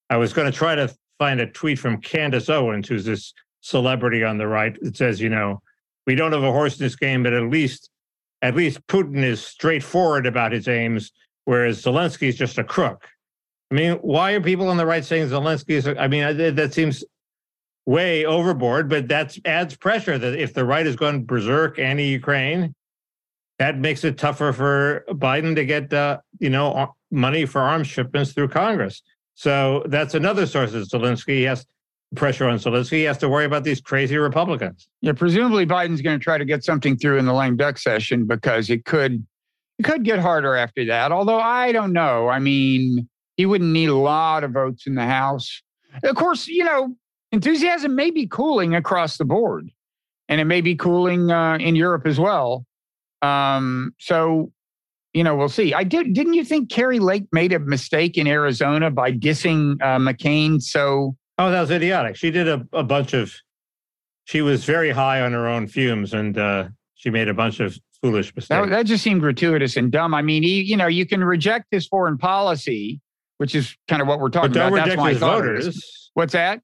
I 0.09 0.17
was 0.17 0.31
going 0.31 0.49
to 0.49 0.57
try 0.57 0.75
to 0.75 0.93
find 1.19 1.41
a 1.41 1.47
tweet 1.47 1.79
from 1.79 1.99
Candace 1.99 2.49
Owens, 2.49 2.87
who's 2.87 3.03
this 3.03 3.33
celebrity 3.59 4.23
on 4.23 4.37
the 4.37 4.47
right, 4.47 4.77
that 4.81 4.95
says, 4.95 5.19
you 5.19 5.29
know, 5.29 5.61
we 6.07 6.15
don't 6.15 6.31
have 6.31 6.43
a 6.43 6.51
horse 6.51 6.79
in 6.79 6.85
this 6.85 6.95
game, 6.95 7.23
but 7.23 7.33
at 7.33 7.43
least 7.43 7.89
at 8.43 8.55
least 8.55 8.85
Putin 8.87 9.23
is 9.23 9.43
straightforward 9.43 10.27
about 10.27 10.51
his 10.51 10.67
aims, 10.67 11.11
whereas 11.45 11.81
Zelensky 11.81 12.27
is 12.27 12.35
just 12.35 12.57
a 12.57 12.63
crook. 12.63 13.07
I 13.71 13.75
mean, 13.75 13.93
why 14.01 14.33
are 14.33 14.41
people 14.41 14.67
on 14.67 14.77
the 14.77 14.85
right 14.85 15.03
saying 15.03 15.29
Zelensky 15.29 15.71
is? 15.71 15.87
I 15.87 16.07
mean, 16.07 16.55
that 16.55 16.73
seems 16.73 17.03
way 17.85 18.25
overboard, 18.25 18.89
but 18.89 19.07
that 19.07 19.35
adds 19.45 19.75
pressure 19.75 20.17
that 20.17 20.37
if 20.37 20.53
the 20.53 20.65
right 20.65 20.85
is 20.85 20.95
going 20.95 21.25
berserk 21.25 21.79
anti-Ukraine, 21.79 22.75
that 23.59 23.77
makes 23.77 24.03
it 24.03 24.17
tougher 24.17 24.51
for 24.51 25.05
Biden 25.09 25.55
to 25.55 25.65
get, 25.65 25.91
uh, 25.93 26.19
you 26.39 26.49
know, 26.49 26.93
money 27.11 27.45
for 27.45 27.61
arms 27.61 27.87
shipments 27.87 28.33
through 28.33 28.49
Congress. 28.49 29.01
So 29.35 29.83
that's 29.87 30.15
another 30.15 30.45
source 30.45 30.73
of 30.73 30.83
Zelensky. 30.83 31.45
Has 31.47 31.65
pressure 32.15 32.47
on 32.47 32.57
Zelensky. 32.57 32.97
He 32.97 33.03
has 33.03 33.17
to 33.19 33.29
worry 33.29 33.45
about 33.45 33.63
these 33.63 33.81
crazy 33.81 34.17
Republicans. 34.17 34.87
Yeah, 35.01 35.13
presumably 35.13 35.65
Biden's 35.65 36.01
going 36.01 36.19
to 36.19 36.23
try 36.23 36.37
to 36.37 36.45
get 36.45 36.63
something 36.63 36.97
through 36.97 37.17
in 37.17 37.25
the 37.25 37.33
lame 37.33 37.57
duck 37.57 37.77
session 37.77 38.25
because 38.25 38.69
it 38.69 38.85
could 38.85 39.25
it 39.79 39.83
could 39.83 40.03
get 40.03 40.19
harder 40.19 40.55
after 40.55 40.85
that. 40.85 41.11
Although 41.11 41.39
I 41.39 41.71
don't 41.71 41.93
know. 41.93 42.29
I 42.29 42.39
mean, 42.39 43.09
he 43.37 43.45
wouldn't 43.45 43.71
need 43.71 43.89
a 43.89 43.95
lot 43.95 44.43
of 44.43 44.51
votes 44.51 44.85
in 44.85 44.95
the 44.95 45.05
House. 45.05 45.61
Of 46.03 46.15
course, 46.15 46.47
you 46.47 46.63
know, 46.63 46.95
enthusiasm 47.31 47.95
may 47.95 48.11
be 48.11 48.27
cooling 48.27 48.75
across 48.75 49.17
the 49.17 49.25
board, 49.25 49.69
and 50.29 50.39
it 50.39 50.45
may 50.45 50.61
be 50.61 50.75
cooling 50.75 51.31
uh, 51.31 51.57
in 51.57 51.75
Europe 51.75 52.05
as 52.05 52.19
well. 52.19 52.65
Um, 53.21 53.93
so, 53.99 54.51
you 55.13 55.23
know, 55.23 55.35
we'll 55.35 55.49
see. 55.49 55.73
I 55.73 55.83
did. 55.83 56.13
Didn't 56.13 56.33
you 56.33 56.43
think 56.43 56.69
Kari 56.69 56.99
Lake 56.99 57.25
made 57.31 57.53
a 57.53 57.59
mistake 57.59 58.17
in 58.17 58.27
Arizona 58.27 58.91
by 58.91 59.11
dissing 59.11 59.81
uh, 59.81 59.97
McCain 59.97 60.61
so 60.61 61.15
Oh, 61.43 61.51
that 61.51 61.59
was 61.59 61.71
idiotic. 61.71 62.15
She 62.15 62.31
did 62.31 62.47
a, 62.47 62.65
a 62.71 62.83
bunch 62.83 63.13
of, 63.13 63.35
she 64.23 64.41
was 64.41 64.63
very 64.63 64.91
high 64.91 65.19
on 65.19 65.33
her 65.33 65.45
own 65.45 65.67
fumes 65.67 66.13
and 66.13 66.37
uh, 66.37 66.69
she 66.95 67.09
made 67.09 67.27
a 67.27 67.33
bunch 67.33 67.59
of 67.59 67.77
foolish 68.01 68.33
mistakes. 68.33 68.47
That, 68.47 68.69
that 68.69 68.85
just 68.85 69.03
seemed 69.03 69.19
gratuitous 69.19 69.75
and 69.75 69.91
dumb. 69.91 70.13
I 70.13 70.21
mean, 70.21 70.41
he, 70.41 70.61
you 70.61 70.77
know, 70.77 70.87
you 70.87 71.05
can 71.05 71.21
reject 71.21 71.67
his 71.69 71.85
foreign 71.85 72.17
policy, 72.17 73.01
which 73.39 73.55
is 73.55 73.75
kind 73.89 74.01
of 74.01 74.07
what 74.07 74.21
we're 74.21 74.29
talking 74.29 74.53
but 74.53 74.59
don't 74.59 74.73
about. 74.73 74.85
Reject 74.85 75.01
That's 75.01 75.09
his 75.09 75.19
voters. 75.19 76.11
What's 76.13 76.31
that? 76.31 76.61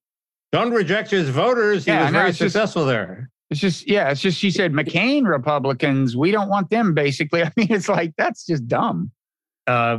Don't 0.54 0.72
reject 0.72 1.12
his 1.12 1.28
voters. 1.28 1.84
He 1.84 1.92
yeah, 1.92 2.04
was 2.04 2.12
very 2.12 2.32
successful 2.32 2.84
just, 2.84 2.90
there. 2.90 3.30
It's 3.50 3.60
just, 3.60 3.86
yeah, 3.86 4.12
it's 4.12 4.22
just, 4.22 4.38
she 4.38 4.50
said, 4.50 4.72
McCain 4.72 5.28
Republicans, 5.28 6.16
we 6.16 6.32
don't 6.32 6.48
want 6.48 6.70
them, 6.70 6.94
basically. 6.94 7.44
I 7.44 7.52
mean, 7.58 7.68
it's 7.70 7.90
like, 7.90 8.14
that's 8.18 8.46
just 8.46 8.66
dumb. 8.66 9.12
Uh, 9.68 9.98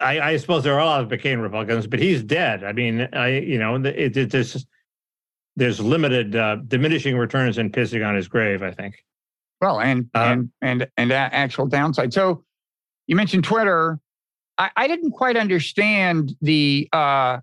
I, 0.00 0.20
I, 0.20 0.36
suppose 0.36 0.62
there 0.62 0.74
are 0.74 0.80
a 0.80 0.84
lot 0.84 1.00
of 1.00 1.08
McCain 1.08 1.40
Republicans, 1.40 1.86
but 1.86 1.98
he's 1.98 2.22
dead. 2.22 2.64
I 2.64 2.72
mean, 2.72 3.08
I 3.12 3.38
you 3.38 3.58
know, 3.58 3.76
it, 3.76 4.16
it, 4.16 4.30
there's 4.30 4.66
there's 5.56 5.80
limited 5.80 6.36
uh, 6.36 6.56
diminishing 6.68 7.16
returns 7.16 7.56
in 7.58 7.70
pissing 7.70 8.06
on 8.06 8.14
his 8.14 8.28
grave. 8.28 8.62
I 8.62 8.72
think. 8.72 8.96
Well, 9.60 9.80
and 9.80 10.10
uh, 10.14 10.18
and 10.18 10.50
and 10.60 10.88
and 10.96 11.12
actual 11.12 11.66
downside. 11.66 12.12
So 12.12 12.44
you 13.06 13.16
mentioned 13.16 13.44
Twitter. 13.44 13.98
I, 14.58 14.70
I 14.76 14.88
didn't 14.88 15.12
quite 15.12 15.36
understand 15.36 16.34
the 16.42 16.88
uh, 16.92 17.38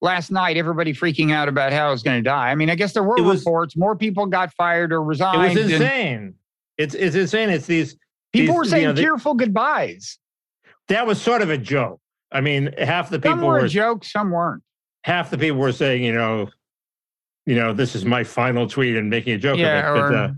last 0.00 0.32
night. 0.32 0.56
Everybody 0.56 0.92
freaking 0.92 1.32
out 1.32 1.48
about 1.48 1.72
how 1.72 1.92
it's 1.92 2.02
going 2.02 2.18
to 2.18 2.28
die. 2.28 2.50
I 2.50 2.54
mean, 2.56 2.68
I 2.68 2.74
guess 2.74 2.92
there 2.94 3.04
were 3.04 3.22
was, 3.22 3.40
reports 3.40 3.76
more 3.76 3.94
people 3.94 4.26
got 4.26 4.52
fired 4.54 4.92
or 4.92 5.02
resigned. 5.02 5.56
It 5.56 5.62
was 5.62 5.72
insane. 5.72 6.16
And, 6.16 6.34
it's 6.78 6.94
it's 6.94 7.14
insane. 7.14 7.48
It's 7.48 7.66
these 7.66 7.96
people 8.32 8.54
these, 8.54 8.58
were 8.58 8.64
saying 8.64 8.82
you 8.82 8.88
know, 8.88 9.00
tearful 9.00 9.34
goodbyes 9.34 10.18
that 10.92 11.06
was 11.06 11.20
sort 11.20 11.42
of 11.42 11.50
a 11.50 11.58
joke. 11.58 12.00
I 12.30 12.40
mean, 12.40 12.72
half 12.78 13.10
the 13.10 13.18
people 13.18 13.38
some 13.38 13.44
were, 13.44 13.60
were 13.60 13.68
jokes, 13.68 14.12
some 14.12 14.30
weren't. 14.30 14.62
Half 15.04 15.30
the 15.30 15.38
people 15.38 15.58
were 15.58 15.72
saying, 15.72 16.04
you 16.04 16.12
know, 16.12 16.48
you 17.46 17.56
know, 17.56 17.72
this 17.72 17.94
is 17.94 18.04
my 18.04 18.24
final 18.24 18.66
tweet 18.66 18.96
and 18.96 19.10
making 19.10 19.34
a 19.34 19.38
joke 19.38 19.58
yeah, 19.58 19.90
of 19.90 19.96
it. 19.96 20.00
But, 20.00 20.14
uh, 20.14 20.28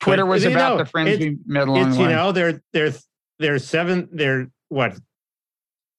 Twitter 0.00 0.26
was 0.26 0.44
about 0.44 0.72
know, 0.72 0.78
the 0.78 0.86
friends 0.86 1.18
we 1.18 1.38
met 1.46 1.68
along 1.68 1.88
it's, 1.88 1.98
You 1.98 2.08
know, 2.08 2.32
they're 2.32 2.62
they're 2.72 2.92
they're 3.38 3.58
seven, 3.58 4.08
they're 4.12 4.50
what 4.68 4.98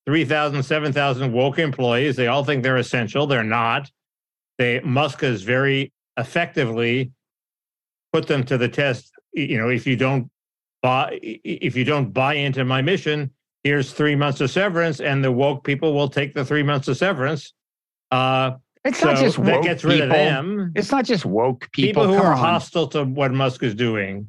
3,000, 0.08 0.64
7,000 0.64 1.32
woke 1.32 1.60
employees. 1.60 2.16
They 2.16 2.28
all 2.28 2.44
think 2.44 2.64
they're 2.64 2.78
essential. 2.78 3.28
They're 3.28 3.44
not. 3.44 3.90
They 4.58 4.80
Musk 4.80 5.22
has 5.22 5.44
very 5.44 5.94
effectively 6.18 7.12
put 8.12 8.28
them 8.28 8.44
to 8.46 8.58
the 8.58 8.68
test. 8.68 9.12
You 9.34 9.58
know, 9.58 9.70
if 9.70 9.86
you 9.86 9.96
don't 9.96 10.30
buy 10.82 11.20
if 11.22 11.76
you 11.76 11.84
don't 11.84 12.12
buy 12.12 12.36
into 12.36 12.66
my 12.66 12.82
mission, 12.82 13.32
here's 13.64 13.94
three 13.94 14.16
months 14.16 14.42
of 14.42 14.50
severance, 14.50 15.00
and 15.00 15.24
the 15.24 15.32
woke 15.32 15.64
people 15.64 15.94
will 15.94 16.10
take 16.10 16.34
the 16.34 16.46
three 16.46 16.64
months 16.64 16.88
of 16.88 16.98
severance. 16.98 17.54
Uh, 18.12 18.52
it's 18.84 19.00
so 19.00 19.12
not 19.12 19.18
just 19.18 19.38
woke 19.38 19.48
that 19.48 19.64
gets 19.64 19.84
rid 19.84 20.00
people. 20.00 20.08
of 20.08 20.12
them. 20.12 20.72
It's 20.76 20.92
not 20.92 21.06
just 21.06 21.26
woke 21.26 21.70
people. 21.72 22.04
People 22.04 22.14
who 22.14 22.18
Come 22.20 22.28
are 22.28 22.34
on. 22.34 22.40
hostile 22.40 22.88
to 22.88 23.04
what 23.04 23.32
Musk 23.32 23.64
is 23.64 23.76
doing. 23.76 24.28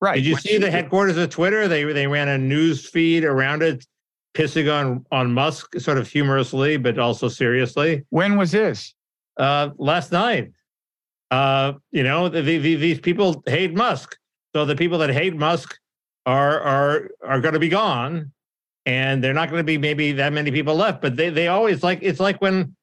Right. 0.00 0.16
Did 0.16 0.26
you 0.26 0.36
see 0.36 0.58
the 0.58 0.70
headquarters 0.70 1.16
of 1.16 1.30
Twitter? 1.30 1.66
They 1.68 1.84
they 1.84 2.06
ran 2.06 2.28
a 2.28 2.36
news 2.36 2.86
feed 2.86 3.24
around 3.24 3.62
it, 3.62 3.86
pissing 4.34 4.72
on 4.72 5.06
on 5.10 5.32
Musk, 5.32 5.78
sort 5.80 5.96
of 5.96 6.06
humorously, 6.06 6.76
but 6.76 6.98
also 6.98 7.28
seriously. 7.28 8.04
When 8.10 8.36
was 8.36 8.50
this? 8.52 8.94
Uh, 9.38 9.70
last 9.78 10.12
night. 10.12 10.52
Uh, 11.30 11.72
you 11.90 12.04
know, 12.04 12.28
the, 12.28 12.42
the, 12.42 12.76
these 12.76 13.00
people 13.00 13.42
hate 13.46 13.74
Musk. 13.74 14.16
So 14.54 14.64
the 14.64 14.76
people 14.76 14.98
that 14.98 15.10
hate 15.10 15.34
Musk 15.34 15.76
are 16.26 16.60
are 16.60 17.10
are 17.26 17.40
going 17.40 17.54
to 17.54 17.60
be 17.60 17.70
gone 17.70 18.30
and 18.86 19.22
they're 19.22 19.34
not 19.34 19.48
going 19.50 19.60
to 19.60 19.64
be 19.64 19.78
maybe 19.78 20.12
that 20.12 20.32
many 20.32 20.50
people 20.50 20.74
left. 20.74 21.00
But 21.02 21.16
they 21.16 21.30
they 21.30 21.48
always 21.48 21.82
like 21.82 22.00
it's 22.02 22.20
like 22.20 22.40
when 22.40 22.74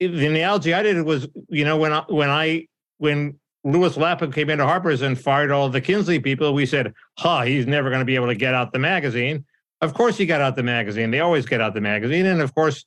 the 0.00 0.26
analogy 0.26 0.74
I 0.74 0.82
did 0.82 1.02
was 1.02 1.26
you 1.48 1.64
know 1.64 1.76
when 1.76 1.92
I, 1.92 2.00
when 2.08 2.30
I 2.30 2.66
when 2.98 3.38
Lewis 3.64 3.96
Lapham 3.96 4.30
came 4.32 4.48
into 4.50 4.64
Harper's 4.64 5.02
and 5.02 5.18
fired 5.18 5.50
all 5.50 5.68
the 5.68 5.80
Kinsley 5.80 6.20
people, 6.20 6.54
we 6.54 6.66
said, 6.66 6.92
"Ha, 7.18 7.42
he's 7.42 7.66
never 7.66 7.88
going 7.90 8.00
to 8.00 8.04
be 8.06 8.14
able 8.14 8.28
to 8.28 8.34
get 8.34 8.54
out 8.54 8.72
the 8.72 8.78
magazine." 8.78 9.44
Of 9.80 9.92
course, 9.92 10.16
he 10.16 10.24
got 10.24 10.40
out 10.40 10.56
the 10.56 10.62
magazine. 10.62 11.10
They 11.10 11.20
always 11.20 11.44
get 11.46 11.60
out 11.60 11.74
the 11.74 11.80
magazine, 11.80 12.26
and 12.26 12.40
of 12.40 12.54
course, 12.54 12.84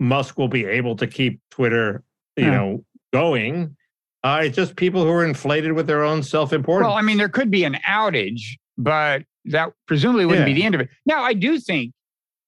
Musk 0.00 0.38
will 0.38 0.48
be 0.48 0.64
able 0.64 0.96
to 0.96 1.06
keep 1.06 1.40
Twitter, 1.50 2.02
you 2.36 2.44
Yeah. 2.46 2.50
know, 2.50 2.84
going. 3.12 3.76
Uh, 4.24 4.40
it's 4.44 4.56
just 4.56 4.74
people 4.74 5.04
who 5.04 5.10
are 5.10 5.24
inflated 5.24 5.72
with 5.72 5.86
their 5.86 6.02
own 6.02 6.22
self-importance. 6.22 6.88
Well, 6.88 6.96
I 6.96 7.02
mean, 7.02 7.16
there 7.16 7.28
could 7.28 7.48
be 7.50 7.62
an 7.64 7.74
outage, 7.86 8.40
but 8.76 9.22
that 9.46 9.72
presumably 9.86 10.26
wouldn't 10.26 10.46
be 10.46 10.52
the 10.52 10.64
end 10.64 10.74
of 10.74 10.80
it. 10.80 10.88
Now, 11.04 11.22
I 11.22 11.34
do 11.34 11.58
think 11.58 11.92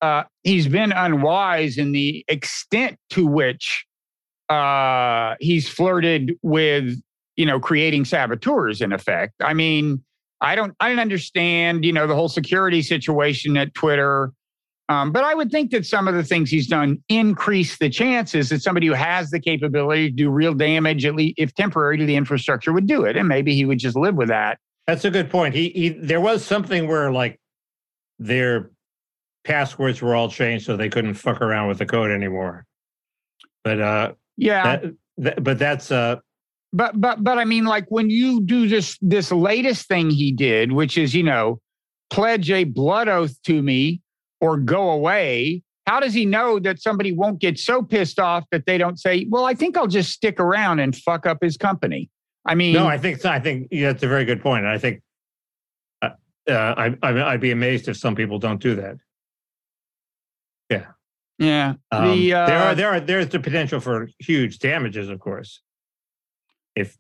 uh, 0.00 0.24
he's 0.42 0.68
been 0.68 0.92
unwise 0.92 1.78
in 1.78 1.92
the 1.92 2.24
extent 2.28 2.98
to 3.10 3.26
which 3.26 3.84
uh, 4.48 5.34
he's 5.40 5.68
flirted 5.68 6.34
with, 6.42 7.00
you 7.36 7.46
know, 7.46 7.60
creating 7.60 8.04
saboteurs. 8.04 8.80
In 8.80 8.92
effect, 8.92 9.34
I 9.42 9.54
mean, 9.54 10.02
I 10.40 10.54
don't, 10.54 10.74
I 10.80 10.88
don't 10.88 11.00
understand, 11.00 11.84
you 11.84 11.92
know, 11.92 12.06
the 12.06 12.14
whole 12.14 12.28
security 12.28 12.82
situation 12.82 13.56
at 13.56 13.74
Twitter. 13.74 14.32
Um, 14.90 15.12
but 15.12 15.22
I 15.22 15.34
would 15.34 15.50
think 15.50 15.70
that 15.72 15.84
some 15.84 16.08
of 16.08 16.14
the 16.14 16.24
things 16.24 16.48
he's 16.50 16.66
done 16.66 17.02
increase 17.10 17.76
the 17.76 17.90
chances 17.90 18.48
that 18.48 18.62
somebody 18.62 18.86
who 18.86 18.94
has 18.94 19.30
the 19.30 19.38
capability 19.38 20.08
to 20.08 20.16
do 20.16 20.30
real 20.30 20.54
damage, 20.54 21.04
at 21.04 21.14
least 21.14 21.34
if 21.36 21.54
temporary, 21.54 21.98
to 21.98 22.06
the 22.06 22.16
infrastructure 22.16 22.72
would 22.72 22.86
do 22.86 23.04
it. 23.04 23.14
And 23.14 23.28
maybe 23.28 23.54
he 23.54 23.66
would 23.66 23.78
just 23.78 23.96
live 23.96 24.14
with 24.14 24.28
that. 24.28 24.58
That's 24.88 25.04
a 25.04 25.10
good 25.10 25.28
point. 25.28 25.54
He, 25.54 25.68
he 25.68 25.88
there 25.90 26.20
was 26.20 26.42
something 26.42 26.88
where 26.88 27.12
like 27.12 27.38
their 28.18 28.70
passwords 29.44 30.00
were 30.00 30.14
all 30.14 30.30
changed 30.30 30.64
so 30.64 30.78
they 30.78 30.88
couldn't 30.88 31.12
fuck 31.12 31.42
around 31.42 31.68
with 31.68 31.76
the 31.76 31.84
code 31.84 32.10
anymore. 32.10 32.64
But 33.62 33.80
uh 33.80 34.12
Yeah. 34.38 34.76
that, 34.78 34.94
that 35.18 35.44
but 35.44 35.58
that's 35.58 35.92
uh 35.92 36.16
but 36.72 36.98
but 36.98 37.22
but 37.22 37.36
I 37.36 37.44
mean, 37.44 37.66
like 37.66 37.84
when 37.90 38.08
you 38.08 38.40
do 38.40 38.66
this 38.66 38.96
this 39.02 39.30
latest 39.30 39.88
thing 39.88 40.08
he 40.08 40.32
did, 40.32 40.72
which 40.72 40.96
is, 40.96 41.14
you 41.14 41.22
know, 41.22 41.60
pledge 42.08 42.50
a 42.50 42.64
blood 42.64 43.08
oath 43.08 43.40
to 43.42 43.62
me 43.62 44.00
or 44.40 44.56
go 44.56 44.90
away. 44.90 45.62
How 45.86 46.00
does 46.00 46.14
he 46.14 46.24
know 46.24 46.58
that 46.60 46.80
somebody 46.80 47.12
won't 47.12 47.40
get 47.40 47.58
so 47.58 47.82
pissed 47.82 48.18
off 48.18 48.44
that 48.52 48.64
they 48.66 48.76
don't 48.78 48.98
say, 48.98 49.26
"Well, 49.28 49.44
I 49.44 49.54
think 49.54 49.76
I'll 49.76 49.86
just 49.86 50.12
stick 50.12 50.38
around 50.40 50.80
and 50.80 50.96
fuck 50.96 51.26
up 51.26 51.38
his 51.42 51.56
company"? 51.58 52.10
I 52.44 52.54
mean, 52.54 52.72
no, 52.72 52.86
I 52.86 52.98
think 52.98 53.24
I 53.24 53.40
think 53.40 53.68
yeah, 53.70 53.92
that's 53.92 54.02
a 54.02 54.08
very 54.08 54.24
good 54.24 54.40
point. 54.40 54.64
I 54.66 54.78
think 54.78 55.02
uh, 56.02 56.10
uh, 56.48 56.52
I, 56.52 56.96
I 57.02 57.32
I'd 57.32 57.40
be 57.40 57.50
amazed 57.50 57.88
if 57.88 57.96
some 57.96 58.14
people 58.14 58.38
don't 58.38 58.60
do 58.60 58.76
that. 58.76 58.96
yeah, 61.38 61.74
Um, 61.92 62.10
the 62.10 62.34
uh, 62.34 62.46
there 62.46 62.58
are 62.58 62.74
there 62.74 62.88
are 62.88 63.00
there's 63.00 63.28
the 63.28 63.38
potential 63.38 63.80
for 63.80 64.08
huge 64.18 64.58
damages, 64.58 65.08
of 65.08 65.20
course. 65.20 65.62
If 66.74 66.96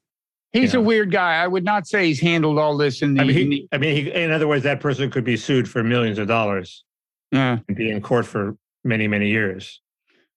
he's 0.52 0.74
yeah. 0.74 0.80
a 0.80 0.82
weird 0.82 1.10
guy. 1.10 1.42
I 1.42 1.46
would 1.46 1.64
not 1.64 1.86
say 1.86 2.06
he's 2.06 2.20
handled 2.20 2.58
all 2.58 2.76
this 2.76 3.02
in 3.02 3.14
the. 3.14 3.22
I 3.22 3.24
mean, 3.24 3.36
in 3.36 3.52
he, 3.52 3.68
I 3.72 3.78
mean, 3.78 3.96
he, 3.96 4.12
in 4.12 4.30
other 4.30 4.46
words, 4.46 4.64
that 4.64 4.80
person 4.80 5.10
could 5.10 5.24
be 5.24 5.36
sued 5.36 5.68
for 5.68 5.82
millions 5.82 6.18
of 6.18 6.28
dollars 6.28 6.84
yeah. 7.32 7.58
and 7.66 7.76
be 7.76 7.90
in 7.90 8.00
court 8.00 8.26
for 8.26 8.56
many 8.84 9.08
many 9.08 9.28
years. 9.28 9.80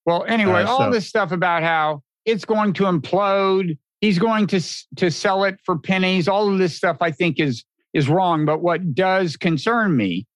Well, 0.04 0.24
anyway, 0.24 0.64
Uh, 0.64 0.68
all 0.68 0.90
this 0.90 1.06
stuff 1.06 1.30
about 1.30 1.62
how 1.62 2.02
it's 2.24 2.44
going 2.44 2.72
to 2.74 2.84
implode, 2.84 3.78
he's 4.02 4.18
going 4.18 4.46
to 4.48 4.60
to 4.96 5.10
sell 5.10 5.44
it 5.44 5.58
for 5.64 5.78
pennies. 5.78 6.28
All 6.28 6.52
of 6.52 6.58
this 6.58 6.76
stuff, 6.76 6.98
I 7.00 7.10
think, 7.10 7.40
is 7.40 7.64
is 7.94 8.10
wrong. 8.10 8.44
But 8.44 8.60
what 8.60 8.94
does 8.94 9.36
concern 9.36 9.96
me 9.96 10.26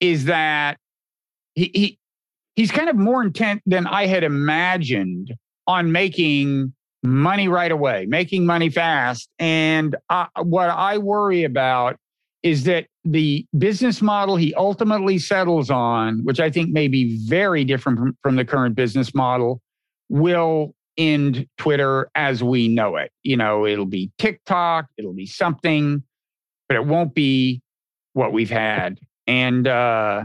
is 0.00 0.24
that 0.24 0.78
he, 1.54 1.70
he 1.72 1.98
he's 2.56 2.72
kind 2.72 2.88
of 2.88 2.96
more 2.96 3.22
intent 3.22 3.62
than 3.66 3.86
I 3.86 4.06
had 4.06 4.24
imagined 4.24 5.32
on 5.68 5.92
making 5.92 6.72
money 7.04 7.46
right 7.46 7.70
away, 7.70 8.06
making 8.08 8.46
money 8.46 8.70
fast. 8.70 9.28
And 9.38 9.94
uh, 10.10 10.26
what 10.42 10.70
I 10.70 10.98
worry 10.98 11.44
about 11.44 11.96
is 12.42 12.64
that 12.64 12.86
the 13.04 13.44
business 13.58 14.00
model 14.00 14.36
he 14.36 14.54
ultimately 14.54 15.18
settles 15.18 15.70
on, 15.70 16.20
which 16.24 16.40
I 16.40 16.50
think 16.50 16.70
may 16.70 16.88
be 16.88 17.18
very 17.26 17.64
different 17.64 17.98
from, 17.98 18.16
from 18.22 18.36
the 18.36 18.44
current 18.44 18.74
business 18.74 19.14
model, 19.14 19.60
will 20.08 20.75
end 20.98 21.46
Twitter 21.58 22.10
as 22.14 22.42
we 22.42 22.68
know 22.68 22.96
it. 22.96 23.10
You 23.22 23.36
know, 23.36 23.66
it'll 23.66 23.84
be 23.86 24.10
TikTok, 24.18 24.86
it'll 24.96 25.12
be 25.12 25.26
something, 25.26 26.02
but 26.68 26.76
it 26.76 26.86
won't 26.86 27.14
be 27.14 27.62
what 28.12 28.32
we've 28.32 28.50
had. 28.50 28.98
And 29.26 29.66
uh, 29.68 30.24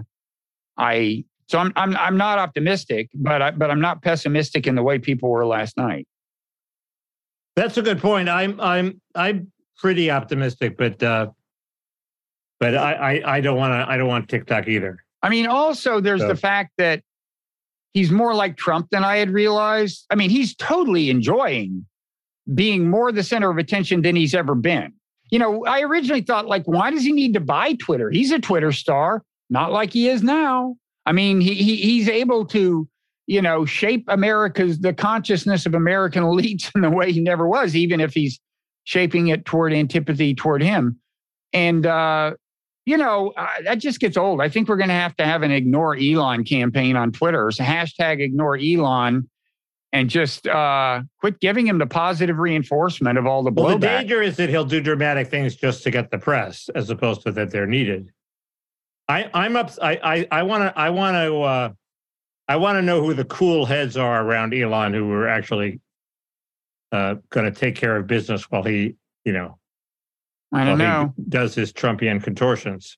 I, 0.78 1.26
so 1.50 1.60
I'm, 1.60 1.74
I'm, 1.76 1.98
I'm 1.98 2.18
not 2.18 2.40
optimistic, 2.40 3.10
but 3.14 3.42
I, 3.42 3.52
but 3.52 3.70
I'm 3.72 3.82
not 3.82 4.02
pessimistic 4.02 4.68
in 4.68 4.76
the 4.76 4.84
way 4.84 5.00
people 5.00 5.30
were 5.30 5.46
last 5.46 5.76
night. 5.78 6.08
That's 7.56 7.78
a 7.78 7.82
good 7.82 8.00
point. 8.00 8.30
I'm 8.30 8.60
I'm 8.62 9.02
I'm 9.14 9.52
pretty 9.78 10.10
optimistic, 10.10 10.78
but 10.78 11.04
uh, 11.04 11.28
but 12.62 12.76
I 12.76 12.94
I, 12.94 13.36
I 13.38 13.42
don't 13.42 13.58
want 13.58 13.72
to 13.74 13.92
I 13.92 13.98
don't 13.98 14.08
want 14.08 14.30
TikTok 14.30 14.70
either. 14.70 15.04
I 15.22 15.28
mean, 15.30 15.48
also 15.48 16.00
there's 16.00 16.22
So- 16.22 16.30
the 16.30 16.36
fact 16.36 16.72
that 16.78 17.04
he's 17.94 18.12
more 18.12 18.34
like 18.34 18.58
Trump 18.58 18.89
than 18.92 19.04
I 19.04 19.18
had 19.18 19.30
realized. 19.30 20.06
I 20.10 20.16
mean, 20.16 20.30
he's 20.30 20.56
totally 20.56 21.10
enjoying 21.10 21.86
being 22.54 22.89
more 22.89 23.12
the 23.12 23.24
center 23.24 23.50
of 23.50 23.58
attention 23.58 24.02
than 24.02 24.16
he's 24.16 24.34
ever 24.34 24.56
been. 24.56 24.94
You 25.30 25.39
know, 25.39 25.66
I 25.66 25.82
originally 25.82 26.22
thought, 26.22 26.48
like, 26.48 26.64
why 26.66 26.92
does 26.92 27.04
he 27.04 27.14
need 27.14 27.34
to 27.36 27.39
buy 27.39 27.74
Twitter? 27.74 28.10
He's 28.10 28.32
a 28.32 28.39
Twitter 28.39 28.72
star, 28.72 29.24
not 29.50 29.72
like 29.72 29.94
he 29.94 30.10
is 30.10 30.24
now. 30.24 30.76
I 31.06 31.14
mean, 31.14 31.39
he, 31.39 31.54
he 31.54 31.78
he's 31.78 32.10
able 32.10 32.46
to, 32.48 32.88
you 33.28 33.42
know, 33.42 33.66
shape 33.66 34.04
America's 34.08 34.80
the 34.80 34.94
consciousness 34.94 35.66
of 35.66 35.74
American 35.74 36.24
elites 36.32 36.70
in 36.76 36.82
the 36.82 36.89
way 36.89 37.12
he 37.12 37.22
never 37.22 37.48
was, 37.48 37.76
even 37.76 38.02
if 38.02 38.14
he's 38.14 38.39
shaping 38.84 39.28
it 39.28 39.46
toward 39.46 39.74
antipathy 39.74 40.36
toward 40.36 40.62
him. 40.62 41.00
And 41.54 41.86
uh, 41.86 42.34
you 42.86 42.98
know, 42.98 43.34
uh, 43.38 43.48
that 43.64 43.76
just 43.76 44.00
gets 44.00 44.18
old. 44.18 44.42
I 44.42 44.50
think 44.50 44.68
we're 44.68 44.78
going 44.78 44.90
to 44.90 44.96
have 44.96 45.16
to 45.18 45.26
have 45.26 45.44
an 45.44 45.52
ignore 45.52 45.96
Elon 45.96 46.44
campaign 46.44 46.96
on 46.96 47.12
Twitter. 47.12 47.52
So 47.52 47.64
hashtag 47.64 48.22
ignore 48.22 48.58
Elon 48.58 49.30
and 49.94 50.10
just 50.10 50.48
uh, 50.48 51.02
quit 51.20 51.40
giving 51.40 51.68
him 51.68 51.78
the 51.78 51.86
positive 51.86 52.38
reinforcement 52.38 53.18
of 53.18 53.26
all 53.26 53.44
the 53.44 53.52
Well, 53.52 53.78
the 53.78 53.88
danger 53.88 54.22
is 54.22 54.38
that 54.38 54.50
he'll 54.50 54.66
do 54.66 54.82
dramatic 54.82 55.28
things 55.28 55.56
just 55.56 55.84
to 55.84 55.92
get 55.92 56.12
the 56.12 56.18
press, 56.18 56.70
as 56.76 56.90
opposed 56.90 57.22
to 57.24 57.32
that 57.34 57.52
they're 57.52 57.68
needed. 57.68 58.12
I 59.08 59.30
I'm 59.34 59.56
up. 59.56 59.72
I 59.82 60.00
I 60.04 60.40
I 60.40 60.44
want 60.44 60.64
to 60.64 60.80
I 60.80 60.90
want 60.90 61.16
to 61.16 61.42
uh, 61.42 61.70
I 62.48 62.56
want 62.56 62.78
to 62.78 62.82
know 62.82 63.02
who 63.02 63.14
the 63.14 63.26
cool 63.26 63.66
heads 63.66 63.98
are 63.98 64.26
around 64.26 64.54
Elon 64.54 64.94
who 64.94 65.12
are 65.12 65.28
actually 65.28 65.82
uh, 66.92 67.16
going 67.30 67.52
to 67.52 67.58
take 67.58 67.76
care 67.76 67.98
of 67.98 68.08
business 68.08 68.50
while 68.50 68.64
he 68.64 68.96
you 69.26 69.34
know 69.34 69.58
I 70.52 70.66
don't 70.66 70.78
know. 70.78 71.14
he 71.16 71.24
does 71.30 71.56
his 71.56 71.72
Trumpian 71.72 72.22
contortions. 72.22 72.97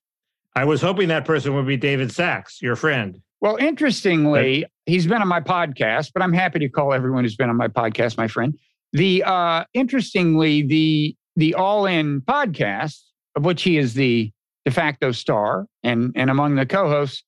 I 0.56 0.64
was 0.64 0.80
hoping 0.80 1.08
that 1.08 1.24
person 1.24 1.54
would 1.54 1.66
be 1.66 1.76
David 1.76 2.12
Sacks, 2.12 2.62
your 2.62 2.76
friend. 2.76 3.20
Well, 3.40 3.56
interestingly, 3.56 4.64
he's 4.86 5.06
been 5.06 5.20
on 5.20 5.28
my 5.28 5.40
podcast, 5.40 6.12
but 6.14 6.22
I'm 6.22 6.32
happy 6.32 6.58
to 6.60 6.68
call 6.68 6.92
everyone 6.94 7.24
who's 7.24 7.36
been 7.36 7.50
on 7.50 7.56
my 7.56 7.68
podcast 7.68 8.16
my 8.16 8.28
friend. 8.28 8.58
The 8.92 9.22
uh, 9.24 9.64
interestingly, 9.74 10.62
the 10.62 11.16
the 11.36 11.54
All 11.54 11.86
In 11.86 12.20
podcast, 12.22 13.00
of 13.36 13.44
which 13.44 13.62
he 13.62 13.76
is 13.76 13.94
the 13.94 14.32
de 14.64 14.70
facto 14.70 15.12
star 15.12 15.66
and 15.82 16.12
and 16.14 16.30
among 16.30 16.54
the 16.54 16.64
co-hosts, 16.64 17.24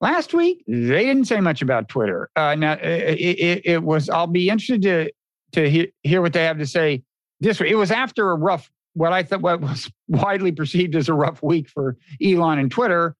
last 0.00 0.34
week 0.34 0.64
they 0.66 1.04
didn't 1.04 1.26
say 1.26 1.40
much 1.40 1.62
about 1.62 1.88
Twitter. 1.88 2.28
Uh, 2.36 2.54
now 2.56 2.72
it, 2.74 3.18
it, 3.18 3.62
it 3.64 3.82
was. 3.82 4.10
I'll 4.10 4.26
be 4.26 4.48
interested 4.50 4.82
to 4.82 5.12
to 5.52 5.70
hear, 5.70 5.86
hear 6.02 6.20
what 6.20 6.32
they 6.32 6.44
have 6.44 6.58
to 6.58 6.66
say 6.66 7.02
this 7.40 7.60
week. 7.60 7.70
It 7.70 7.76
was 7.76 7.90
after 7.90 8.30
a 8.30 8.34
rough, 8.34 8.70
what 8.98 9.12
I 9.12 9.22
thought 9.22 9.40
what 9.40 9.60
was 9.60 9.90
widely 10.08 10.52
perceived 10.52 10.94
as 10.96 11.08
a 11.08 11.14
rough 11.14 11.42
week 11.42 11.68
for 11.68 11.96
Elon 12.22 12.58
and 12.58 12.70
Twitter 12.70 13.14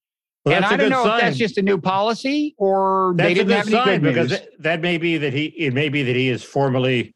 Well, 0.45 0.55
and 0.55 0.65
I 0.65 0.75
don't 0.77 0.89
know 0.89 1.03
sign. 1.05 1.15
if 1.15 1.21
that's 1.21 1.37
just 1.37 1.57
a 1.57 1.61
new 1.61 1.79
policy 1.79 2.53
or 2.57 3.13
That's 3.15 3.27
they 3.27 3.31
a 3.31 3.35
didn't 3.35 3.47
good 3.47 3.55
have 3.57 3.67
any 3.67 3.75
sign 3.75 4.01
good 4.01 4.01
because 4.13 4.29
news. 4.31 4.41
that, 4.59 4.81
may 4.81 4.97
be 4.97 5.17
that 5.17 5.33
he 5.33 5.45
it 5.45 5.73
may 5.73 5.89
be 5.89 6.03
that 6.03 6.15
he 6.15 6.29
is 6.29 6.43
formally 6.43 7.13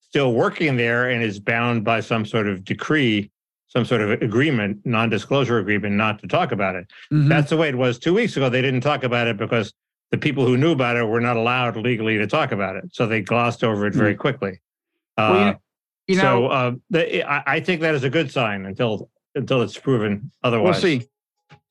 still 0.00 0.32
working 0.32 0.76
there 0.76 1.10
and 1.10 1.22
is 1.22 1.38
bound 1.38 1.84
by 1.84 2.00
some 2.00 2.24
sort 2.24 2.46
of 2.48 2.64
decree, 2.64 3.30
some 3.68 3.84
sort 3.84 4.00
of 4.00 4.10
agreement, 4.22 4.78
non-disclosure 4.84 5.58
agreement, 5.58 5.94
not 5.94 6.18
to 6.20 6.26
talk 6.28 6.52
about 6.52 6.74
it. 6.74 6.86
Mhm. 7.12 7.28
That's 7.28 7.50
the 7.50 7.56
way 7.56 7.68
it 7.68 7.76
was 7.76 7.98
two 7.98 8.14
weeks 8.14 8.36
ago. 8.36 8.48
They 8.48 8.62
didn't 8.62 8.80
talk 8.80 9.04
about 9.04 9.26
it 9.26 9.36
because 9.36 9.72
the 10.12 10.16
people 10.18 10.46
who 10.46 10.56
knew 10.56 10.70
about 10.72 10.96
it 10.96 11.04
were 11.04 11.20
not 11.20 11.36
allowed 11.36 11.76
legally 11.76 12.16
to 12.18 12.26
talk 12.26 12.52
about 12.52 12.76
it, 12.76 12.84
so 12.92 13.06
they 13.06 13.20
glossed 13.20 13.62
over 13.64 13.86
it 13.86 13.94
very 13.94 14.14
quickly. 14.14 14.52
Mm. 14.52 14.58
Well, 15.18 15.34
you 15.34 15.40
Uh, 15.40 15.50
know- 15.50 15.60
you 16.08 16.16
know, 16.16 16.22
so 16.22 16.46
uh, 16.46 16.72
the, 16.90 17.22
I, 17.28 17.42
I 17.56 17.60
think 17.60 17.80
that 17.80 17.94
is 17.94 18.04
a 18.04 18.10
good 18.10 18.30
sign 18.30 18.64
until 18.66 19.10
until 19.34 19.62
it's 19.62 19.78
proven 19.78 20.30
otherwise. 20.42 20.82
we'll 20.82 21.00
see. 21.00 21.06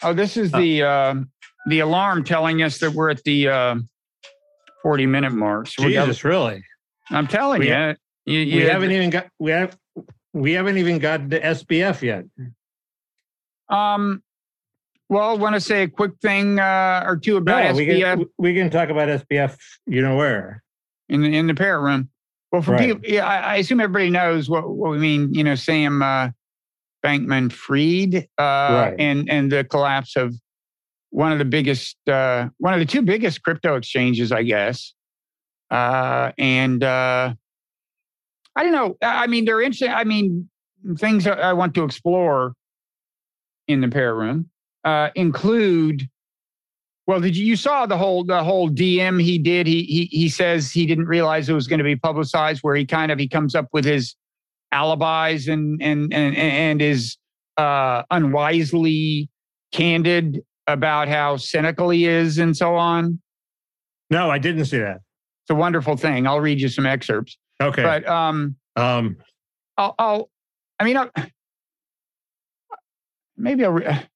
Oh, 0.03 0.13
this 0.13 0.37
is 0.37 0.53
Uh, 0.53 0.59
the 0.59 0.83
um 0.83 1.29
the 1.67 1.79
alarm 1.79 2.23
telling 2.23 2.61
us 2.61 2.77
that 2.79 2.91
we're 2.91 3.09
at 3.09 3.23
the 3.23 3.47
uh, 3.49 3.75
40 4.83 5.05
minute 5.07 5.31
mark. 5.31 5.67
So 5.67 5.83
we 5.85 5.93
got- 5.93 6.05
Jesus, 6.07 6.23
really? 6.23 6.63
I'm 7.09 7.27
telling 7.27 7.59
We 7.59 7.67
you, 7.69 7.73
ha- 7.73 7.95
you, 8.25 8.39
We 8.57 8.61
haven't 8.63 8.91
even 8.91 9.09
got 9.09 9.27
we 9.39 9.51
have 9.51 9.77
we 10.33 10.51
haven't 10.53 10.77
even 10.77 10.99
gotten 10.99 11.29
to 11.31 11.39
SBF 11.39 12.01
yet. 12.01 12.25
um. 13.69 14.21
Well, 15.07 15.37
want 15.37 15.53
to 15.53 15.61
say 15.61 15.83
a 15.83 15.87
quick 15.87 16.13
thing 16.19 16.59
uh, 16.59 17.03
or 17.05 17.15
two 17.17 17.37
about 17.37 17.63
No, 17.71 17.75
we 17.77 17.85
can 17.85 18.25
we 18.39 18.55
can 18.55 18.71
talk 18.71 18.89
about 18.89 19.07
SBF. 19.07 19.55
You 19.85 20.01
know 20.01 20.15
where? 20.15 20.63
in 21.07 21.21
the 21.21 21.37
in 21.37 21.45
the 21.45 21.53
parrot 21.53 21.81
room. 21.81 22.09
Well, 22.55 22.61
for 22.61 22.71
Right. 22.71 22.87
people, 22.87 23.01
yeah, 23.03 23.27
I, 23.27 23.37
I 23.37 23.55
assume 23.57 23.81
everybody 23.81 24.09
knows 24.09 24.49
what, 24.49 24.69
what 24.69 24.91
we 24.91 24.97
mean. 24.97 25.33
You 25.33 25.43
know, 25.43 25.55
Sam 25.55 26.01
uh, 26.01 26.29
Bankman 27.05 27.51
Fried 27.51 28.29
uh, 28.37 28.41
Right. 28.41 28.95
and 28.97 29.29
and 29.29 29.51
the 29.51 29.65
collapse 29.65 30.15
of 30.15 30.33
one 31.09 31.33
of 31.33 31.37
the 31.37 31.43
biggest, 31.43 31.97
uh, 32.07 32.47
one 32.59 32.73
of 32.73 32.79
the 32.79 32.85
two 32.85 33.01
biggest 33.01 33.43
crypto 33.43 33.75
exchanges, 33.75 34.31
I 34.31 34.43
guess. 34.43 34.93
Uh, 35.69 36.31
and 36.37 36.81
uh, 36.81 37.33
I 38.55 38.63
don't 38.63 38.71
know. 38.71 38.95
I 39.01 39.27
mean, 39.27 39.43
they're 39.43 39.61
interesting. 39.61 39.91
I 39.91 40.05
mean, 40.05 40.49
things 40.97 41.27
I 41.27 41.33
I 41.33 41.51
want 41.51 41.75
to 41.75 41.83
explore 41.83 42.53
in 43.67 43.81
the 43.81 43.89
parrot 43.89 44.15
room 44.15 44.49
uh, 44.85 45.09
include. 45.13 46.07
Well, 47.07 47.21
did 47.21 47.37
you, 47.37 47.45
you 47.45 47.55
saw 47.55 47.85
the 47.85 47.97
whole 47.97 48.23
the 48.23 48.43
whole 48.43 48.69
DM 48.69 49.21
he 49.21 49.37
did? 49.37 49.67
He 49.67 49.83
he 49.83 50.05
he 50.05 50.29
says 50.29 50.71
he 50.71 50.85
didn't 50.85 51.05
realize 51.05 51.47
it 51.47 51.53
was 51.53 51.67
going 51.67 51.77
to 51.77 51.83
be 51.83 51.95
publicized. 51.95 52.61
Where 52.63 52.75
he 52.75 52.85
kind 52.85 53.11
of 53.11 53.19
he 53.19 53.27
comes 53.27 53.53
up 53.53 53.67
with 53.73 53.85
his 53.85 54.15
alibis 54.71 55.47
and 55.47 55.81
and 55.81 56.11
and 56.13 56.35
and 56.35 56.81
is 56.81 57.17
uh, 57.57 58.03
unwisely 58.09 59.29
candid 59.71 60.41
about 60.67 61.07
how 61.07 61.37
cynical 61.37 61.89
he 61.89 62.05
is 62.07 62.39
and 62.39 62.57
so 62.57 62.75
on. 62.75 63.19
No, 64.09 64.29
I 64.31 64.39
didn't 64.39 64.65
see 64.65 64.79
that. 64.79 65.01
It's 65.43 65.51
a 65.51 65.55
wonderful 65.55 65.95
thing. 65.97 66.25
I'll 66.25 66.39
read 66.39 66.59
you 66.59 66.69
some 66.69 66.85
excerpts. 66.85 67.37
Okay. 67.61 67.83
But 67.83 68.07
um, 68.07 68.55
um, 68.75 69.17
I'll, 69.77 69.95
I'll 69.99 70.29
I 70.79 70.83
mean, 70.83 70.97
I'll, 70.97 71.11
maybe 73.37 73.63
I'll. 73.63 73.71
Re- 73.71 74.07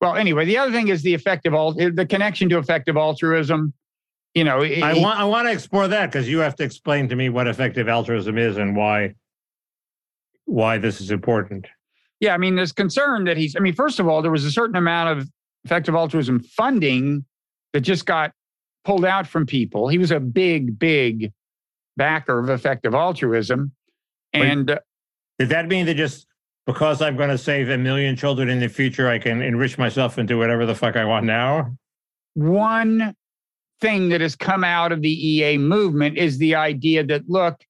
well, 0.00 0.14
anyway, 0.14 0.44
the 0.44 0.58
other 0.58 0.72
thing 0.72 0.88
is 0.88 1.02
the 1.02 1.14
effective 1.14 1.54
alt, 1.54 1.76
the 1.76 2.06
connection 2.06 2.48
to 2.50 2.58
effective 2.58 2.96
altruism. 2.96 3.72
You 4.34 4.44
know, 4.44 4.60
it- 4.62 4.82
I 4.82 4.94
want 4.94 5.18
I 5.18 5.24
want 5.24 5.48
to 5.48 5.52
explore 5.52 5.88
that 5.88 6.06
because 6.06 6.28
you 6.28 6.38
have 6.38 6.54
to 6.56 6.64
explain 6.64 7.08
to 7.08 7.16
me 7.16 7.28
what 7.28 7.46
effective 7.48 7.88
altruism 7.88 8.38
is 8.38 8.56
and 8.56 8.76
why 8.76 9.14
why 10.44 10.78
this 10.78 11.00
is 11.00 11.10
important. 11.10 11.66
Yeah, 12.20 12.34
I 12.34 12.38
mean, 12.38 12.56
there's 12.56 12.72
concern 12.72 13.24
that 13.24 13.36
he's. 13.36 13.54
I 13.56 13.60
mean, 13.60 13.74
first 13.74 14.00
of 14.00 14.08
all, 14.08 14.22
there 14.22 14.30
was 14.30 14.44
a 14.44 14.50
certain 14.50 14.76
amount 14.76 15.18
of 15.18 15.28
effective 15.64 15.94
altruism 15.94 16.40
funding 16.40 17.24
that 17.72 17.80
just 17.80 18.06
got 18.06 18.32
pulled 18.84 19.04
out 19.04 19.26
from 19.26 19.44
people. 19.46 19.88
He 19.88 19.98
was 19.98 20.10
a 20.10 20.20
big, 20.20 20.78
big 20.78 21.32
backer 21.96 22.38
of 22.38 22.48
effective 22.48 22.94
altruism, 22.94 23.72
and 24.32 24.70
uh, 24.70 24.78
Did 25.38 25.48
that 25.50 25.66
mean 25.68 25.86
that 25.86 25.94
just 25.96 26.26
because 26.68 27.02
I'm 27.02 27.16
going 27.16 27.30
to 27.30 27.38
save 27.38 27.70
a 27.70 27.78
million 27.78 28.14
children 28.14 28.48
in 28.48 28.60
the 28.60 28.68
future, 28.68 29.08
I 29.08 29.18
can 29.18 29.40
enrich 29.40 29.78
myself 29.78 30.18
and 30.18 30.28
do 30.28 30.36
whatever 30.38 30.66
the 30.66 30.74
fuck 30.74 30.96
I 30.96 31.04
want 31.04 31.24
now? 31.24 31.72
one 32.38 33.14
thing 33.80 34.08
that 34.08 34.20
has 34.20 34.36
come 34.36 34.62
out 34.62 34.92
of 34.92 35.02
the 35.02 35.28
EA 35.28 35.58
movement 35.58 36.16
is 36.16 36.38
the 36.38 36.54
idea 36.54 37.04
that 37.04 37.28
look, 37.28 37.64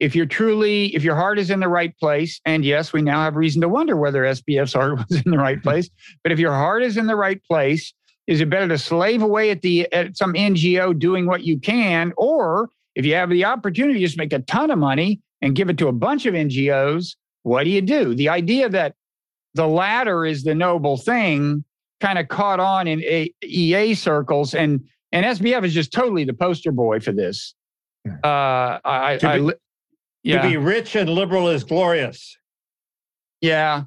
if 0.00 0.14
you're 0.14 0.26
truly, 0.26 0.94
if 0.94 1.02
your 1.02 1.16
heart 1.16 1.38
is 1.38 1.50
in 1.50 1.60
the 1.60 1.68
right 1.68 1.96
place, 1.98 2.40
and 2.44 2.64
yes, 2.64 2.92
we 2.92 3.02
now 3.02 3.22
have 3.22 3.36
reason 3.36 3.60
to 3.60 3.68
wonder 3.68 3.96
whether 3.96 4.22
SBF's 4.22 4.72
heart 4.74 4.98
was 4.98 5.22
in 5.24 5.30
the 5.30 5.38
right 5.38 5.62
place, 5.62 5.88
but 6.22 6.32
if 6.32 6.38
your 6.38 6.52
heart 6.52 6.82
is 6.82 6.96
in 6.96 7.06
the 7.06 7.16
right 7.16 7.42
place, 7.44 7.92
is 8.26 8.40
it 8.40 8.50
better 8.50 8.68
to 8.68 8.78
slave 8.78 9.22
away 9.22 9.50
at 9.50 9.62
the 9.62 9.92
at 9.92 10.16
some 10.16 10.32
NGO 10.32 10.98
doing 10.98 11.26
what 11.26 11.42
you 11.42 11.58
can, 11.58 12.12
or 12.16 12.70
if 12.94 13.04
you 13.04 13.14
have 13.14 13.30
the 13.30 13.44
opportunity 13.44 14.00
just 14.00 14.18
make 14.18 14.32
a 14.32 14.38
ton 14.40 14.70
of 14.70 14.78
money 14.78 15.20
and 15.42 15.56
give 15.56 15.68
it 15.68 15.78
to 15.78 15.88
a 15.88 15.92
bunch 15.92 16.26
of 16.26 16.34
NGOs, 16.34 17.16
what 17.44 17.62
do 17.64 17.70
you 17.70 17.80
do? 17.80 18.14
The 18.14 18.28
idea 18.28 18.68
that 18.68 18.94
the 19.54 19.68
latter 19.68 20.26
is 20.26 20.42
the 20.42 20.54
noble 20.54 20.96
thing 20.96 21.64
kind 22.00 22.18
of 22.18 22.26
caught 22.26 22.58
on 22.58 22.88
in 22.88 23.00
A- 23.04 23.32
EA 23.44 23.94
circles, 23.94 24.52
and 24.54 24.80
and 25.12 25.24
SBF 25.24 25.64
is 25.64 25.72
just 25.72 25.92
totally 25.92 26.24
the 26.24 26.34
poster 26.34 26.72
boy 26.72 26.98
for 26.98 27.12
this. 27.12 27.54
Uh, 28.06 28.80
I, 28.84 29.18
To 29.20 29.28
I, 29.28 29.36
be- 29.36 29.42
li- 29.44 29.54
yeah, 30.24 30.42
To 30.42 30.48
be 30.48 30.56
rich 30.56 30.96
and 30.96 31.08
liberal 31.08 31.48
is 31.48 31.62
glorious. 31.62 32.36
yeah, 33.40 33.84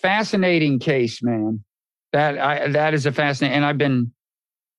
fascinating 0.00 0.78
case, 0.78 1.22
man. 1.22 1.62
That 2.12 2.38
I 2.38 2.68
that 2.68 2.94
is 2.94 3.04
a 3.06 3.12
fascinating, 3.12 3.56
and 3.56 3.64
I've 3.66 3.78
been 3.78 4.12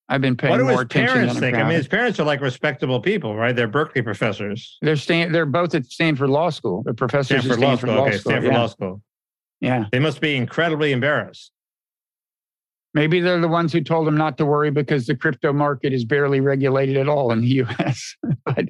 I've 0.07 0.21
been 0.21 0.37
paying 0.37 0.51
what 0.51 0.57
do 0.59 0.63
more 0.65 0.73
his 0.73 0.81
attention. 0.81 1.13
parents 1.15 1.39
think? 1.39 1.57
I 1.57 1.63
mean, 1.63 1.73
his 1.77 1.87
parents 1.87 2.19
are 2.19 2.25
like 2.25 2.39
respectable 2.41 2.99
people, 2.99 3.35
right? 3.35 3.55
They're 3.55 3.67
Berkeley 3.67 4.03
professors. 4.03 4.77
they're 4.81 4.95
stan- 4.95 5.31
they're 5.31 5.47
both 5.47 5.73
at 5.73 5.85
Stanford 5.87 6.29
Law 6.29 6.49
School. 6.51 6.83
They're 6.83 6.93
professors 6.93 7.43
Stanford 7.43 7.51
at 7.51 7.59
Law 7.59 7.75
Stanford 7.75 7.89
School. 7.89 7.95
Law 8.01 8.07
Okay, 8.07 8.17
School. 8.17 8.31
Stanford 8.31 8.51
yeah. 8.51 8.59
Law 8.59 8.67
School. 8.67 9.01
yeah, 9.61 9.85
They 9.91 9.99
must 9.99 10.21
be 10.21 10.35
incredibly 10.35 10.91
embarrassed. 10.91 11.51
maybe 12.93 13.19
they're 13.19 13.39
the 13.41 13.47
ones 13.47 13.73
who 13.73 13.81
told 13.81 14.07
him 14.07 14.15
not 14.15 14.37
to 14.37 14.45
worry 14.45 14.69
because 14.71 15.05
the 15.07 15.15
crypto 15.15 15.51
market 15.51 15.91
is 15.91 16.05
barely 16.05 16.39
regulated 16.39 16.97
at 16.97 17.07
all 17.09 17.31
in 17.31 17.41
the 17.41 17.47
U.S. 17.65 18.15
but 18.45 18.65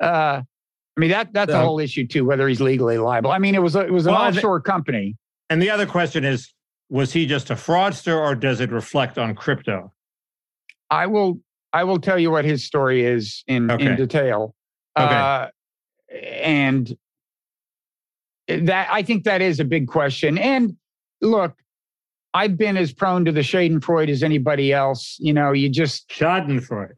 uh, 0.00 0.42
I 0.42 1.00
mean 1.00 1.10
that 1.10 1.32
that's 1.32 1.50
a 1.52 1.60
whole 1.60 1.80
issue 1.80 2.06
too, 2.06 2.24
whether 2.26 2.46
he's 2.46 2.60
legally 2.60 2.98
liable. 2.98 3.32
I 3.32 3.38
mean, 3.38 3.54
it 3.54 3.62
was 3.62 3.74
a, 3.74 3.80
it 3.80 3.90
was 3.90 4.06
an 4.06 4.12
Well, 4.12 4.22
offshore 4.22 4.60
company. 4.60 5.16
And 5.50 5.60
the 5.62 5.70
other 5.70 5.86
question 5.86 6.24
is, 6.24 6.52
was 6.90 7.12
he 7.12 7.24
just 7.26 7.50
a 7.50 7.54
fraudster 7.54 8.16
or 8.20 8.34
does 8.34 8.60
it 8.60 8.70
reflect 8.70 9.18
on 9.18 9.34
crypto? 9.34 9.92
I 10.90 11.06
will 11.06 11.40
I 11.72 11.84
will 11.84 11.98
tell 11.98 12.18
you 12.18 12.30
what 12.30 12.44
his 12.44 12.64
story 12.64 13.04
is 13.04 13.42
in 13.46 13.70
Okay. 13.70 13.86
in 13.86 13.96
detail. 13.96 14.54
Okay. 14.98 15.14
Uh, 15.14 15.48
and 16.42 16.96
that 18.48 18.88
I 18.90 19.02
think 19.02 19.24
that 19.24 19.40
is 19.40 19.58
a 19.60 19.64
big 19.64 19.88
question. 19.88 20.38
And 20.38 20.76
look, 21.20 21.58
I've 22.34 22.56
been 22.56 22.76
as 22.76 22.92
prone 22.92 23.24
to 23.24 23.32
the 23.32 23.40
Schadenfreude 23.40 24.08
as 24.08 24.22
anybody 24.22 24.72
else. 24.72 25.16
You 25.18 25.32
know, 25.32 25.52
you 25.52 25.68
just 25.68 26.08
Schadenfreude. 26.08 26.92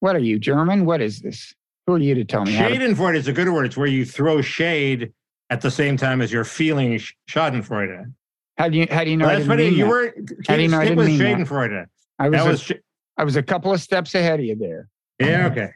what 0.00 0.16
are 0.16 0.20
you 0.20 0.38
German? 0.38 0.84
What 0.86 1.00
is 1.02 1.20
this? 1.20 1.54
Who 1.86 1.94
are 1.94 1.98
you 1.98 2.14
to 2.14 2.24
tell 2.24 2.44
me? 2.44 2.52
how 2.52 2.68
to- 2.68 2.74
Schadenfreude 2.74 3.16
is 3.16 3.28
a 3.28 3.32
good 3.32 3.48
word. 3.48 3.66
It's 3.66 3.76
where 3.76 3.86
you 3.86 4.04
throw 4.04 4.40
shade 4.42 5.12
at 5.50 5.60
the 5.62 5.70
same 5.70 5.96
time 5.96 6.20
as 6.20 6.30
you're 6.32 6.44
feeling 6.44 7.00
Schadenfreude. 7.28 8.12
How 8.58 8.68
do 8.68 8.76
you 8.78 8.86
how 8.90 9.04
do 9.04 9.10
you 9.10 9.16
know? 9.16 9.26
I 9.26 9.36
That's 9.36 9.40
didn't 9.40 9.48
what 9.50 9.60
it- 9.60 9.70
mean 9.70 9.78
you 9.78 9.84
that? 9.84 9.90
were. 9.90 10.14
How 10.48 10.56
do 10.56 10.62
you 10.62 10.68
know 10.68 10.84
stick 10.84 10.96
with 10.96 11.06
mean 11.08 11.18
that? 11.18 11.88
I 12.18 12.28
was, 12.28 12.40
a, 12.40 12.48
was 12.48 12.62
sh- 12.62 12.72
I 13.16 13.24
was 13.24 13.36
a 13.36 13.42
couple 13.42 13.72
of 13.72 13.80
steps 13.80 14.14
ahead 14.14 14.40
of 14.40 14.46
you 14.46 14.56
there. 14.56 14.88
yeah 15.20 15.46
okay. 15.50 15.70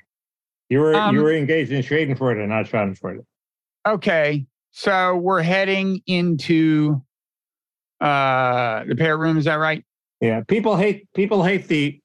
You 0.68 0.80
were 0.80 0.94
Um, 0.94 1.14
you 1.14 1.22
were 1.22 1.32
engaged 1.32 1.70
in 1.70 1.82
trading 1.82 2.16
for 2.16 2.32
it 2.32 2.36
Schadenfreude, 2.36 2.48
not 2.48 2.66
Schadenfreude. 2.66 3.24
Okay, 3.86 4.46
so 4.70 5.16
we're 5.16 5.42
heading 5.42 6.00
into 6.06 7.02
uh 8.00 8.84
the 8.84 8.96
parrot 8.96 9.18
room. 9.18 9.38
Is 9.38 9.44
that 9.44 9.56
right? 9.56 9.84
Yeah, 10.20 10.42
people 10.46 10.76
hate 10.76 11.12
people 11.14 11.42
hate 11.42 11.68
the 11.68 12.00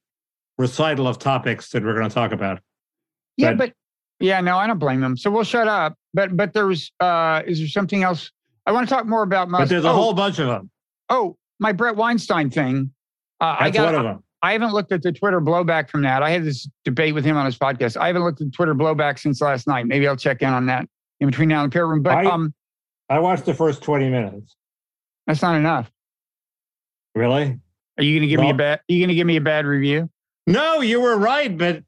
recital 0.58 1.08
of 1.08 1.20
topics 1.20 1.70
that 1.72 1.84
we're 1.84 1.94
going 1.96 2.10
to 2.10 2.14
talk 2.14 2.32
about. 2.32 2.60
Yeah, 3.38 3.54
But- 3.54 3.58
but 3.58 3.74
yeah, 4.20 4.42
no, 4.42 4.58
I 4.58 4.66
don't 4.66 4.80
blame 4.80 5.00
them. 5.02 5.16
So 5.16 5.30
we'll 5.30 5.44
shut 5.44 5.68
up. 5.68 5.96
But 6.14 6.36
but 6.36 6.54
there 6.54 6.66
was 6.66 6.92
uh 7.00 7.44
is 7.46 7.60
there 7.60 7.68
something 7.68 8.04
else? 8.04 8.32
I 8.66 8.72
want 8.72 8.90
to 8.90 8.94
talk 8.94 9.06
more 9.06 9.24
about 9.24 9.50
Musk. 9.50 9.62
But 9.62 9.70
there's 9.70 9.86
a 9.86 9.90
oh, 9.90 9.94
whole 9.94 10.14
bunch 10.14 10.40
of 10.40 10.48
them. 10.48 10.70
oh, 11.10 11.38
my 11.60 11.72
Bret 11.72 11.96
Weinstein 11.96 12.50
thing. 12.50 12.92
Uh, 13.40 13.56
I 13.60 13.66
That's 13.66 13.78
got 13.78 13.86
one 13.94 13.96
of 13.96 14.04
them. 14.04 14.24
I 14.42 14.54
haven't 14.54 14.72
looked 14.74 14.92
at 14.92 15.02
the 15.02 15.12
Twitter 15.12 15.42
blowback 15.42 15.90
from 15.90 16.04
that. 16.04 16.22
I 16.22 16.30
had 16.30 16.44
this 16.46 16.68
debate 16.86 17.16
with 17.16 17.26
him 17.26 17.36
on 17.38 17.46
his 17.46 17.58
podcast. 17.58 17.98
I 17.98 18.08
haven't 18.08 18.24
looked 18.24 18.40
at 18.42 18.52
Twitter 18.54 18.76
blowback 18.76 19.18
since 19.20 19.42
last 19.42 19.68
night. 19.68 19.88
Maybe 19.88 20.08
I'll 20.08 20.16
check 20.16 20.42
in 20.42 20.50
on 20.50 20.68
that 20.68 20.88
in 21.20 21.28
between 21.28 21.50
now 21.50 21.64
and 21.64 21.72
the 21.72 21.74
parrot 21.74 21.88
room. 21.88 22.04
But 22.04 22.14
I- 22.18 22.26
um 22.26 22.54
I 23.10 23.20
watched 23.20 23.46
the 23.46 23.54
first 23.54 23.82
20 23.84 24.10
minutes. 24.10 24.56
that's 25.26 25.42
not 25.42 25.56
enough. 25.56 25.90
Really? 27.16 27.60
Are 27.98 28.04
you 28.04 28.20
gonna 28.20 28.28
give 28.28 28.40
me 28.40 28.50
a 28.50 28.54
bad 28.54 28.80
are 28.80 28.94
you 28.94 29.04
gonna 29.04 29.16
give 29.16 29.26
me 29.28 29.38
a 29.38 29.42
bad 29.42 29.66
review? 29.66 30.10
No, 30.46 30.82
you 30.82 31.02
were 31.02 31.18
right, 31.18 31.58
but 31.58 31.84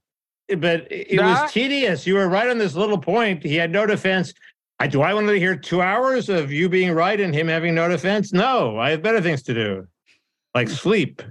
but 0.58 0.88
it 0.92 1.20
was 1.22 1.52
tedious. 1.52 2.08
You 2.08 2.16
were 2.16 2.28
right 2.28 2.50
on 2.50 2.58
this 2.58 2.74
little 2.76 2.98
point. 2.98 3.44
He 3.44 3.56
had 3.56 3.70
no 3.72 3.86
defense. 3.86 4.34
I 4.80 4.88
do 4.88 5.02
I 5.02 5.14
want 5.14 5.28
to 5.28 5.34
hear 5.38 5.56
two 5.56 5.82
hours 5.82 6.30
of 6.30 6.52
you 6.52 6.68
being 6.70 6.94
right 6.94 7.20
and 7.20 7.34
him 7.36 7.48
having 7.48 7.76
no 7.76 7.88
defense? 7.90 8.34
No, 8.34 8.80
I 8.80 8.92
have 8.92 9.04
better 9.04 9.22
things 9.22 9.44
to 9.44 9.54
do, 9.54 9.88
like 10.56 10.68
sleep. 10.70 11.22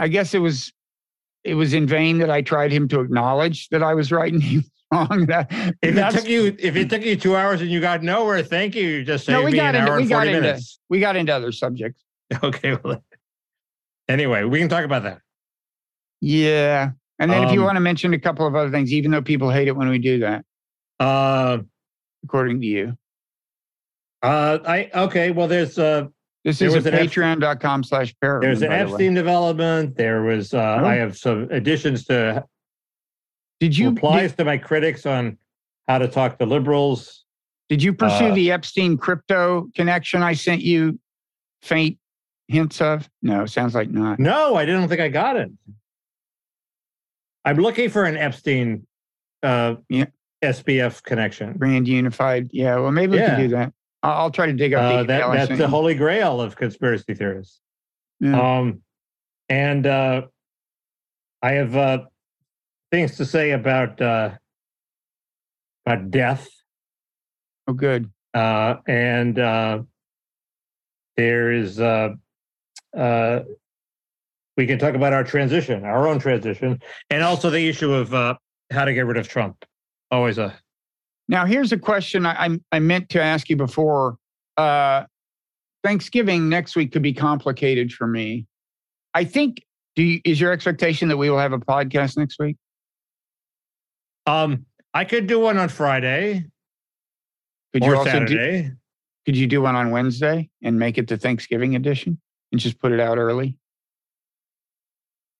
I 0.00 0.08
guess 0.08 0.34
it 0.34 0.38
was 0.40 0.72
it 1.44 1.54
was 1.54 1.72
in 1.74 1.86
vain 1.86 2.18
that 2.18 2.30
I 2.30 2.42
tried 2.42 2.72
him 2.72 2.88
to 2.88 3.00
acknowledge 3.00 3.68
that 3.68 3.82
I 3.82 3.94
was 3.94 4.10
right 4.10 4.32
and 4.32 4.42
he 4.42 4.56
was 4.58 4.70
wrong. 4.92 5.26
That, 5.26 5.46
If 5.82 5.96
it 5.96 6.10
took 6.10 6.26
you 6.28 6.56
if 6.58 6.74
it 6.74 6.90
took 6.90 7.02
you 7.02 7.14
two 7.16 7.36
hours 7.36 7.60
and 7.60 7.70
you 7.70 7.80
got 7.80 8.02
nowhere, 8.02 8.42
thank 8.42 8.74
you. 8.74 8.82
You 8.86 9.04
just 9.04 9.26
saved 9.26 9.38
No, 9.38 9.44
we 9.44 9.52
got 9.52 9.74
into- 9.74 9.92
we 9.92 10.06
got 10.06 10.16
40 10.16 10.28
into- 10.30 10.40
minutes. 10.40 10.80
we 10.88 10.98
got 11.00 11.14
into 11.16 11.32
other 11.32 11.52
subjects. 11.52 12.02
Okay. 12.42 12.76
Well, 12.82 13.02
anyway, 14.08 14.44
we 14.44 14.58
can 14.58 14.68
talk 14.68 14.84
about 14.84 15.02
that. 15.04 15.20
Yeah. 16.20 16.90
And 17.18 17.30
then 17.30 17.44
if 17.44 17.52
you 17.52 17.60
Um, 17.60 17.66
want 17.66 17.76
to 17.76 17.80
mention 17.80 18.14
a 18.14 18.18
couple 18.18 18.46
of 18.46 18.54
other 18.54 18.70
things, 18.70 18.92
even 18.92 19.10
though 19.10 19.20
people 19.22 19.50
hate 19.50 19.68
it 19.68 19.76
when 19.76 19.88
we 19.90 19.98
do 19.98 20.20
that, 20.20 20.44
Uh, 20.98 21.58
according 22.24 22.60
to 22.62 22.66
you. 22.66 22.96
uh, 24.22 24.58
I 24.66 24.90
okay. 24.94 25.30
Well, 25.30 25.48
there's 25.48 25.78
uh, 25.78 26.06
This 26.44 26.58
There 26.58 26.68
is 26.68 26.74
was 26.74 26.86
an 26.86 26.94
patreon.com 26.94 27.84
slash 27.84 28.14
paragon. 28.20 28.48
there's 28.48 28.62
an 28.62 28.68
by 28.68 28.78
the 28.78 28.84
way. 28.86 28.90
Epstein 28.92 29.14
development. 29.14 29.96
There 29.96 30.22
was 30.22 30.54
uh, 30.54 30.78
Oh. 30.80 30.86
I 30.86 30.94
have 30.96 31.16
some 31.18 31.48
additions 31.50 32.04
to 32.06 32.44
Did 33.60 33.76
you 33.76 33.90
replies 33.90 34.30
did, 34.30 34.38
to 34.38 34.44
my 34.46 34.56
critics 34.58 35.04
on 35.04 35.36
how 35.86 35.98
to 35.98 36.08
talk 36.08 36.38
to 36.38 36.46
liberals. 36.46 37.24
did 37.68 37.82
you 37.82 37.92
pursue 37.92 38.26
uh, 38.26 38.34
the 38.34 38.52
Epstein 38.52 38.96
crypto 38.96 39.68
connection 39.74 40.22
I 40.22 40.32
sent 40.32 40.62
you 40.62 40.98
faint 41.62 41.98
hints 42.48 42.80
of? 42.80 43.08
No, 43.22 43.44
sounds 43.44 43.74
like 43.74 43.90
not. 43.90 44.18
No, 44.18 44.54
I 44.54 44.64
didn't 44.64 44.88
think 44.88 45.00
I 45.00 45.08
got 45.08 45.36
it. 45.36 45.50
I'm 47.44 47.56
looking 47.58 47.90
for 47.90 48.04
an 48.04 48.16
Epstein 48.16 48.86
uh, 49.42 49.74
Yeah. 49.88 50.06
SBF 50.42 51.02
connection. 51.02 51.52
Brand 51.54 51.86
unified. 51.86 52.48
Yeah. 52.52 52.76
Well, 52.76 52.92
maybe 52.92 53.12
we 53.12 53.18
Yeah. 53.18 53.36
can 53.36 53.40
do 53.40 53.48
that. 53.56 53.72
I'll, 54.02 54.30
try 54.30 54.46
to 54.46 54.52
dig 54.52 54.72
up 54.72 54.82
the 54.82 54.98
Uh, 55.00 55.02
that, 55.04 55.32
that's 55.32 55.58
the 55.58 55.68
holy 55.68 55.94
grail 55.94 56.40
of 56.40 56.56
conspiracy 56.56 57.14
theorists. 57.14 57.60
Yeah. 58.18 58.58
Um, 58.58 58.82
and 59.48 59.86
uh, 59.86 60.22
I 61.42 61.52
have 61.52 61.76
uh, 61.76 61.98
things 62.90 63.16
to 63.16 63.24
say 63.24 63.50
about 63.50 64.00
uh, 64.00 64.30
about 65.86 66.10
death, 66.10 66.48
oh, 67.66 67.72
good. 67.72 68.10
uh, 68.34 68.76
and 68.86 69.38
uh, 69.38 69.82
there 71.16 71.52
is 71.52 71.80
uh, 71.80 72.10
uh, 72.96 73.40
we 74.56 74.66
can 74.66 74.78
talk 74.78 74.94
about 74.94 75.12
our 75.12 75.24
transition, 75.24 75.84
our 75.84 76.06
own 76.06 76.18
transition, 76.18 76.80
and 77.08 77.22
also 77.22 77.50
the 77.50 77.68
issue 77.68 77.92
of 77.92 78.14
uh, 78.14 78.34
how 78.70 78.84
to 78.84 78.94
get 78.94 79.06
rid 79.06 79.16
of 79.16 79.28
Trump. 79.28 79.64
Always 80.10 80.38
a 80.38 80.54
Now, 81.30 81.46
here's 81.46 81.70
a 81.70 81.78
question 81.78 82.26
I, 82.26 82.46
I, 82.46 82.60
I 82.72 82.78
meant 82.80 83.08
to 83.10 83.22
ask 83.22 83.48
you 83.48 83.56
before. 83.56 84.16
Uh, 84.56 85.04
Thanksgiving 85.84 86.50
next 86.50 86.76
week 86.76 86.92
could 86.92 87.02
be 87.02 87.14
complicated 87.14 87.92
for 87.92 88.06
me. 88.06 88.46
I 89.14 89.24
think. 89.24 89.64
Do 89.96 90.02
you, 90.02 90.20
is 90.24 90.40
your 90.40 90.52
expectation 90.52 91.08
that 91.08 91.16
we 91.16 91.30
will 91.30 91.38
have 91.38 91.52
a 91.52 91.58
podcast 91.58 92.18
next 92.18 92.38
week? 92.38 92.56
um. 94.26 94.66
I 94.92 95.04
could 95.04 95.28
do 95.28 95.38
one 95.38 95.56
on 95.56 95.68
Friday 95.68 96.46
Could 97.72 97.84
you 97.84 97.92
or 97.92 97.96
also 97.96 98.24
do, 98.24 98.72
could 99.24 99.36
you 99.36 99.46
do 99.46 99.62
one 99.62 99.76
on 99.76 99.92
Wednesday 99.92 100.50
and 100.64 100.80
make 100.80 100.98
it 100.98 101.06
the 101.06 101.16
Thanksgiving 101.16 101.76
edition 101.76 102.20
and 102.50 102.60
just 102.60 102.80
put 102.80 102.90
it 102.90 102.98
out 102.98 103.16
early? 103.16 103.56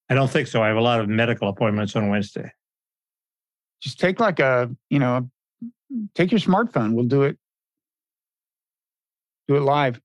I 0.08 0.14
don't 0.14 0.30
think 0.30 0.46
so. 0.46 0.62
I 0.62 0.68
have 0.68 0.76
a 0.76 0.80
lot 0.80 1.00
of 1.00 1.08
medical 1.08 1.48
appointments 1.48 1.96
on 1.96 2.08
Wednesday. 2.10 2.52
Just 3.82 3.98
take 3.98 4.20
like 4.20 4.38
a 4.38 4.70
you 4.88 5.00
know, 5.00 5.28
take 6.14 6.30
your 6.30 6.40
smartphone. 6.40 6.94
We'll 6.94 7.06
do 7.06 7.22
it. 7.24 7.36
Do 9.48 9.56
it 9.56 9.60
live. 9.60 10.00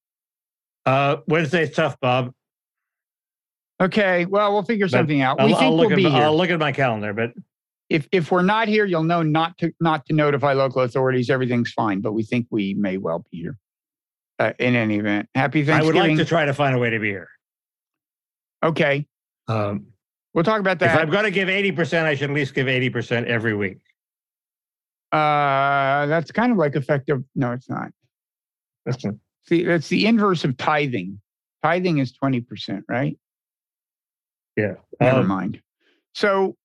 Uh, 0.85 1.17
Wednesday's 1.27 1.71
tough, 1.71 1.99
Bob. 1.99 2.33
Okay. 3.81 4.25
Well, 4.25 4.53
we'll 4.53 4.63
figure 4.63 4.85
But 4.85 4.91
something 4.91 5.21
out. 5.21 5.39
I'll, 5.39 5.47
we 5.47 5.53
I'll 5.53 5.59
think 5.59 5.75
look 5.75 5.87
we'll 5.89 5.97
be 5.97 6.09
here. 6.09 6.23
I'll 6.23 6.37
look 6.37 6.49
at 6.49 6.59
my 6.59 6.71
calendar, 6.71 7.13
but 7.13 7.33
if 7.89 8.07
if 8.11 8.31
we're 8.31 8.41
not 8.41 8.67
here, 8.67 8.85
you'll 8.85 9.03
know 9.03 9.21
not 9.21 9.57
to 9.59 9.71
not 9.79 10.05
to 10.07 10.13
notify 10.13 10.53
local 10.53 10.81
authorities. 10.81 11.29
Everything's 11.29 11.71
fine, 11.71 12.01
but 12.01 12.13
we 12.13 12.23
think 12.23 12.47
we 12.49 12.73
may 12.73 12.97
well 12.97 13.25
be 13.31 13.41
here. 13.41 13.57
Uh, 14.37 14.51
in 14.59 14.75
any 14.75 14.97
event, 14.97 15.29
happy 15.35 15.63
Thanksgiving. 15.63 16.01
I 16.01 16.03
would 16.03 16.09
like 16.09 16.17
to 16.17 16.25
try 16.25 16.45
to 16.45 16.53
find 16.53 16.75
a 16.75 16.79
way 16.79 16.89
to 16.89 16.99
be 16.99 17.07
here. 17.09 17.29
okay, 18.63 19.05
Um, 19.47 19.87
we'll 20.33 20.43
talk 20.43 20.59
about 20.59 20.79
that. 20.79 20.93
if. 20.95 21.01
I'm 21.01 21.09
going 21.09 21.23
to 21.23 21.31
give 21.31 21.47
80%, 21.47 22.03
I 22.03 22.15
should 22.15 22.31
at 22.31 22.35
least 22.35 22.53
give 22.53 22.67
80% 22.67 23.27
every 23.27 23.55
week. 23.55 23.77
Uh, 25.11 26.05
that's 26.07 26.31
kind 26.31 26.51
of 26.51 26.57
like 26.57 26.75
effective. 26.75 27.23
No, 27.35 27.51
it's 27.51 27.69
not. 27.69 27.91
that's 28.85 29.03
See, 29.47 29.63
that's 29.63 29.87
the 29.89 30.05
inverse 30.07 30.43
of 30.43 30.57
tithing. 30.57 31.19
Tithing 31.63 31.99
is 31.99 32.11
twenty 32.11 32.41
percent, 32.41 32.83
right? 32.89 33.17
Yeah. 34.57 34.73
Never 34.99 35.19
Um, 35.19 35.27
mind. 35.27 35.61
So, 36.13 36.55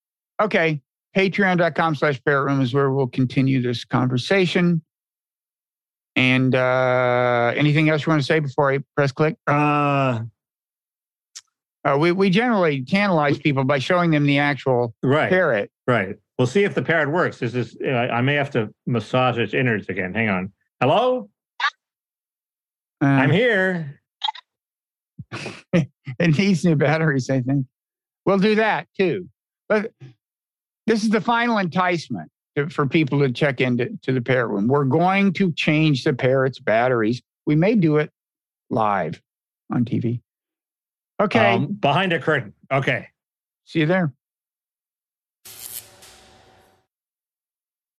okay, 0.40 0.80
patreon.com 1.16 1.94
slash 1.96 2.22
parrot 2.24 2.44
room 2.44 2.60
is 2.60 2.72
where 2.72 2.90
we'll 2.90 3.08
continue 3.08 3.60
this 3.60 3.84
conversation. 3.84 4.82
And 6.16 6.54
uh, 6.54 7.52
anything 7.56 7.88
else 7.88 8.06
you 8.06 8.10
want 8.10 8.22
to 8.22 8.26
say 8.26 8.38
before 8.40 8.72
I 8.72 8.78
press 8.96 9.12
click? 9.12 9.36
uh, 9.46 10.20
Uh, 11.84 11.96
we, 11.98 12.12
we 12.12 12.28
generally 12.30 12.84
tantalize 12.84 13.38
people 13.38 13.64
by 13.64 13.78
showing 13.78 14.10
them 14.10 14.26
the 14.26 14.38
actual 14.38 14.94
right, 15.02 15.30
parrot. 15.30 15.70
right. 15.86 16.16
We'll 16.40 16.46
see 16.46 16.64
if 16.64 16.74
the 16.74 16.80
parrot 16.80 17.10
works. 17.10 17.38
This 17.38 17.54
is, 17.54 17.76
I 17.86 18.22
may 18.22 18.32
have 18.32 18.48
to 18.52 18.72
massage 18.86 19.36
its 19.36 19.52
innards 19.52 19.90
again. 19.90 20.14
Hang 20.14 20.30
on. 20.30 20.50
Hello? 20.80 21.28
Uh, 23.02 23.06
I'm 23.08 23.30
here. 23.30 24.00
it 25.74 26.38
needs 26.38 26.64
new 26.64 26.76
batteries, 26.76 27.28
I 27.28 27.42
think. 27.42 27.66
We'll 28.24 28.38
do 28.38 28.54
that 28.54 28.88
too. 28.98 29.28
But 29.68 29.92
this 30.86 31.02
is 31.02 31.10
the 31.10 31.20
final 31.20 31.58
enticement 31.58 32.30
to, 32.56 32.70
for 32.70 32.86
people 32.86 33.18
to 33.18 33.30
check 33.30 33.60
into 33.60 33.98
to 34.00 34.12
the 34.14 34.22
parrot 34.22 34.46
room. 34.46 34.66
We're 34.66 34.84
going 34.84 35.34
to 35.34 35.52
change 35.52 36.04
the 36.04 36.14
parrot's 36.14 36.58
batteries. 36.58 37.20
We 37.44 37.54
may 37.54 37.74
do 37.74 37.98
it 37.98 38.10
live 38.70 39.20
on 39.70 39.84
TV. 39.84 40.22
Okay. 41.20 41.52
Um, 41.52 41.66
behind 41.66 42.14
a 42.14 42.18
curtain. 42.18 42.54
Okay. 42.72 43.08
see 43.66 43.80
you 43.80 43.86
there. 43.86 44.14